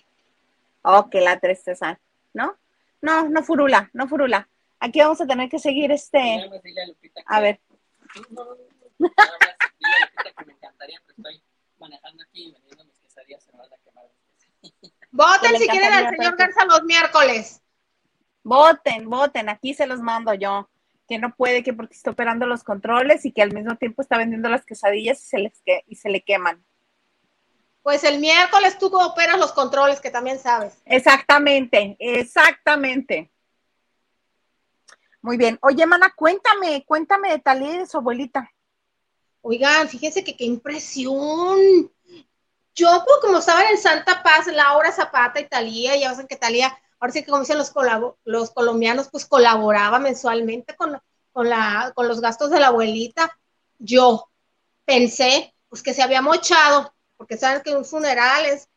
[0.88, 1.98] Oh, que la tristeza,
[2.32, 2.56] ¿no?
[3.02, 4.48] No, no furula, no furula.
[4.78, 6.36] Aquí vamos a tener que seguir este.
[6.36, 7.26] Nada más dile a Lupita que...
[7.26, 7.60] A ver,
[8.30, 9.08] No, no, no, no.
[9.10, 11.42] Nada más dile a Lupita que me encantaría, pero estoy
[11.80, 14.04] manejando aquí y vendiendo mis quesadillas, se me van a quemar.
[15.10, 16.36] Voten si quieren al señor.
[16.36, 17.62] Garza los miércoles.
[18.44, 20.70] voten, voten, aquí se los mando yo.
[21.08, 24.18] Que no puede, que porque está operando los controles y que al mismo tiempo está
[24.18, 26.64] vendiendo las quesadillas y se, les que, y se le queman.
[27.86, 30.74] Pues el miércoles tú operas los controles, que también sabes.
[30.86, 33.30] Exactamente, exactamente.
[35.22, 35.56] Muy bien.
[35.62, 38.50] Oye, mana, cuéntame, cuéntame de Talía y de su abuelita.
[39.40, 41.92] Oigan, fíjense que qué impresión.
[42.74, 46.76] Yo, pues, como estaban en Santa Paz, Laura Zapata y Talía, ya saben que Talía,
[46.98, 47.72] ahora sí que como dicen los,
[48.24, 53.38] los colombianos, pues colaboraba mensualmente con, con, la, con los gastos de la abuelita.
[53.78, 54.28] Yo
[54.84, 58.68] pensé, pues que se había mochado, porque saben que un funeral es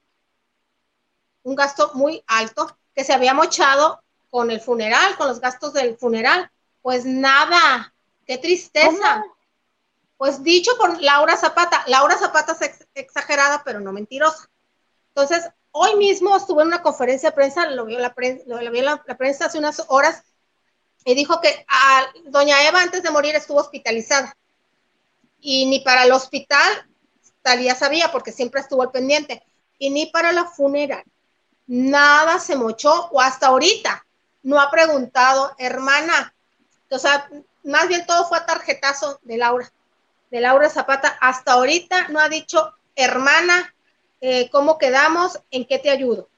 [1.44, 5.98] un gasto muy alto, que se había mochado con el funeral, con los gastos del
[5.98, 6.52] funeral.
[6.82, 7.94] Pues nada,
[8.26, 9.22] qué tristeza.
[9.22, 9.36] ¿Cómo?
[10.18, 11.84] Pues dicho por Laura Zapata.
[11.88, 14.50] Laura Zapata es ex- exagerada, pero no mentirosa.
[15.10, 18.72] Entonces, hoy mismo estuve en una conferencia de prensa, lo vio la, prensa, lo, lo
[18.72, 20.24] vio la, la prensa hace unas horas,
[21.06, 24.36] y dijo que a doña Eva antes de morir estuvo hospitalizada.
[25.40, 26.89] Y ni para el hospital,
[27.42, 29.44] Talía sabía, porque siempre estuvo al pendiente,
[29.78, 31.04] y ni para la funeral.
[31.68, 34.06] Nada se mochó, o hasta ahorita
[34.44, 36.34] no ha preguntado, hermana.
[36.90, 37.30] O sea,
[37.64, 39.72] más bien todo fue a tarjetazo de Laura
[40.32, 43.74] de Laura Zapata, hasta ahorita no ha dicho, hermana,
[44.22, 45.40] eh, ¿cómo quedamos?
[45.52, 46.30] ¿En qué te ayudo?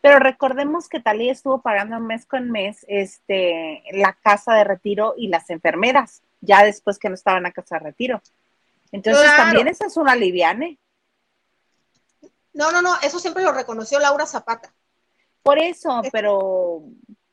[0.00, 5.28] Pero recordemos que Talía estuvo pagando mes con mes este, la casa de retiro y
[5.28, 8.22] las enfermeras, ya después que no estaban a casa de retiro.
[8.92, 9.42] Entonces Claro.
[9.44, 10.78] también esa es una liviane.
[12.52, 14.72] No, no, no, eso siempre lo reconoció Laura Zapata.
[15.42, 16.82] Por eso, pero,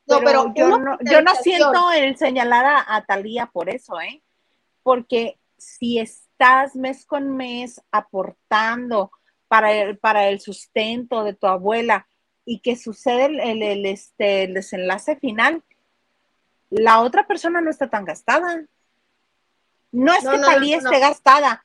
[0.06, 4.22] No, pero yo, no, yo siento el señalar a, a Talía por eso, ¿eh?
[4.82, 9.10] Porque si estás mes con mes aportando
[9.48, 12.06] para el, para el sustento de tu abuela
[12.44, 15.62] y que sucede el, el- el, este, el desenlace final,
[16.70, 18.64] la otra persona no está tan gastada.
[19.92, 21.62] No es No, que no, Talía esté gastada,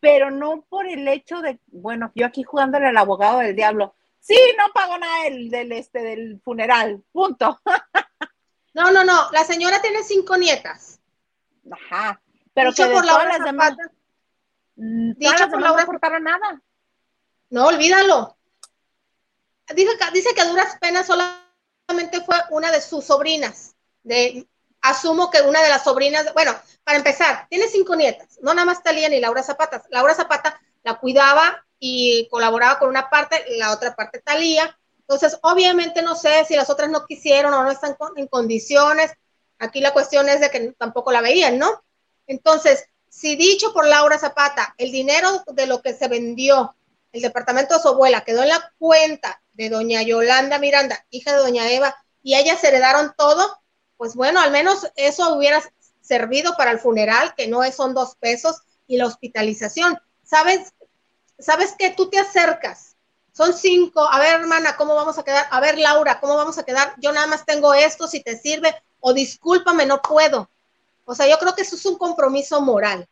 [0.00, 3.94] pero no por el hecho de, bueno, yo aquí jugándole al abogado del diablo.
[4.20, 7.60] Sí, no pago nada del, del, este, del funeral, punto.
[8.74, 10.98] No, no, no, la señora tiene cinco nietas.
[11.70, 12.22] Ajá.
[12.54, 13.76] Pero Dicho que de por todas Laura las demás,
[14.76, 16.62] mm, dicho las por demás no aportaron nada.
[17.50, 18.36] No, olvídalo.
[19.74, 23.76] Dice que, dice que a duras penas solamente fue una de sus sobrinas.
[24.02, 24.48] De,
[24.82, 26.54] asumo que una de las sobrinas, bueno,
[26.84, 29.82] para empezar, tiene cinco nietas, no nada más Talía ni Laura Zapata.
[29.90, 34.76] Laura Zapata la cuidaba y colaboraba con una parte, la otra parte Talía.
[35.00, 39.12] Entonces, obviamente no sé si las otras no quisieron o no están en condiciones.
[39.58, 41.82] Aquí la cuestión es de que tampoco la veían, ¿no?
[42.26, 46.74] Entonces, si dicho por Laura Zapata, el dinero de lo que se vendió
[47.12, 51.38] el departamento de su abuela quedó en la cuenta de doña Yolanda Miranda, hija de
[51.38, 53.61] doña Eva, y ellas heredaron todo,
[54.02, 55.62] pues bueno, al menos eso hubiera
[56.00, 59.96] servido para el funeral, que no son dos pesos, y la hospitalización.
[60.24, 60.74] ¿Sabes?
[61.38, 62.96] ¿Sabes que Tú te acercas,
[63.32, 65.46] son cinco, a ver hermana, ¿cómo vamos a quedar?
[65.52, 66.96] A ver Laura, ¿cómo vamos a quedar?
[66.98, 70.50] Yo nada más tengo esto, si te sirve, o discúlpame, no puedo.
[71.04, 73.08] O sea, yo creo que eso es un compromiso moral.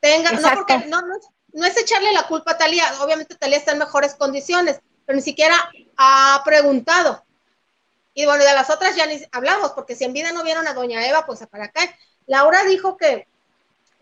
[0.00, 1.14] Tenga, no porque no, no,
[1.52, 5.22] no es echarle la culpa a Talía, obviamente Talía está en mejores condiciones, pero ni
[5.22, 5.54] siquiera
[5.96, 7.24] ha preguntado.
[8.14, 10.74] Y bueno, de las otras ya ni hablamos, porque si en vida no vieron a
[10.74, 11.82] doña Eva, pues para acá.
[12.26, 13.26] Laura dijo que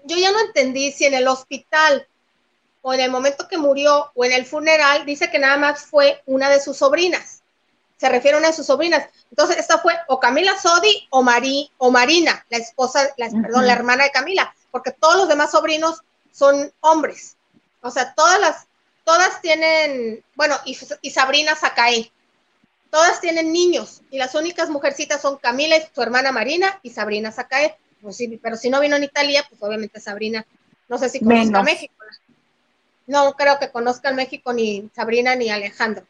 [0.05, 2.07] yo ya no entendí si en el hospital
[2.83, 6.23] o en el momento que murió o en el funeral, dice que nada más fue
[6.27, 7.43] una de sus sobrinas.
[7.99, 9.09] Se refiere a una de sus sobrinas.
[9.31, 13.73] Entonces, esta fue o Camila Sodi o, Mari, o Marina, la esposa, la, perdón, la
[13.73, 16.03] hermana de Camila, porque todos los demás sobrinos
[16.33, 17.37] son hombres.
[17.83, 18.67] O sea, todas las,
[19.05, 22.13] todas tienen, bueno, y, y Sabrina Sacaé,
[22.91, 27.33] todas tienen niños, y las únicas mujercitas son Camila y su hermana Marina y Sabrina
[27.33, 27.77] Sacaé.
[28.01, 30.47] Pues sí, pero si no vino en Italia, pues obviamente Sabrina,
[30.89, 31.65] no sé si conozca Menos.
[31.65, 31.95] México.
[33.07, 36.07] No creo que conozcan México ni Sabrina ni Alejandro.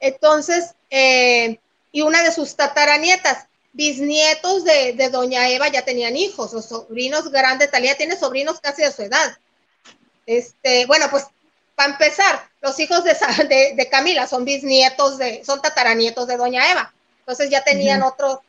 [0.00, 1.60] Entonces, eh,
[1.92, 7.30] y una de sus tataranietas, bisnietos de, de doña Eva ya tenían hijos, los sobrinos
[7.30, 9.38] grandes, Talía tiene sobrinos casi de su edad.
[10.26, 11.26] Este, bueno, pues
[11.80, 16.36] para empezar, los hijos de, Sa- de, de Camila son bisnietos de, son tataranietos de
[16.36, 16.92] doña Eva.
[17.20, 18.04] Entonces ya tenían Ujú.
[18.04, 18.40] otros,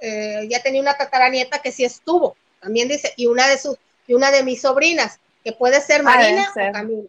[0.00, 3.76] eh, ya tenía una tataranieta que sí estuvo, también dice, y una de sus,
[4.06, 6.52] y una de mis sobrinas, que puede ser Marina ser.
[6.58, 7.08] o Camila.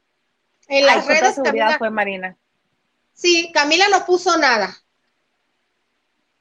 [0.68, 2.38] En Ay, las toda redes Camila, fue Marina.
[3.14, 4.74] Sí, Camila no puso nada.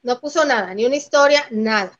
[0.01, 1.99] No puso nada, ni una historia, nada.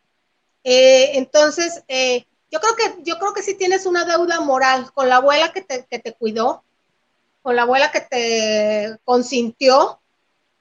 [0.64, 5.10] Eh, entonces, eh, yo creo que, yo creo que sí tienes una deuda moral con
[5.10, 6.66] la abuela que te, que te cuidó,
[7.48, 10.02] con la abuela que te consintió,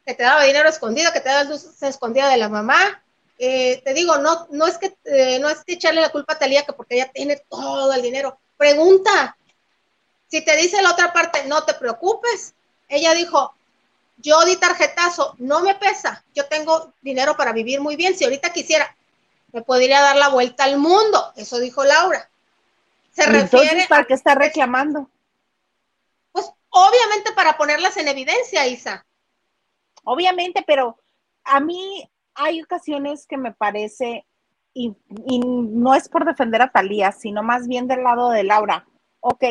[0.05, 3.03] que te daba dinero escondido, que te daba luz escondida de la mamá.
[3.41, 6.39] Eh, te digo, no, no es que eh, no es que echarle la culpa a
[6.39, 8.39] Talía que porque ella tiene todo el dinero.
[8.57, 9.37] Pregunta.
[10.29, 12.55] Si te dice la otra parte, no te preocupes.
[12.89, 13.53] Ella dijo,
[14.19, 18.53] yo di tarjetazo, no me pesa, yo tengo dinero para vivir muy bien, si ahorita
[18.53, 18.97] quisiera,
[19.51, 22.31] me podría dar la vuelta al mundo, eso dijo Laura.
[23.11, 25.11] Se Entonces, refiere, ¿para qué está reclamando?
[26.77, 29.07] Obviamente para ponerlas en evidencia, Isa.
[30.05, 30.99] Obviamente, pero
[31.45, 34.27] a mí hay ocasiones que me parece,
[34.75, 34.95] y,
[35.39, 38.87] no es por defender a Talía, sino más bien del lado de Laura.
[39.21, 39.45] Ok,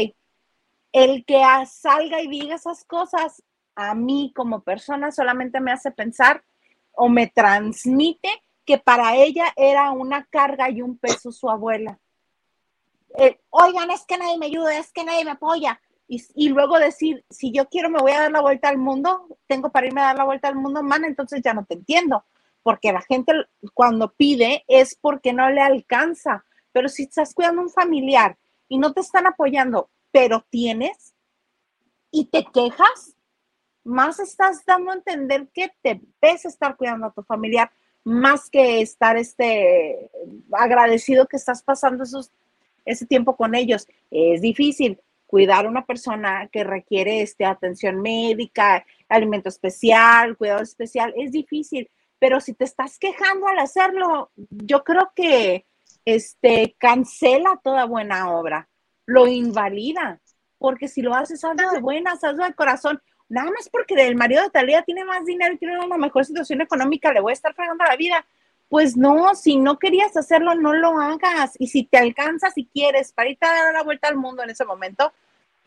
[0.91, 3.43] el que salga y diga esas cosas,
[3.75, 6.43] a mí como persona solamente me hace pensar
[6.91, 8.29] o me transmite
[8.65, 11.99] que para ella era una carga y un peso su abuela.
[13.17, 15.81] Eh, Oigan, es que nadie me ayuda, es que nadie me apoya.
[16.07, 19.71] Y, luego decir, si yo quiero me voy a dar la vuelta al mundo, tengo
[19.71, 22.23] para irme a dar la vuelta al mundo, man, entonces ya no te entiendo,
[22.61, 23.33] porque la gente
[23.73, 28.37] cuando pide es porque no le alcanza, pero si estás cuidando a un familiar
[28.67, 31.15] y no te están apoyando, pero tienes
[32.11, 33.15] y te quejas,
[33.83, 37.71] más estás dando a entender que te ves estar cuidando a tu familiar,
[38.03, 40.11] más que estar este,
[40.51, 42.31] agradecido que estás pasando esos,
[42.85, 43.87] ese tiempo con ellos.
[44.11, 51.13] Es difícil cuidar a una persona que requiere este, atención médica, alimento especial, cuidado especial,
[51.17, 55.65] es difícil, pero si te estás quejando al hacerlo, yo creo que
[56.05, 58.69] este, cancela toda buena obra,
[59.05, 60.21] lo invalida,
[60.57, 63.01] porque si lo haces, hazlo de buenas, hazlo de corazón.
[63.27, 66.61] Nada más porque el marido de Talía tiene más dinero y tiene una mejor situación
[66.61, 68.25] económica, le voy a estar fregando la vida.
[68.69, 71.53] Pues no, si no querías hacerlo, no lo hagas.
[71.59, 74.49] Y si te alcanza, si quieres, para irte a dar la vuelta al mundo en
[74.49, 75.13] ese momento,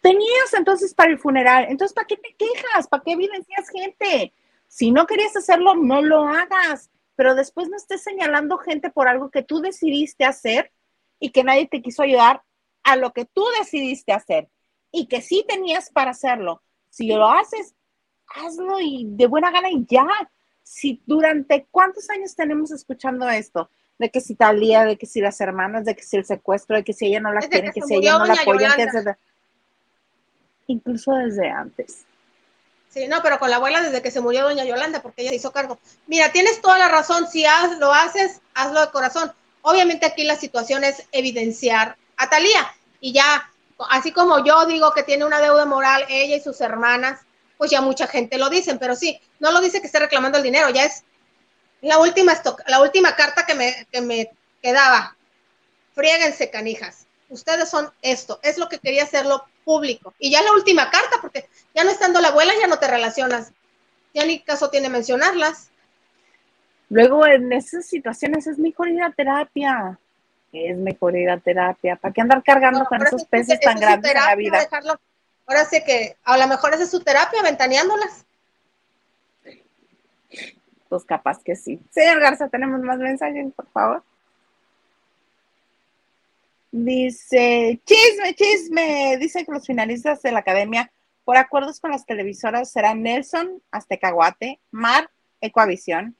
[0.00, 1.66] tenías entonces para el funeral.
[1.68, 2.88] Entonces, ¿para qué te quejas?
[2.88, 4.32] ¿Para qué evidencias gente?
[4.66, 6.90] Si no querías hacerlo, no lo hagas.
[7.16, 10.72] Pero después no estés señalando gente por algo que tú decidiste hacer
[11.20, 12.42] y que nadie te quiso ayudar
[12.84, 14.48] a lo que tú decidiste hacer
[14.92, 16.62] y que sí tenías para hacerlo.
[16.90, 17.74] Si lo haces,
[18.28, 20.06] hazlo y de buena gana y ya
[20.68, 25.40] si durante cuántos años tenemos escuchando esto, de que si Talía, de que si las
[25.40, 27.94] hermanas, de que si el secuestro, de que si ella no la quiere, que, si
[27.94, 28.76] ella no la apoya,
[30.66, 32.04] incluso desde antes.
[32.90, 35.52] Sí, no, pero con la abuela desde que se murió doña Yolanda, porque ella hizo
[35.52, 35.78] cargo.
[36.06, 37.44] Mira, tienes toda la razón, si
[37.80, 39.32] lo haces, hazlo de corazón.
[39.62, 43.50] Obviamente aquí la situación es evidenciar a Talía y ya,
[43.88, 47.20] así como yo digo que tiene una deuda moral ella y sus hermanas,
[47.58, 50.44] pues ya mucha gente lo dicen, pero sí, no lo dice que esté reclamando el
[50.44, 51.04] dinero, ya es
[51.82, 52.32] la última,
[52.66, 54.30] la última carta que me, que me
[54.62, 55.16] quedaba.
[55.94, 57.06] Friéguense, canijas.
[57.28, 60.14] Ustedes son esto, es lo que quería hacerlo público.
[60.18, 63.52] Y ya la última carta, porque ya no estando la abuela, ya no te relacionas.
[64.14, 65.70] Ya ni caso tiene mencionarlas.
[66.88, 69.98] Luego, en esas situaciones es mejor ir a terapia.
[70.52, 71.96] Es mejor ir a terapia.
[71.96, 74.60] ¿Para qué andar cargando con esos peces tan grandes en la vida?
[74.60, 74.98] Dejarlo
[75.48, 78.26] Ahora sí que a lo mejor esa es su terapia, ventaneándolas.
[80.90, 81.80] Pues capaz que sí.
[81.90, 84.02] Señor Garza, tenemos más mensajes, por favor.
[86.70, 89.16] Dice, chisme, chisme.
[89.16, 90.92] Dice que los finalistas de la academia,
[91.24, 95.08] por acuerdos con las televisoras, serán Nelson, Aztecaguate, Mar,
[95.40, 96.14] Ecuavisión,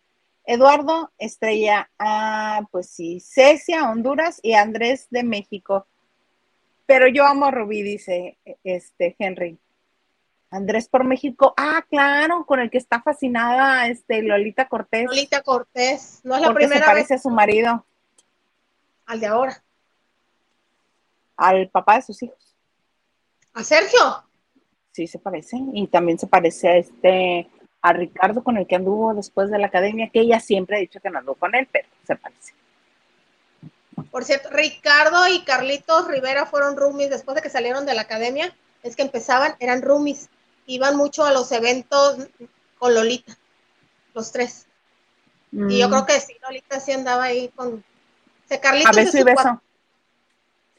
[0.47, 5.87] Eduardo, Estrella, ah, pues sí, Cecia, Honduras y Andrés de México.
[6.89, 9.59] Pero yo amo a Rubí, dice este Henry.
[10.51, 11.53] Andrés por México.
[11.59, 15.05] Ah, claro, con el que está fascinada este Lolita Cortés.
[15.05, 17.84] Lolita Cortés, no es la primera se parece a su marido.
[19.05, 19.62] Al de ahora.
[21.36, 22.57] Al papá de sus hijos.
[23.53, 24.24] ¿A Sergio?
[24.93, 25.59] Sí, se parece.
[25.74, 27.51] Y también se parece a este
[27.82, 31.01] a Ricardo con el que anduvo después de la academia, que ella siempre ha dicho
[31.01, 32.55] que no anduvo con él, pero se parece.
[34.11, 38.55] Por cierto, Ricardo y Carlitos Rivera fueron roomies después de que salieron de la academia.
[38.82, 40.28] Es que empezaban, eran roomies.
[40.66, 42.28] Iban mucho a los eventos
[42.78, 43.36] con Lolita,
[44.14, 44.66] los tres.
[45.53, 45.90] Y yo mm.
[45.90, 47.84] creo que sí, Lolita sí andaba ahí con.
[48.62, 49.62] Carlitos a y beso.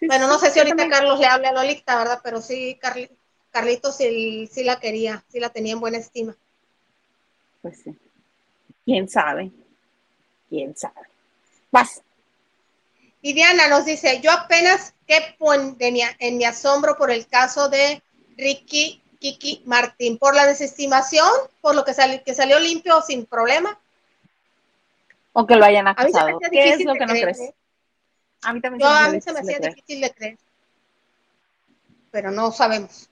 [0.01, 2.19] bueno, no sé si ahorita Carlos le habla a Lolita, ¿verdad?
[2.23, 2.79] Pero sí,
[3.51, 6.35] Carlitos sí, sí la quería, sí la tenía en buena estima.
[7.61, 7.95] Pues sí.
[8.85, 9.51] ¿Quién sabe?
[10.49, 11.01] ¿Quién sabe?
[11.71, 12.01] Vas.
[13.21, 15.35] Y Diana nos dice, yo apenas que
[16.19, 18.01] en mi asombro por el caso de
[18.37, 21.29] Ricky Kiki Martín, por la desestimación,
[21.61, 21.93] por lo que,
[22.25, 23.77] que salió limpio sin problema.
[25.33, 26.39] O que lo hayan acusado.
[26.51, 27.39] ¿Qué es lo que no crees?
[27.39, 27.53] ¿eh?
[28.41, 30.37] A mí también a mí se me hacía difícil de creer.
[32.11, 33.09] Pero no sabemos.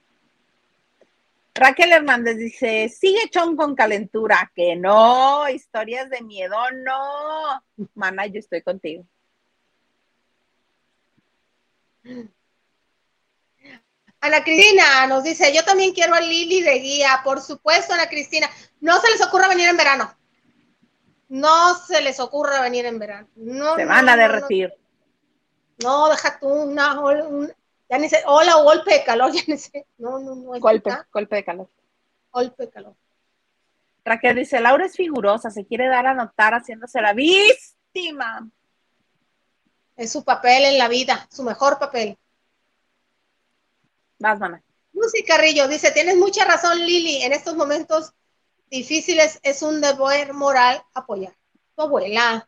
[1.53, 7.61] Raquel Hernández dice, sigue chon con calentura, que no, historias de miedo, no.
[7.95, 9.03] Mana, yo estoy contigo.
[14.19, 18.49] Ana Cristina nos dice, yo también quiero a Lili de guía, por supuesto, Ana Cristina.
[18.79, 20.13] No se les ocurra venir en verano.
[21.29, 23.27] No se les ocurra venir en verano.
[23.35, 24.73] No, se van a derretir.
[25.83, 26.95] No, deja tú una,
[27.89, 29.85] ya ni sé, hola, golpe de calor, ya ni sé.
[29.97, 30.59] No, no, no.
[30.59, 31.69] Golpe, golpe de calor.
[32.31, 32.95] Golpe de calor.
[34.03, 38.49] Raquel dice, Laura es figurosa, se quiere dar a notar haciéndose la víctima.
[39.97, 42.17] Es su papel en la vida, su mejor papel.
[44.19, 44.61] Vas, mamá.
[44.93, 48.13] Lucy Carrillo dice, tienes mucha razón, Lili, en estos momentos
[48.69, 51.35] difíciles es un deber moral apoyar.
[51.75, 52.47] Tu abuela.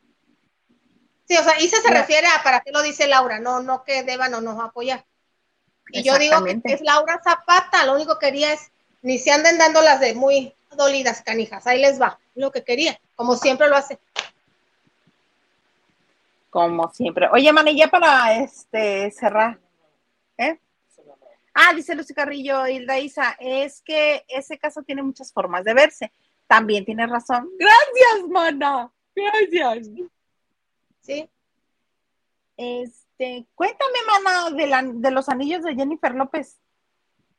[1.28, 4.04] Sí, o sea, Isa se refiere a para qué lo dice Laura, no, no que
[4.04, 5.06] deban o no apoyar.
[5.92, 8.72] Y yo digo que es Laura Zapata, lo único que quería es,
[9.02, 13.00] ni se anden dando las de muy dolidas canijas, ahí les va, lo que quería,
[13.16, 14.00] como siempre lo hace
[16.50, 17.28] como siempre.
[17.32, 19.60] Oye, manilla para este cerrar.
[20.38, 20.60] ¿Eh?
[21.54, 26.12] Ah, dice Lucy Carrillo, Hilda Isa, es que ese caso tiene muchas formas de verse.
[26.48, 27.50] También tiene razón.
[27.58, 28.92] Gracias, mana.
[29.16, 29.90] Gracias.
[31.02, 31.30] Sí.
[32.56, 36.60] Este, cuéntame, mana, de, la, de los anillos de Jennifer López.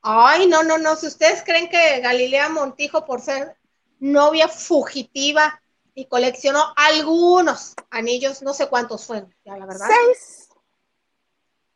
[0.02, 0.96] Ay, no, no, no.
[0.96, 3.56] Si ustedes creen que Galilea Montijo, por ser
[3.98, 5.59] novia fugitiva
[5.94, 9.86] y coleccionó algunos anillos, no sé cuántos fueron, ya la verdad.
[9.88, 10.48] Seis.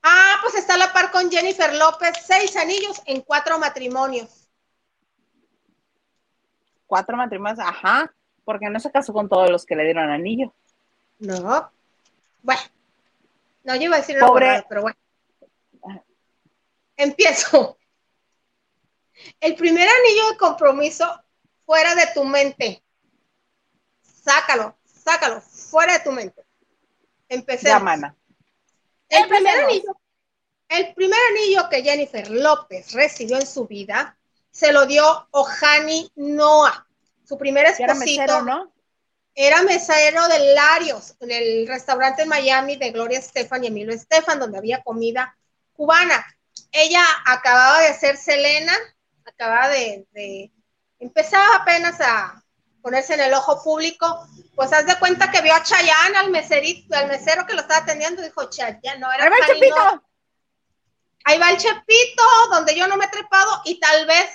[0.02, 4.48] Ah, pues está a la par con Jennifer López, seis anillos en cuatro matrimonios.
[6.86, 8.14] Cuatro matrimonios, ajá,
[8.44, 10.54] porque no se casó con todos los que le dieron anillo.
[11.18, 11.70] No.
[12.42, 12.60] Bueno.
[13.64, 14.96] No, yo iba a decir una Pobre- pero bueno.
[16.96, 17.78] Empiezo.
[19.40, 21.22] El primer anillo de compromiso
[21.64, 22.83] fuera de tu mente.
[24.24, 26.44] Sácalo, sácalo, fuera de tu mente.
[27.28, 27.78] Empecemos.
[27.78, 28.16] Ya, mana.
[29.08, 29.96] El primer anillo,
[30.68, 34.16] el primer anillo que Jennifer López recibió en su vida
[34.50, 36.86] se lo dio Ohani Noah,
[37.24, 38.22] su primer Que era esposito.
[38.22, 38.72] mesero, ¿no?
[39.34, 44.38] Era mesero de Larios, en el restaurante en Miami de Gloria Estefan y Emilio Estefan,
[44.38, 45.36] donde había comida
[45.72, 46.24] cubana.
[46.70, 48.72] Ella acababa de ser Selena,
[49.24, 50.52] acababa de, de-
[51.00, 52.43] empezaba apenas a
[52.84, 56.94] ponerse en el ojo público, pues haz de cuenta que vio a Chayanne, al meserito,
[56.94, 60.02] al mesero que lo estaba atendiendo, dijo Chayanne, no era ¡Ahí va el Chepito!
[61.24, 64.28] Ahí va el Chepito, donde yo no me he trepado y tal vez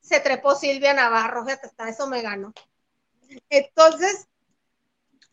[0.00, 2.54] se trepó Silvia Navarro, fíjate, hasta eso me ganó.
[3.50, 4.28] Entonces,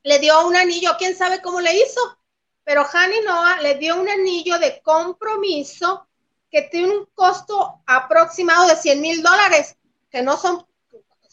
[0.01, 2.17] le dio un anillo, quién sabe cómo le hizo,
[2.63, 6.07] pero Hani Noah le dio un anillo de compromiso
[6.49, 9.77] que tiene un costo aproximado de 100 mil dólares,
[10.09, 10.65] que no son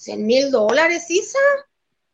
[0.00, 1.38] 100 mil dólares, Isa.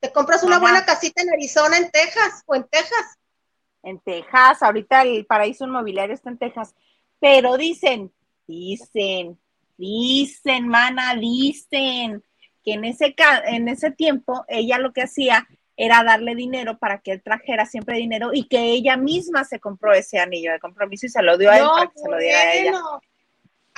[0.01, 0.63] Te compras una Ajá.
[0.63, 3.19] buena casita en Arizona, en Texas, o en Texas.
[3.85, 6.75] En Texas, ahorita el paraíso inmobiliario está en Texas.
[7.21, 8.13] Pero dicen,
[8.49, 9.39] dicen,
[9.77, 12.25] dicen, mana, dicen
[12.65, 13.15] que en ese,
[13.47, 15.47] en ese tiempo ella lo que hacía
[15.77, 19.93] era darle dinero para que él trajera siempre dinero y que ella misma se compró
[19.93, 22.19] ese anillo de compromiso y se lo dio a él No, para que se lo
[22.19, 22.73] diera a ella.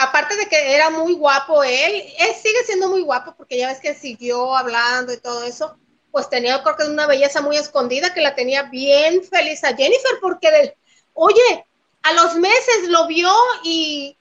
[0.01, 3.81] Aparte de que era muy guapo él, él sigue siendo muy guapo porque ya ves
[3.81, 5.77] que siguió hablando y todo eso,
[6.13, 10.19] pues tenía creo que una belleza muy escondida que la tenía bien feliz a Jennifer
[10.21, 10.75] porque del,
[11.15, 11.67] oye,
[12.03, 13.33] a los meses lo vio
[13.65, 14.17] y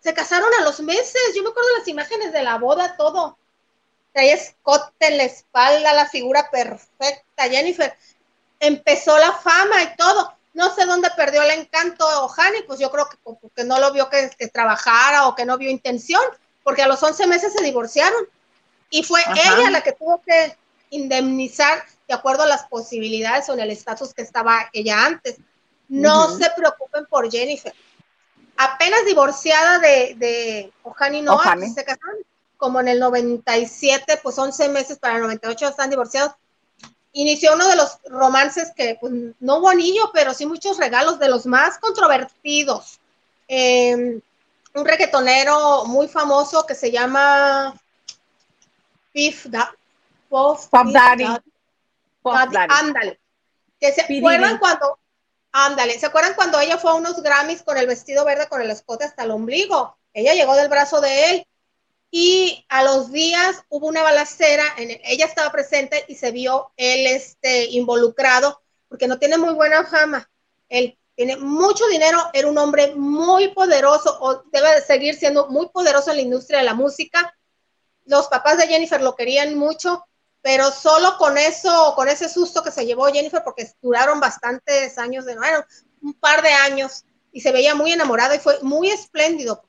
[0.00, 1.20] se casaron a los meses.
[1.34, 3.36] Yo me acuerdo las imágenes de la boda, todo.
[4.12, 7.48] Traía escote en la espalda, la figura perfecta.
[7.48, 7.96] Jennifer
[8.60, 10.34] empezó la fama y todo.
[10.52, 14.08] No sé dónde perdió el encanto Ohani, pues yo creo que porque no lo vio
[14.10, 16.22] que, que trabajara o que no vio intención,
[16.64, 18.26] porque a los 11 meses se divorciaron.
[18.90, 19.34] Y fue Ajá.
[19.34, 20.56] ella la que tuvo que
[20.90, 25.36] indemnizar de acuerdo a las posibilidades o en el estatus que estaba ella antes.
[25.88, 27.74] No se preocupen por Jennifer.
[28.56, 31.70] Apenas divorciada de, de Ohani Noah, Ohani.
[31.70, 32.16] se casaron
[32.56, 36.32] como en el 97, pues 11 meses para el 98 están divorciados.
[37.12, 41.28] Inició uno de los romances que pues, no hubo anillo, pero sí muchos regalos de
[41.28, 43.00] los más controvertidos.
[43.48, 44.20] Eh,
[44.74, 47.74] un reggaetonero muy famoso que se llama
[49.12, 49.74] Puff Da-
[50.28, 51.24] Puff Puff Puff Daddy.
[51.24, 51.42] Daddy.
[52.22, 52.74] Puff Daddy, Daddy.
[52.78, 53.20] Ándale.
[53.80, 54.98] Que se acuerdan cuando,
[55.50, 58.70] ándale, ¿se acuerdan cuando ella fue a unos Grammys con el vestido verde con el
[58.70, 59.96] escote hasta el ombligo?
[60.14, 61.46] Ella llegó del brazo de él
[62.10, 66.72] y a los días hubo una balacera, en el- ella estaba presente y se vio
[66.76, 70.28] él este, involucrado porque no tiene muy buena fama.
[70.68, 75.68] Él tiene mucho dinero, era un hombre muy poderoso o debe de seguir siendo muy
[75.68, 77.36] poderoso en la industria de la música.
[78.06, 80.04] Los papás de Jennifer lo querían mucho,
[80.42, 85.26] pero solo con eso, con ese susto que se llevó Jennifer, porque duraron bastantes años,
[85.26, 85.64] de, bueno,
[86.02, 89.62] un par de años, y se veía muy enamorado y fue muy espléndido,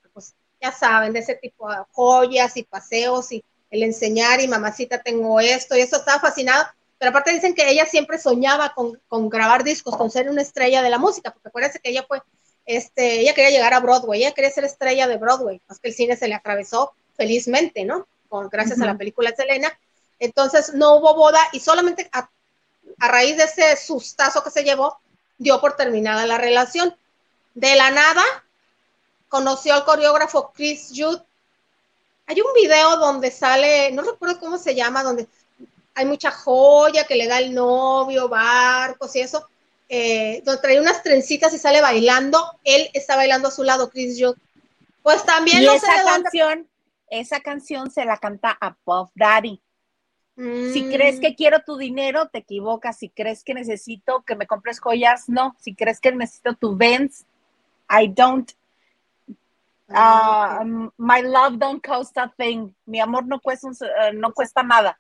[0.62, 5.40] ya saben, de ese tipo de joyas y paseos y el enseñar y mamacita tengo
[5.40, 6.66] esto y eso estaba fascinado,
[7.00, 10.84] pero aparte dicen que ella siempre soñaba con, con grabar discos, con ser una estrella
[10.84, 12.22] de la música, porque acuérdense que ella fue,
[12.66, 15.96] este, ella quería llegar a Broadway, ella quería ser estrella de Broadway, más que el
[15.96, 18.08] cine se le atravesó felizmente, ¿no?
[18.30, 19.78] Con, gracias a la película Selena.
[20.20, 22.30] Entonces no hubo boda y solamente a,
[23.00, 25.00] a raíz de ese sustazo que se llevó,
[25.38, 26.96] dio por terminada la relación.
[27.56, 28.24] De la nada,
[29.32, 31.22] conoció al coreógrafo Chris Judd.
[32.28, 35.28] Hay un video donde sale, no recuerdo cómo se llama, donde
[35.96, 39.48] hay mucha joya que le da el novio, barcos y eso,
[39.88, 42.40] eh, donde trae unas trencitas y sale bailando.
[42.66, 44.36] Él está bailando a su lado, Chris Judd.
[45.02, 46.70] Pues también no sé esa canción,
[47.10, 49.62] esa canción se la canta a Puff Daddy.
[50.64, 52.98] Si Mm, crees que quiero tu dinero, te equivocas.
[52.98, 55.56] Si crees que necesito que me compres joyas, no.
[55.60, 57.26] Si crees que necesito tu Benz,
[57.90, 58.52] I don't.
[59.94, 62.74] Uh, my love don't cost a thing.
[62.86, 65.00] Mi amor no cuesta, eh, no cuesta nada.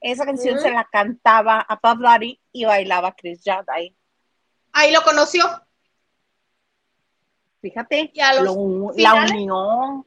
[0.00, 3.94] Esa canción se la cantaba a Daddy y bailaba Chris Judd ahí.
[4.72, 5.44] Ahí lo conoció.
[7.60, 8.10] Fíjate,
[8.44, 10.06] lo- la finales- unió.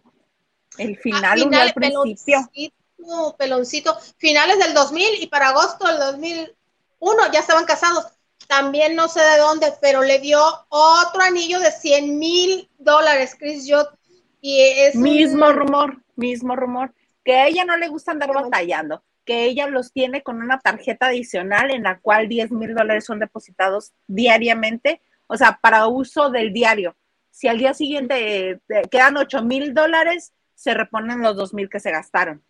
[0.77, 2.49] El final unió al principio.
[2.49, 8.07] Peloncito, peloncito, finales del 2000 y para agosto del 2001 ya estaban casados.
[8.47, 13.65] también no sé de dónde, pero le dio otro anillo de 100 mil dólares, Chris
[13.67, 13.87] Judd.
[14.45, 16.93] Y es Mismo un- rumor, mismo rumor,
[17.23, 21.05] que a ella no le gusta andar batallando, que ella los tiene con una tarjeta
[21.05, 26.51] adicional en la cual 10 mil dólares son depositados diariamente, o sea, para uso del
[26.51, 26.93] diario.
[27.31, 28.59] Si al día siguiente eh,
[28.91, 32.43] quedan 8 mil dólares, se reponen los 2 mil que se gastaron.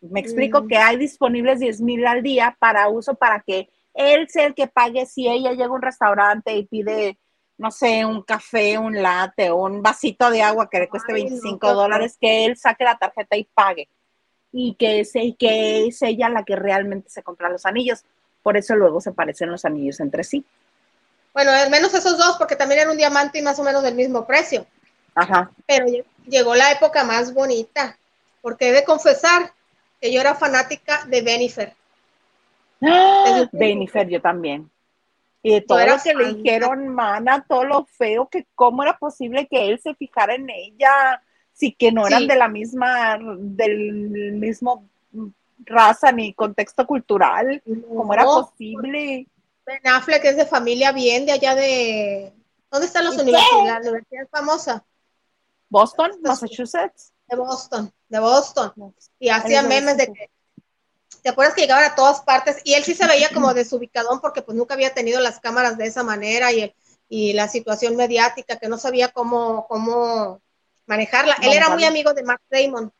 [0.00, 0.68] Me explico Mm.
[0.68, 4.66] que hay disponibles 10 mil al día para uso para que él sea el que
[4.66, 7.16] pague si ella llega a un restaurante y pide,
[7.58, 11.24] no sé, un café, un latte o un vasito de agua que le cueste Ay,
[11.24, 11.82] no, 25 qué horror.
[11.82, 13.88] dólares, que él saque la tarjeta y pague.
[14.52, 18.04] Y que es, y que es ella la que realmente se compra los anillos.
[18.42, 20.44] Por eso luego se parecen los anillos entre sí.
[21.32, 23.94] Bueno, al menos esos dos, porque también era un diamante y más o menos del
[23.94, 24.66] mismo precio.
[25.14, 25.50] Ajá.
[25.66, 27.96] Pero lle- llegó la época más bonita,
[28.42, 29.52] porque he de confesar
[30.00, 31.74] que yo era fanática de Benifer.
[32.82, 33.48] ¡Ah!
[33.52, 34.70] Benifer, yo también.
[35.44, 36.36] Y de todo lo que le fan.
[36.42, 41.22] dijeron, mana, todo lo feo, que cómo era posible que él se fijara en ella,
[41.52, 42.28] si que no eran Sí.
[42.28, 44.88] de la misma, del mismo
[45.66, 49.26] raza ni contexto cultural, cómo era No, posible.
[49.66, 52.32] Ben Affleck es de familia bien de allá de...
[52.70, 53.22] ¿Dónde están las ¿Y qué?
[53.22, 53.84] universidades?
[53.84, 54.84] La universidad famosa
[55.68, 57.12] Boston, Massachusetts.
[57.28, 58.72] de Boston, de Boston.
[59.18, 60.30] Y hacía memes de que...
[61.24, 62.58] ¿Te acuerdas que llegaban a todas partes?
[62.64, 65.86] Y él sí se veía como desubicadón porque pues nunca había tenido las cámaras de
[65.86, 66.74] esa manera y, el-
[67.08, 70.42] y la situación mediática que no sabía cómo, cómo
[70.86, 71.36] manejarla.
[71.40, 72.92] Él era muy amigo de Matt Damon.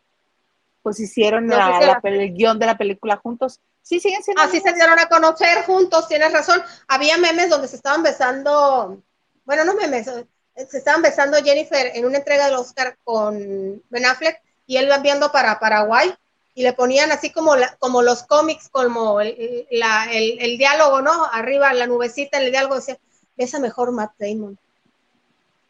[0.82, 3.60] Pues hicieron No, la- la el guion de la película juntos.
[3.82, 6.62] Sí, siguen siendo Así se dieron a conocer juntos, tienes razón.
[6.88, 9.02] Había memes donde se estaban besando,
[9.44, 14.40] bueno, no memes, se estaban besando Jennifer en una entrega del Oscar con Ben Affleck
[14.66, 16.14] y él va viendo para Paraguay
[16.54, 20.56] y le ponían así como, la- como los cómics, como el, el- la- el- el
[20.58, 21.24] diálogo, ¿no?
[21.32, 22.98] Arriba, la nubecita, en el diálogo decía,
[23.36, 24.56] besa mejor Matt Damon.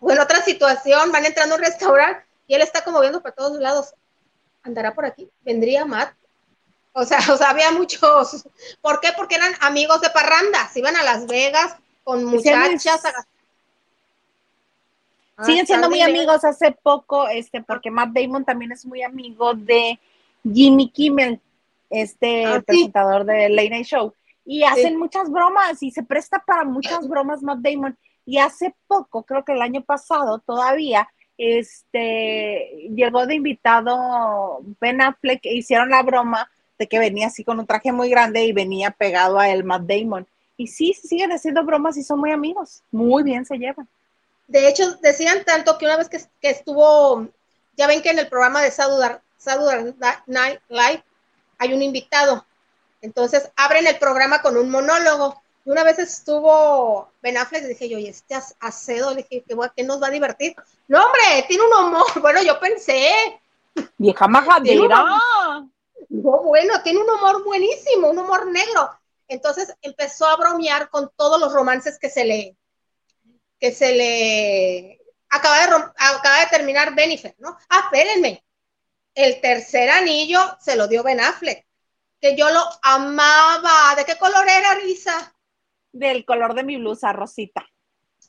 [0.00, 3.34] O en otra situación, van entrando a un restaurante y él está como viendo para
[3.34, 3.94] todos lados.
[4.62, 5.30] ¿Andará por aquí?
[5.42, 6.12] ¿Vendría Matt?
[6.92, 8.44] O sea, o sea, había muchos.
[8.82, 9.08] ¿Por qué?
[9.16, 10.68] Porque eran amigos de parranda.
[10.72, 13.04] Se iban a Las Vegas con muchachas.
[13.06, 13.26] a-
[15.44, 19.54] Siguen siendo gastar muy amigos hace poco, este, porque Matt Damon también es muy amigo
[19.54, 19.98] de
[20.52, 21.40] Jimmy Kimmel,
[21.90, 22.64] este Ah, sí.
[22.66, 24.12] presentador de Late Night Show.
[24.46, 27.96] Y hacen muchas bromas y se presta para muchas bromas Matt Damon.
[28.26, 31.08] Y hace poco, creo que el año pasado todavía,
[31.38, 37.58] este, llegó de invitado Ben Affleck e hicieron la broma de que venía así con
[37.58, 40.26] un traje muy grande y venía pegado a el Matt Damon.
[40.56, 42.82] Y sí, siguen haciendo bromas y son muy amigos.
[42.92, 43.88] Muy bien se llevan.
[44.46, 47.26] De hecho, decían tanto que una vez que, que estuvo,
[47.76, 49.94] ya ven que en el programa de Saturday, Saturday
[50.26, 51.04] Night Live
[51.58, 52.46] hay un invitado.
[53.00, 55.42] Entonces abren el programa con un monólogo.
[55.66, 59.44] Y una vez estuvo Ben Affleck y dije yo, y este ac- acedo, le dije,
[59.48, 60.54] ¿qué, ¿qué nos va a divertir?
[60.88, 62.04] No, hombre, tiene un humor.
[62.20, 63.40] Bueno, yo pensé,
[63.98, 65.04] Vieja majadera.
[66.10, 68.90] No, bueno, tiene un humor buenísimo, un humor negro.
[69.26, 72.56] Entonces empezó a bromear con todos los romances que se le,
[73.58, 75.00] que se le
[75.30, 77.56] acaba de, rom- acaba de terminar Benifer, ¿no?
[77.70, 78.44] Ah, espérenme.
[79.14, 81.66] El tercer anillo se lo dio Ben Affleck,
[82.20, 83.94] que yo lo amaba.
[83.96, 85.34] ¿De qué color era, Risa?
[85.92, 87.64] Del color de mi blusa, Rosita.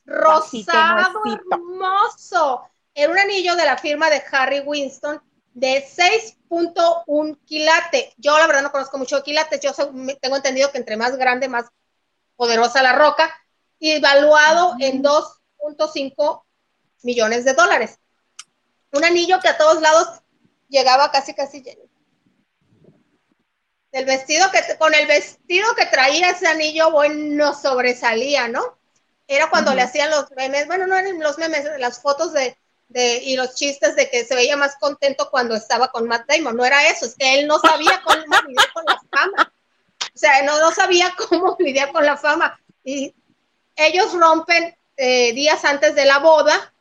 [0.05, 2.69] Rosado, hermoso.
[2.93, 5.21] Era un anillo de la firma de Harry Winston
[5.55, 8.13] de 6.1 quilate.
[8.17, 9.61] Yo la verdad no conozco mucho de quilates.
[9.61, 9.73] Yo
[10.21, 11.65] tengo entendido que entre más grande, más
[12.35, 13.33] poderosa la roca.
[13.79, 16.43] Y valuado en 2.5
[17.03, 17.99] millones de dólares.
[18.91, 20.21] Un anillo que a todos lados
[20.69, 21.83] llegaba casi, casi lleno.
[23.91, 28.77] El vestido que, con el vestido que traía ese anillo, bueno, sobresalía, ¿no?
[29.27, 29.77] Era cuando Ujú.
[29.77, 32.57] le hacían los memes, bueno, no eran los memes, las fotos de,
[32.89, 36.55] de, y los chistes de que se veía más contento cuando estaba con Matt Damon.
[36.55, 39.53] No era eso, es que él no sabía cómo lidiar con la fama.
[40.13, 42.59] O sea, no, no sabía cómo lidiar con la fama.
[42.83, 43.15] Y
[43.75, 46.73] ellos rompen eh, días antes de la boda,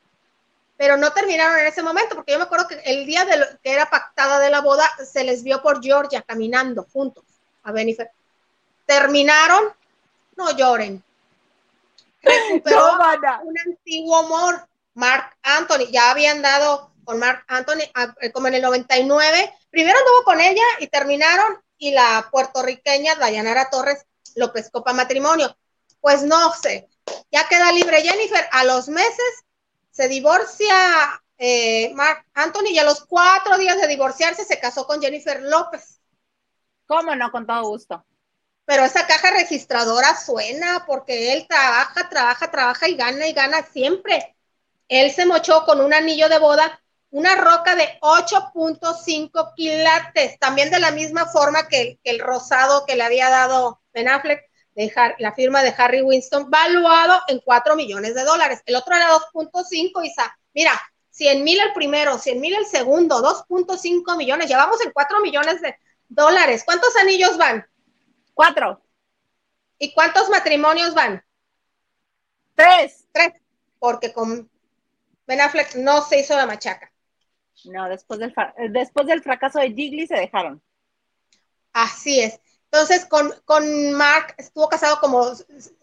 [0.77, 3.47] pero no terminaron en ese momento, porque yo me acuerdo que el día de lo,
[3.63, 7.25] que era pactada de la boda, se les vio por Georgia caminando juntos
[7.63, 8.11] a Benifer.
[8.87, 9.73] Terminaron,
[10.37, 11.03] no lloren.
[12.23, 15.87] Recuperó No, un antiguo amor, Mark Anthony.
[15.91, 19.55] Ya habían dado con Mark Anthony a- eh, como en el 99.
[19.71, 24.07] Primero anduvo con ella y terminaron y la puertorriqueña Dayanara Torres
[24.37, 25.57] lo pescó para matrimonio.
[26.01, 26.89] Pues no sé,
[27.31, 28.47] ya queda libre Jennifer.
[28.53, 29.44] A los meses
[29.95, 35.01] se divorcia eh, Mark Anthony y a los cuatro días de divorciarse se casó con
[35.01, 36.01] Jennifer López.
[36.87, 37.31] ¿Cómo no?
[37.31, 38.05] Con todo gusto.
[38.67, 44.37] pero esa caja registradora suena porque él trabaja, trabaja, trabaja y gana y gana siempre.
[44.89, 46.81] Él se mochó con un anillo de boda,
[47.11, 52.87] una roca de 8.5 quilates, también de la misma forma que el, que el rosado
[52.87, 54.43] que le había dado Ben Affleck,
[54.75, 58.63] de Har- la firma de Harry Winston, valuado en 4 millones de dólares.
[58.67, 60.37] El otro era 2.5, Isa.
[60.53, 60.73] Mira,
[61.11, 65.77] 100 mil el primero, 100 mil el segundo, 2.5 millones, llevamos en 4 millones de
[66.09, 66.63] dólares.
[66.65, 67.65] ¿Cuántos anillos van?
[68.35, 68.83] Cuatro,
[69.79, 71.23] ¿Y cuántos matrimonios van?
[72.55, 73.07] tres.
[73.13, 73.33] Tres,
[73.79, 74.51] porque con
[75.27, 76.91] Ben Affleck no se hizo la machaca.
[77.65, 78.35] No, después del,
[78.71, 80.63] después del fracaso de Jiggly se dejaron.
[81.73, 82.41] Así es.
[82.75, 85.31] Entonces, con, con Mark estuvo casado como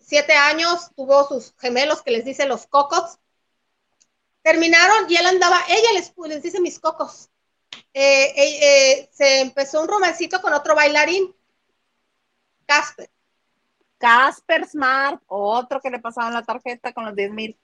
[0.01, 3.17] siete años, tuvo sus gemelos que les dice los cocos.
[4.41, 7.29] Terminaron y él andaba, ella les, les dice mis cocos.
[7.93, 11.33] Eh, eh, eh, se empezó un romancito con otro bailarín,
[12.65, 13.09] Casper.
[13.97, 17.57] Casper Smart, otro que le pasaban la tarjeta con los 10 mil.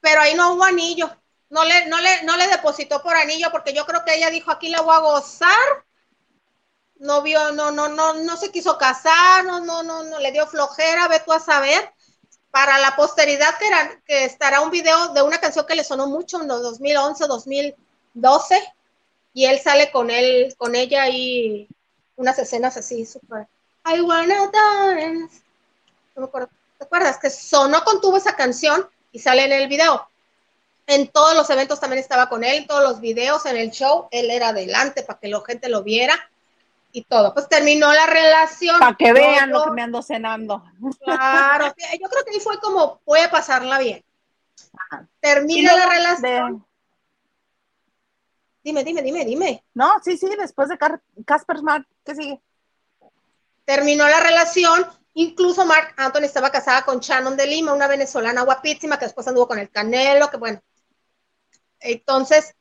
[0.00, 1.08] pero ahí no hubo anillo.
[1.48, 4.50] No le, no, le, no le depositó por anillo porque yo creo que ella dijo
[4.50, 5.86] aquí la voy a gozar.
[6.98, 10.46] No vio, no, no, no, no se quiso casar, no, no, no, no le dio
[10.46, 11.92] flojera, ve tú a saber.
[12.50, 16.06] Para la posteridad que, era, que estará un video de una canción que le sonó
[16.06, 18.74] mucho en los 2011, 2012
[19.34, 21.68] y él sale con él, con ella y
[22.16, 23.46] unas escenas así súper.
[23.84, 25.42] I wanna dance.
[26.14, 26.48] No me acuerdo.
[26.78, 27.18] ¿Te acuerdas?
[27.18, 30.08] Que sonó con tuvo esa canción y sale en el video.
[30.86, 34.30] En todos los eventos también estaba con él, todos los videos, en el show, él
[34.30, 36.30] era adelante para que la gente lo viera
[36.96, 37.34] y todo.
[37.34, 38.78] Pues terminó la relación.
[38.80, 40.64] Para que vean Yo- lo que me ando cenando.
[41.04, 44.02] Claro, yo creo que ahí fue como, voy a pasarla bien.
[44.78, 45.02] Ajá.
[45.06, 46.58] Y Termina la relación.
[46.58, 46.64] de-
[48.64, 49.64] Dime, dime, dime, dime.
[49.74, 50.78] No, sí, sí, después de
[51.24, 52.40] Casper Smart, ¿qué sigue?
[53.66, 54.86] terminó la relación.
[55.14, 59.48] Incluso Mark Anthony estaba casada con Shannon de Lima, una venezolana guapísima que después anduvo
[59.48, 60.62] con el Canelo, que bueno.
[61.80, 62.54] Entonces,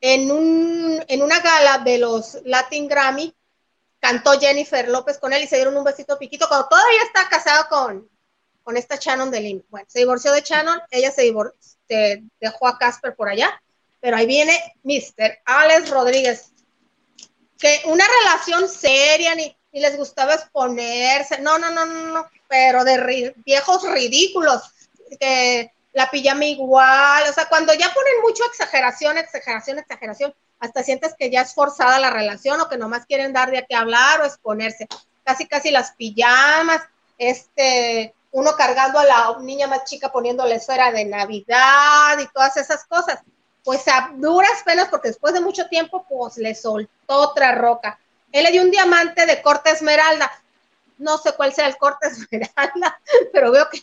[0.00, 3.34] en, un, en una gala de los Latin Grammy,
[4.04, 7.66] cantó Jennifer López con él y se dieron un besito piquito cuando todavía está casado
[7.70, 8.06] con,
[8.62, 9.62] con esta Shannon de Lima.
[9.70, 11.54] Bueno, se divorció de Shannon, ella se, divor-
[11.88, 13.62] se dejó a Casper por allá,
[14.00, 15.38] pero ahí viene Mr.
[15.46, 16.52] Alex Rodríguez,
[17.58, 22.84] que una relación seria, ni, ni les gustaba exponerse, no, no, no, no, no, pero
[22.84, 24.64] de viejos ridículos,
[25.18, 30.34] que la pijama igual, o sea, cuando ya ponen mucho exageración, exageración, exageración,
[30.64, 33.74] hasta sientes que ya es forzada la relación o que nomás quieren dar de qué
[33.74, 34.88] hablar o exponerse,
[35.24, 36.82] casi, casi las pijamas,
[37.18, 42.84] este, uno cargando a la niña más chica poniéndole esfera de Navidad y todas esas
[42.84, 43.20] cosas
[43.64, 47.98] pues a duras penas, porque después de mucho tiempo, pues le soltó otra roca.
[48.30, 50.30] Él le dio un diamante de corte esmeralda.
[50.98, 53.00] No sé cuál sea el corte esmeralda,
[53.32, 53.82] pero veo que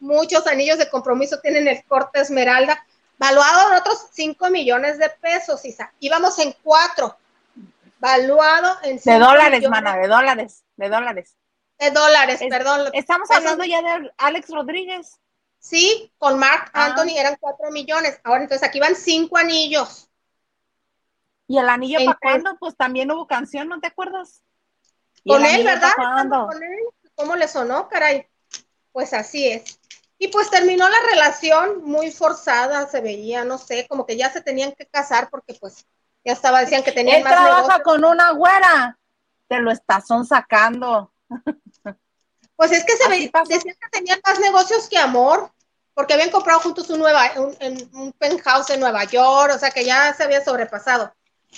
[0.00, 2.84] muchos anillos de compromiso tienen el corte esmeralda,
[3.18, 5.92] valuado en otros 5 millones de pesos, Isa.
[6.00, 7.16] Íbamos en 4,
[7.98, 11.36] valuado en De cinco dólares, millones mana, de dólares, de dólares.
[11.78, 12.90] De dólares, Es- perdón.
[12.92, 15.18] Estamos hablando ya de Alex Rodríguez.
[15.58, 16.86] Sí, con Mark Ah.
[16.86, 18.20] Anthony eran 4 millones.
[18.24, 20.08] Ahora entonces aquí van 5 anillos.
[21.46, 22.56] ¿Y el anillo para cuándo?
[22.58, 24.42] Pues también hubo canción, ¿no te acuerdas?
[25.22, 25.92] ¿Y Con él, ¿verdad?
[26.28, 26.78] Con él.
[27.14, 28.26] ¿Cómo le sonó, caray?
[28.90, 29.78] Pues así es.
[30.22, 34.40] Y pues terminó la relación muy forzada, se veía, no sé, como que ya se
[34.40, 35.84] tenían que casar porque pues
[36.24, 37.82] ya estaba, decían que tenían Él más trabaja negocios.
[37.82, 38.98] con una güera.
[39.48, 41.12] Te lo estás sacando.
[42.54, 43.52] Pues es que se Así ve, pasa.
[43.52, 45.50] decían que tenían más negocios que amor,
[45.94, 49.70] porque habían comprado juntos un, nueva, un, en- un penthouse en Nueva York, o sea
[49.72, 51.12] que ya se había sobrepasado.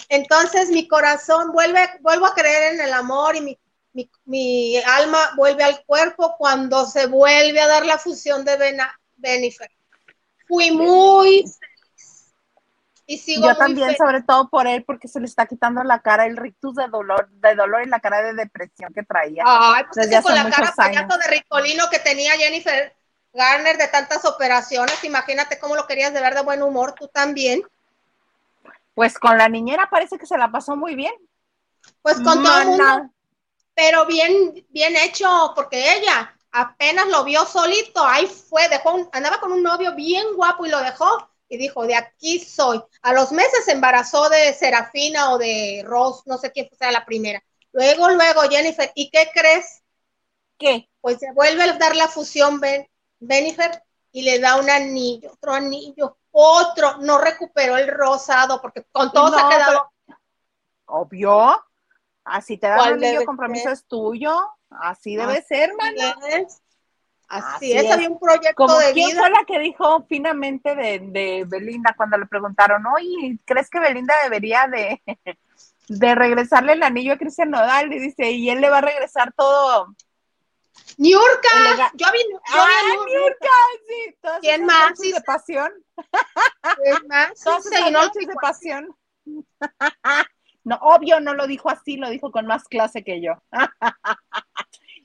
[0.08, 3.58] Entonces mi corazón vuelve, vuelvo a creer en el amor y mi,
[3.94, 9.00] mi, mi alma vuelve al cuerpo cuando se vuelve a dar la fusión de Bena,
[9.16, 9.70] Benifer.
[10.46, 11.58] Fui muy feliz.
[13.06, 13.98] Y sigo Yo también, feliz.
[13.98, 17.30] sobre todo por él, porque se le está quitando la cara, el rictus de dolor,
[17.30, 19.44] de dolor y la cara de depresión que traía.
[19.46, 22.94] Ay, pues Desde es que con la cara payaso de ricolino que tenía Jennifer
[23.32, 27.62] Garner de tantas operaciones, imagínate cómo lo querías de ver de buen humor, tú también.
[28.94, 31.12] Pues con la niñera parece que se la pasó muy bien.
[32.00, 33.13] Pues con todo el mundo, Mana.
[33.74, 39.40] Pero bien, bien hecho, porque ella apenas lo vio solito, ahí fue, dejó un- andaba
[39.40, 42.82] con un novio bien guapo y lo dejó y dijo, de aquí soy.
[43.02, 47.04] A los meses se embarazó de Serafina o de Rose, no sé quién sea la
[47.04, 47.42] primera.
[47.72, 49.82] Luego, luego, Jennifer, ¿y qué crees?
[50.58, 50.88] ¿Qué?
[51.00, 52.88] Pues se vuelve a dar la fusión Ben,
[53.20, 53.82] Jennifer
[54.12, 59.34] y le da un anillo, otro anillo, otro, no recuperó el rosado porque con todo
[59.34, 59.90] se ha quedado.
[60.86, 61.56] Obvio.
[62.24, 63.72] Así te dan ¿Cuál un anillo compromiso ser?
[63.74, 64.38] es tuyo.
[64.70, 66.16] Así debe ser, mana.
[66.18, 66.60] Así es.
[67.26, 69.20] Así, había un proyecto Como de quién vida.
[69.20, 74.14] fue la que dijo finamente de, de Belinda cuando le preguntaron, oye, ¿crees que Belinda
[74.22, 75.02] debería de,
[75.88, 77.92] de regresarle el anillo a Cristian Nodal?
[77.92, 79.94] Y dice, y él le va a regresar todo.
[80.98, 81.48] Niurka,
[81.94, 83.48] yo vi, yo vi ¡Ah, Niurka!
[83.88, 84.92] Sí, todas ¿Quién más?
[84.98, 85.72] Sí, de pasión.
[86.84, 88.96] es más, sí, Todas esas el noches de pasión.
[90.64, 93.34] No, obvio no lo dijo así, lo dijo con más clase que yo.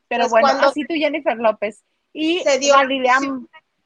[0.08, 1.84] Pero Pues bueno, así tú, Jennifer López.
[2.14, 2.76] Y Se dio-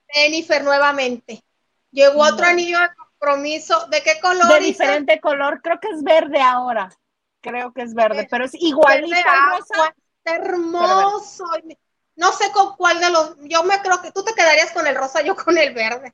[0.10, 1.44] Jennifer nuevamente.
[1.92, 2.52] Llegó otro No.
[2.52, 3.88] anillo de compromiso.
[3.88, 4.48] ¿De qué color?
[4.48, 6.90] de diferente color, creo que es verde ahora.
[7.42, 9.94] Creo que es verde, Es pero es igualito rosa.
[10.24, 11.44] está hermoso.
[12.16, 13.36] No sé con cuál de los.
[13.42, 16.14] Yo me creo que tú te quedarías con el rosa, yo con el verde.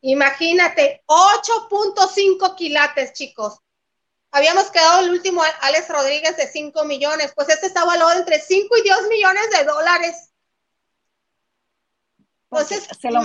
[0.00, 3.58] Imagínate, 8.5 quilates, chicos.
[4.32, 8.76] Habíamos quedado el último Alex Rodríguez de 5 millones, pues este está valuado entre 5
[8.78, 10.30] y 10 millones de dólares.
[12.50, 13.20] Entonces, se lo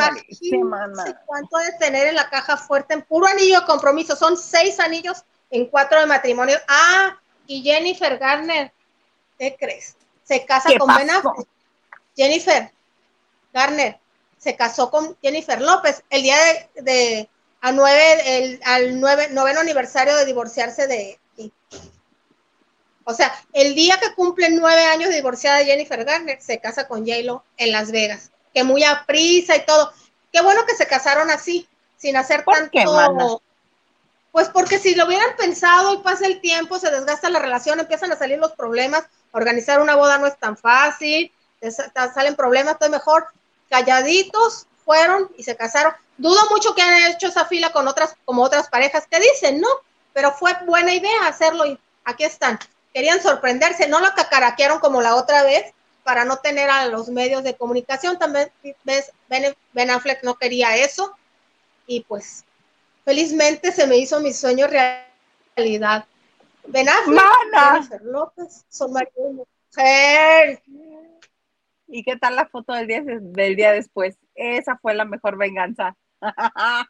[1.26, 4.16] cuánto de tener en la caja fuerte en puro anillo de compromiso.
[4.16, 6.58] Son seis anillos en cuatro de matrimonio.
[6.68, 8.72] Ah, y Jennifer Garner,
[9.38, 9.96] ¿qué crees?
[10.24, 11.30] Se casa ¿Qué con Ben pasó?
[11.32, 11.48] Affleck.
[12.16, 12.72] Jennifer
[13.54, 14.00] Garner
[14.38, 16.38] se casó con Jennifer López el día
[16.76, 17.30] de, de-
[17.62, 21.20] a nueve, el, al nueve, noveno aniversario de divorciarse de
[23.10, 27.08] o sea, el día que cumple nueve años de divorciada Jennifer Garner, se casa con
[27.08, 28.32] J-Lo en Las Vegas.
[28.54, 29.94] Que muy a prisa y todo.
[30.34, 32.72] Qué bueno que se casaron así, sin hacer ¿Por tanto.
[32.74, 32.84] qué?
[34.34, 38.12] Pues porque si lo hubieran pensado y pasa el tiempo, se desgasta la relación, empiezan
[38.12, 39.06] a salir los problemas.
[39.32, 41.32] Organizar una boda no es tan fácil,
[42.14, 43.28] salen problemas, entonces mejor
[43.70, 45.94] calladitos fueron y se casaron.
[46.18, 49.68] Dudo mucho que han hecho esa fila con otras, como otras parejas que dicen, ¿no?
[50.14, 52.58] Pero fue buena idea hacerlo y aquí están.
[52.94, 55.74] Querían sorprenderse, no lo cacaraquearon como la otra vez
[56.04, 58.18] para no tener a los medios de comunicación.
[58.18, 58.50] También
[58.86, 61.14] ves, Ben, Affleck no quería eso
[61.86, 62.46] y pues
[63.04, 66.06] felizmente se me hizo mi sueño realidad.
[66.66, 70.62] Ben Affleck, López, son mujer.
[71.88, 74.18] ¿Y qué tal la foto del día, del día después?
[74.36, 75.96] Esa fue la mejor venganza.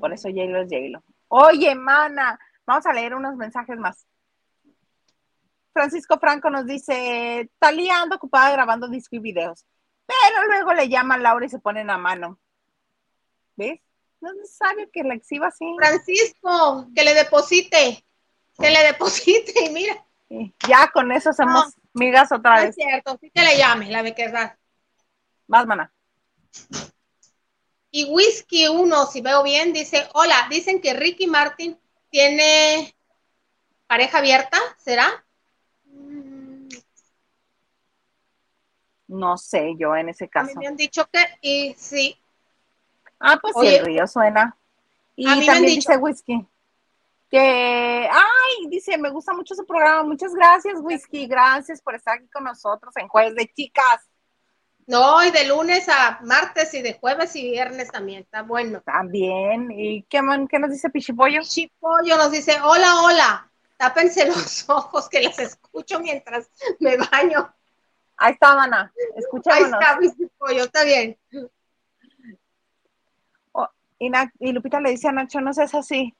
[0.00, 1.02] Por eso J-Lo es J-Lo.
[1.28, 4.06] Oye, mana, vamos a leer unos mensajes más.
[5.72, 9.64] Francisco Franco nos dice, Talía anda ocupada grabando disco y videos,
[10.06, 12.40] pero luego le llaman Laura y se ponen a mano.
[13.56, 13.80] ¿Ves?
[14.20, 15.64] No es necesario que la exhiba así.
[15.76, 18.04] Francisco, que le deposite,
[18.58, 22.74] que le deposite y mira, Y Ya con eso hacemos migas otra no es vez.
[22.76, 24.56] cierto, sí que le llame, la bequedad.
[25.46, 25.90] Más, mana.
[27.90, 31.78] Y Whisky 1, si veo bien, dice, hola, dicen que Ricky Martin
[32.10, 32.94] tiene
[33.86, 35.24] pareja abierta, ¿será?
[35.86, 36.68] Mm,
[39.08, 40.60] No sé, yo en ese A mí caso.
[40.60, 42.16] me han dicho que, y sí,
[43.20, 44.56] Ah, pues sí, Oye, el río suena.
[45.16, 46.46] Y a mí me han también dicho- dice Whisky.
[47.30, 50.02] Que, ay, dice, me gusta mucho su programa.
[50.02, 51.26] Muchas gracias, Whisky.
[51.26, 54.08] Gracias por estar aquí con nosotros en Jueves de Chicas.
[54.86, 58.80] no, y de lunes a martes y de jueves y viernes también, está bueno.
[58.80, 59.70] También.
[59.70, 61.42] ¿Y qué, man- qué nos dice Pichipollo?
[61.42, 66.50] Chipollo nos dice, hola, hola, tápense los ojos que las escucho mientras
[66.80, 67.54] me baño.
[68.16, 68.90] Ahí está, mana.
[68.96, 69.72] Ahí Escuchémonos.
[69.80, 71.18] está, mi Chipollo, está bien.
[74.00, 76.14] Y, Na- y Lupita le dice a Nacho, no seas así.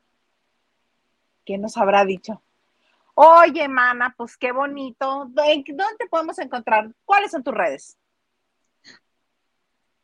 [1.49, 2.43] ¿Quién nos habrá dicho?
[3.15, 5.31] Oye, mana, pues qué bonito.
[5.47, 6.93] ¿En- ¿Dónde podemos encontrar?
[7.07, 7.97] ¿Cuáles son tus redes?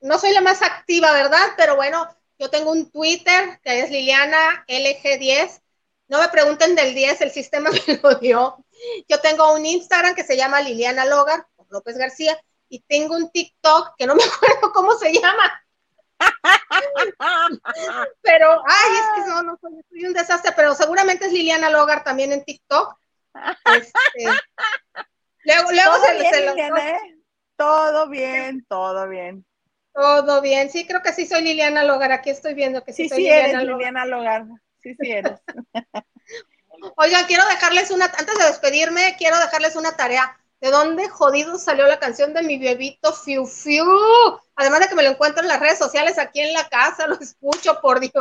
[0.00, 1.46] no soy la más activa, ¿verdad?
[1.58, 2.08] Pero bueno,
[2.38, 5.60] yo tengo un Twitter que es Liliana LG10.
[6.08, 8.64] No me pregunten del 10, el sistema me lo dio.
[9.06, 12.38] Yo tengo un Instagram que se llama Liliana Logar, López García,
[12.70, 15.63] y tengo un TikTok que no me acuerdo cómo se llama,
[18.22, 22.04] pero, ay, es que no, no soy, soy un desastre, pero seguramente es Liliana Logar
[22.04, 22.96] también en TikTok.
[23.66, 23.92] Este,
[25.44, 26.98] luego, luego ¿Todo se, bien, se lo- Liliana, eh?
[27.56, 29.44] Todo bien, todo bien.
[29.92, 30.70] todo bien.
[30.70, 32.12] Sí, creo que sí soy Liliana Logar.
[32.12, 33.76] Aquí estoy viendo que sí, Sí, soy sí Liliana eres Logar.
[33.78, 34.44] Liliana Logar.
[34.82, 35.40] Sí, sí eres.
[36.96, 40.36] Oigan, quiero dejarles una, antes de despedirme, quiero dejarles una tarea.
[40.60, 43.86] ¿De dónde jodido salió la canción de mi bebito Fiu Fiu?
[44.56, 47.18] Además de que me lo encuentro en las redes sociales aquí en la casa, lo
[47.18, 48.12] escucho, por Dios.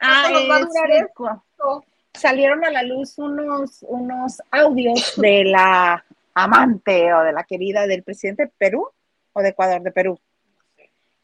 [0.00, 1.84] Ah, ¿Cuánto nos va a durar esto?
[2.12, 6.04] Salieron a la luz unos, unos audios de la
[6.34, 8.88] amante o de la querida del presidente de Perú
[9.32, 10.18] o de Ecuador, de Perú,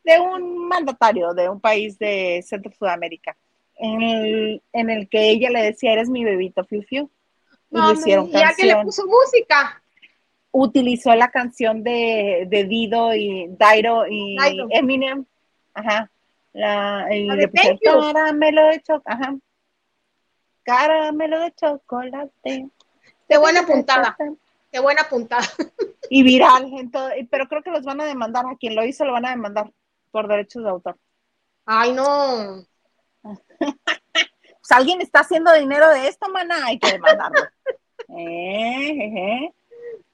[0.04, 3.36] de un mandatario de un país de Centro Sudamérica,
[3.76, 7.10] en el, en el que ella le decía, eres mi bebito, Fiu Fiu.
[7.70, 8.82] Y le Mami, hicieron y alguien le canción.
[8.84, 9.82] puso música.
[10.58, 14.36] Utilizó la canción de, de Dido y Dairo y.
[14.70, 15.24] Eminem.
[15.74, 16.10] Ajá.
[16.52, 17.78] La, y La le puso
[18.12, 19.02] caramelo de chocolate.
[19.24, 19.36] Ajá.
[20.62, 22.68] Caramelo de chocolate.
[23.28, 24.16] Qué buena puntada,
[24.72, 25.46] qué buena puntada.
[26.08, 28.46] Y viral, en todo- pero creo que los van a demandar.
[28.46, 29.70] A quien lo hizo lo van a demandar
[30.10, 30.96] por derechos de autor.
[31.66, 32.64] Ay, no.
[34.68, 37.40] Pues alguien está haciendo dinero de esto, mana, hay que demandarlo.
[38.08, 39.52] Eh, eh, eh.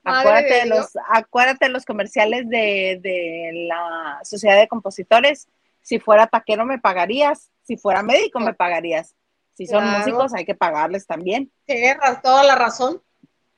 [0.04, 5.48] Acuérdate de de, los, acuérdate de los comerciales de, de la Sociedad de Compositores.
[5.80, 9.14] Si fuera taquero me pagarías, si fuera médico me pagarías.
[9.54, 9.98] Si son Claro.
[9.98, 11.50] músicos hay que pagarles también.
[11.66, 13.02] Tienes toda la razón.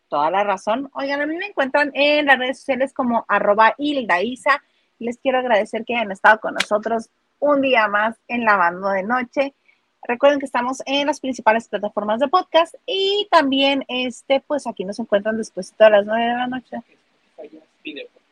[0.08, 0.90] Toda la razón.
[0.94, 4.62] Oigan, a mí me encuentran en las redes sociales como arroba Hilda Isa.
[4.98, 9.54] Les quiero agradecer que hayan estado con nosotros un día más en Lavando de Noche.
[10.06, 14.98] Recuerden que estamos en las principales plataformas de podcast y también, este, pues aquí nos
[14.98, 16.76] encuentran después de las nueve de la noche.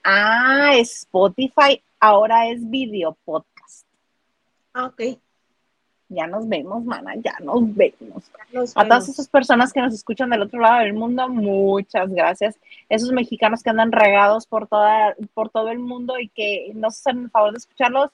[0.05, 3.87] Ah, Spotify ahora es video podcast.
[4.75, 5.19] Ah, ok.
[6.09, 8.31] Ya nos vemos, mana, ya nos vemos.
[8.53, 9.09] Nos A todas vemos.
[9.09, 12.59] esas personas que nos escuchan del otro lado del mundo, muchas gracias.
[12.91, 17.23] Esos mexicanos que andan regados por, toda, por todo el mundo y que nos hacen
[17.23, 18.11] el favor de escucharlos,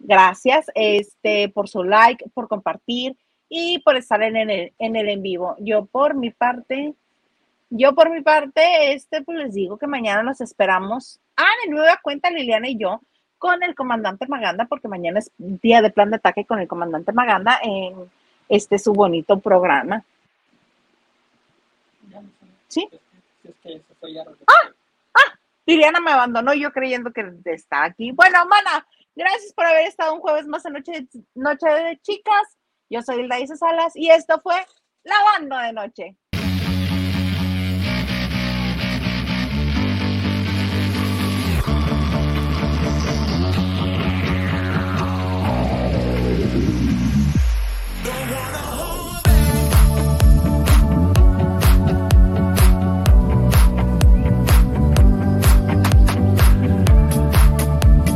[0.00, 3.16] gracias este, por su like, por compartir
[3.48, 5.56] y por estar en el, en el en vivo.
[5.60, 6.94] Yo por mi parte,
[7.68, 11.20] yo por mi parte, este, pues les digo que mañana nos esperamos.
[11.36, 13.00] Ah, de nueva cuenta Liliana y yo
[13.38, 17.12] con el comandante Maganda, porque mañana es día de plan de ataque con el comandante
[17.12, 17.94] Maganda en
[18.48, 20.04] este su bonito programa.
[22.68, 22.88] ¿Sí?
[23.98, 24.24] Fue ya.
[25.66, 28.10] Liliana me abandonó yo creyendo que está aquí.
[28.12, 30.72] Bueno, mana, gracias por haber estado un jueves más en
[31.34, 32.58] Noche, de Chicas.
[32.88, 34.54] Yo soy Hilda Isa Salas y esto fue
[35.04, 36.16] Lavando de Noche.